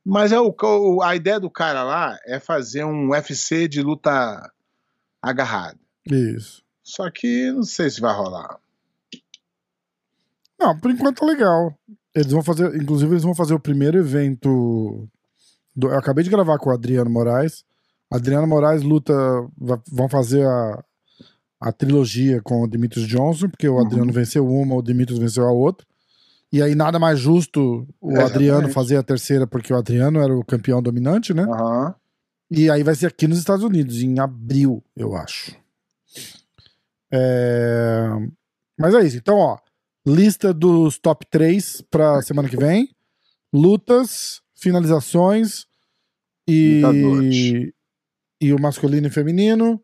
Mas 0.06 0.32
é 0.32 0.40
o, 0.40 1.02
a 1.04 1.16
ideia 1.16 1.40
do 1.40 1.50
cara 1.50 1.84
lá 1.84 2.18
é 2.26 2.40
fazer 2.40 2.86
um 2.86 3.10
UFC 3.10 3.68
de 3.68 3.82
luta 3.82 4.50
agarrada. 5.22 5.78
Isso. 6.10 6.64
Só 6.82 7.10
que 7.12 7.52
não 7.52 7.64
sei 7.64 7.90
se 7.90 8.00
vai 8.00 8.16
rolar. 8.16 8.58
Não, 10.60 10.78
por 10.80 10.90
enquanto 10.92 11.20
tá 11.20 11.26
legal. 11.26 11.74
Eles 12.16 12.32
vão 12.32 12.42
fazer, 12.44 12.76
inclusive, 12.76 13.12
eles 13.12 13.24
vão 13.24 13.36
fazer 13.36 13.54
o 13.54 13.60
primeiro 13.60 13.98
evento. 13.98 15.08
do- 15.76 15.88
eu 15.90 15.98
acabei 15.98 16.24
de 16.24 16.30
gravar 16.30 16.58
com 16.58 16.70
o 16.70 16.74
Adriano 16.74 17.10
Moraes. 17.10 17.64
Adriano 18.12 18.48
Moraes 18.48 18.82
luta. 18.84 19.14
Vão 19.92 20.10
fazer 20.10 20.46
a, 20.46 20.84
a 21.60 21.72
trilogia 21.72 22.42
com 22.42 22.62
o 22.64 22.68
Demetrius 22.68 23.08
Johnson, 23.08 23.50
porque 23.50 23.68
o 23.68 23.76
Uhum. 23.76 23.86
Adriano 23.86 24.12
venceu 24.14 24.48
uma, 24.48 24.76
o 24.76 24.82
Demetrius 24.82 25.20
venceu 25.20 25.46
a 25.46 25.52
outra. 25.52 25.86
E 26.52 26.62
aí 26.64 26.74
nada 26.74 26.98
mais 26.98 27.20
justo 27.20 27.88
o 28.02 28.12
É, 28.18 28.24
Adriano 28.24 28.70
fazer 28.70 28.98
a 28.98 29.04
terceira, 29.04 29.46
porque 29.46 29.72
o 29.72 29.78
Adriano 29.78 30.20
era 30.20 30.36
o 30.36 30.44
campeão 30.44 30.82
dominante, 30.82 31.34
né? 31.34 31.44
Aham. 31.44 31.94
E 32.50 32.68
aí 32.72 32.82
vai 32.82 32.96
ser 32.96 33.06
aqui 33.06 33.28
nos 33.28 33.38
Estados 33.38 33.64
Unidos, 33.64 34.02
em 34.02 34.18
abril, 34.20 34.84
eu 34.96 35.16
acho. 35.16 35.56
É, 37.12 38.08
Mas 38.78 38.94
é 38.96 39.04
isso. 39.06 39.18
Então, 39.18 39.38
ó, 39.38 39.58
lista 40.06 40.54
dos 40.54 40.98
top 40.98 41.26
3 41.30 41.84
pra 41.90 42.22
semana 42.24 42.50
que 42.50 42.58
vem. 42.58 42.90
Lutas, 43.54 44.42
finalizações 44.56 45.66
e, 46.48 46.82
Lutadores. 46.84 47.72
E 48.42 48.54
o 48.54 48.60
masculino 48.62 49.08
e 49.08 49.12
feminino 49.12 49.82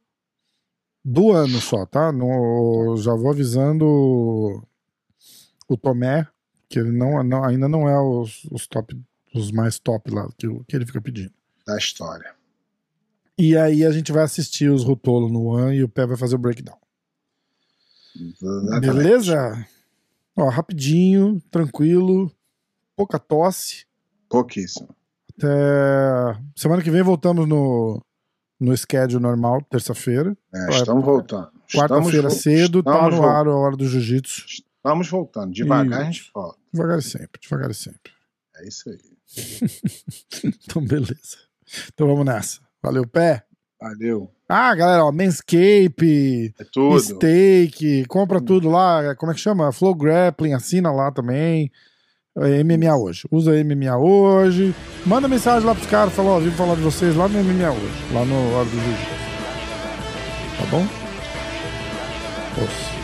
do 1.03 1.32
ano 1.32 1.60
só, 1.62 1.86
tá? 1.86 2.12
No, 2.12 2.95
já 2.97 3.14
vou 3.14 3.30
avisando 3.30 3.86
o, 3.86 5.78
Tomé, 5.78 6.28
que 6.70 6.80
ele 6.80 6.91
não, 6.91 7.24
não- 7.24 7.43
ainda 7.43 7.68
não 7.68 7.88
é 7.88 7.99
os, 8.01 8.43
os 8.51 8.66
top, 8.68 8.95
os 9.34 9.51
mais 9.51 9.78
top 9.80 10.10
lá 10.12 10.28
que, 10.38 10.47
o- 10.47 10.64
que 10.66 10.76
ele 10.76 10.86
fica 10.86 11.01
pedindo. 11.01 11.32
Da 11.66 11.78
história. 11.78 12.34
E 13.38 13.58
aí 13.58 13.84
a 13.86 13.91
gente 13.91 14.12
vai 14.12 14.24
assistir 14.24 14.70
os 14.70 14.84
Rotolo 14.84 15.28
no 15.30 15.43
One 15.45 15.76
e 15.78 15.84
o 15.84 15.89
Pé 15.89 16.06
vai 16.06 16.16
fazer 16.18 16.36
o 16.36 16.39
breakdown. 16.39 16.78
Exatamente. 18.16 18.82
Beleza? 18.82 19.68
Ó, 20.38 20.47
rapidinho, 20.49 21.41
tranquilo, 21.51 22.32
pouca 22.95 23.20
tosse. 23.20 23.86
Pouquíssimo. 24.30 24.88
Até 25.38 25.47
semana 26.56 26.82
que 26.82 26.89
vem 26.91 27.03
voltamos 27.03 27.47
no, 27.47 28.01
no 28.60 28.76
schedule 28.76 29.22
normal, 29.22 29.62
terça-feira. 29.70 30.36
É, 30.53 30.70
estamos 30.72 31.03
voltando. 31.03 31.49
Quarta-feira 31.74 32.30
cedo, 32.30 32.84
tá 32.84 33.10
no 33.10 33.24
ar 33.24 33.47
a 33.47 33.56
hora 33.56 33.76
do 33.76 33.88
jiu-jitsu. 33.88 34.45
Estamos 34.78 35.10
voltando. 35.10 35.51
Devagar 35.51 36.01
a 36.01 36.03
Isso. 36.03 36.12
gente 36.22 36.32
volta. 36.34 36.60
Devagar 36.72 36.99
e 36.99 37.01
sempre, 37.01 37.41
devagar 37.41 37.72
e 37.72 37.74
sempre. 37.74 38.12
É 38.58 38.68
isso 38.68 38.89
aí. 38.89 38.99
Então, 40.64 40.82
beleza. 40.84 41.38
Então 41.93 42.08
vamos 42.08 42.26
nessa. 42.26 42.60
Valeu, 42.82 43.08
Pé. 43.08 43.43
Valeu. 43.82 44.32
Ah, 44.47 44.74
galera, 44.76 45.03
ó, 45.03 45.12
Manscape, 45.12 46.53
É 46.60 46.64
tudo. 46.72 46.99
Steak, 46.99 48.06
compra 48.06 48.39
tudo 48.39 48.70
lá, 48.70 49.16
como 49.16 49.32
é 49.32 49.36
que 49.36 49.41
chama? 49.41 49.72
Flow 49.72 49.95
Grappling, 49.95 50.53
assina 50.53 50.91
lá 50.91 51.12
também. 51.12 51.72
É, 52.38 52.63
MMA 52.63 52.95
hoje. 52.97 53.23
Usa 53.31 53.51
MMA 53.63 53.97
hoje. 53.97 54.75
Manda 55.05 55.27
mensagem 55.27 55.65
lá 55.65 55.73
pros 55.73 55.88
caras, 55.88 56.13
fala, 56.13 56.31
ó, 56.31 56.39
vim 56.39 56.51
falar 56.51 56.75
de 56.75 56.81
vocês 56.81 57.15
lá 57.15 57.29
no 57.29 57.41
MMA 57.41 57.71
hoje, 57.71 58.13
lá 58.13 58.25
no 58.25 58.53
Hora 58.55 58.65
do 58.65 58.71
Jiu 58.71 58.93
Tá 60.57 60.65
bom? 60.69 60.86
Osso. 62.61 62.95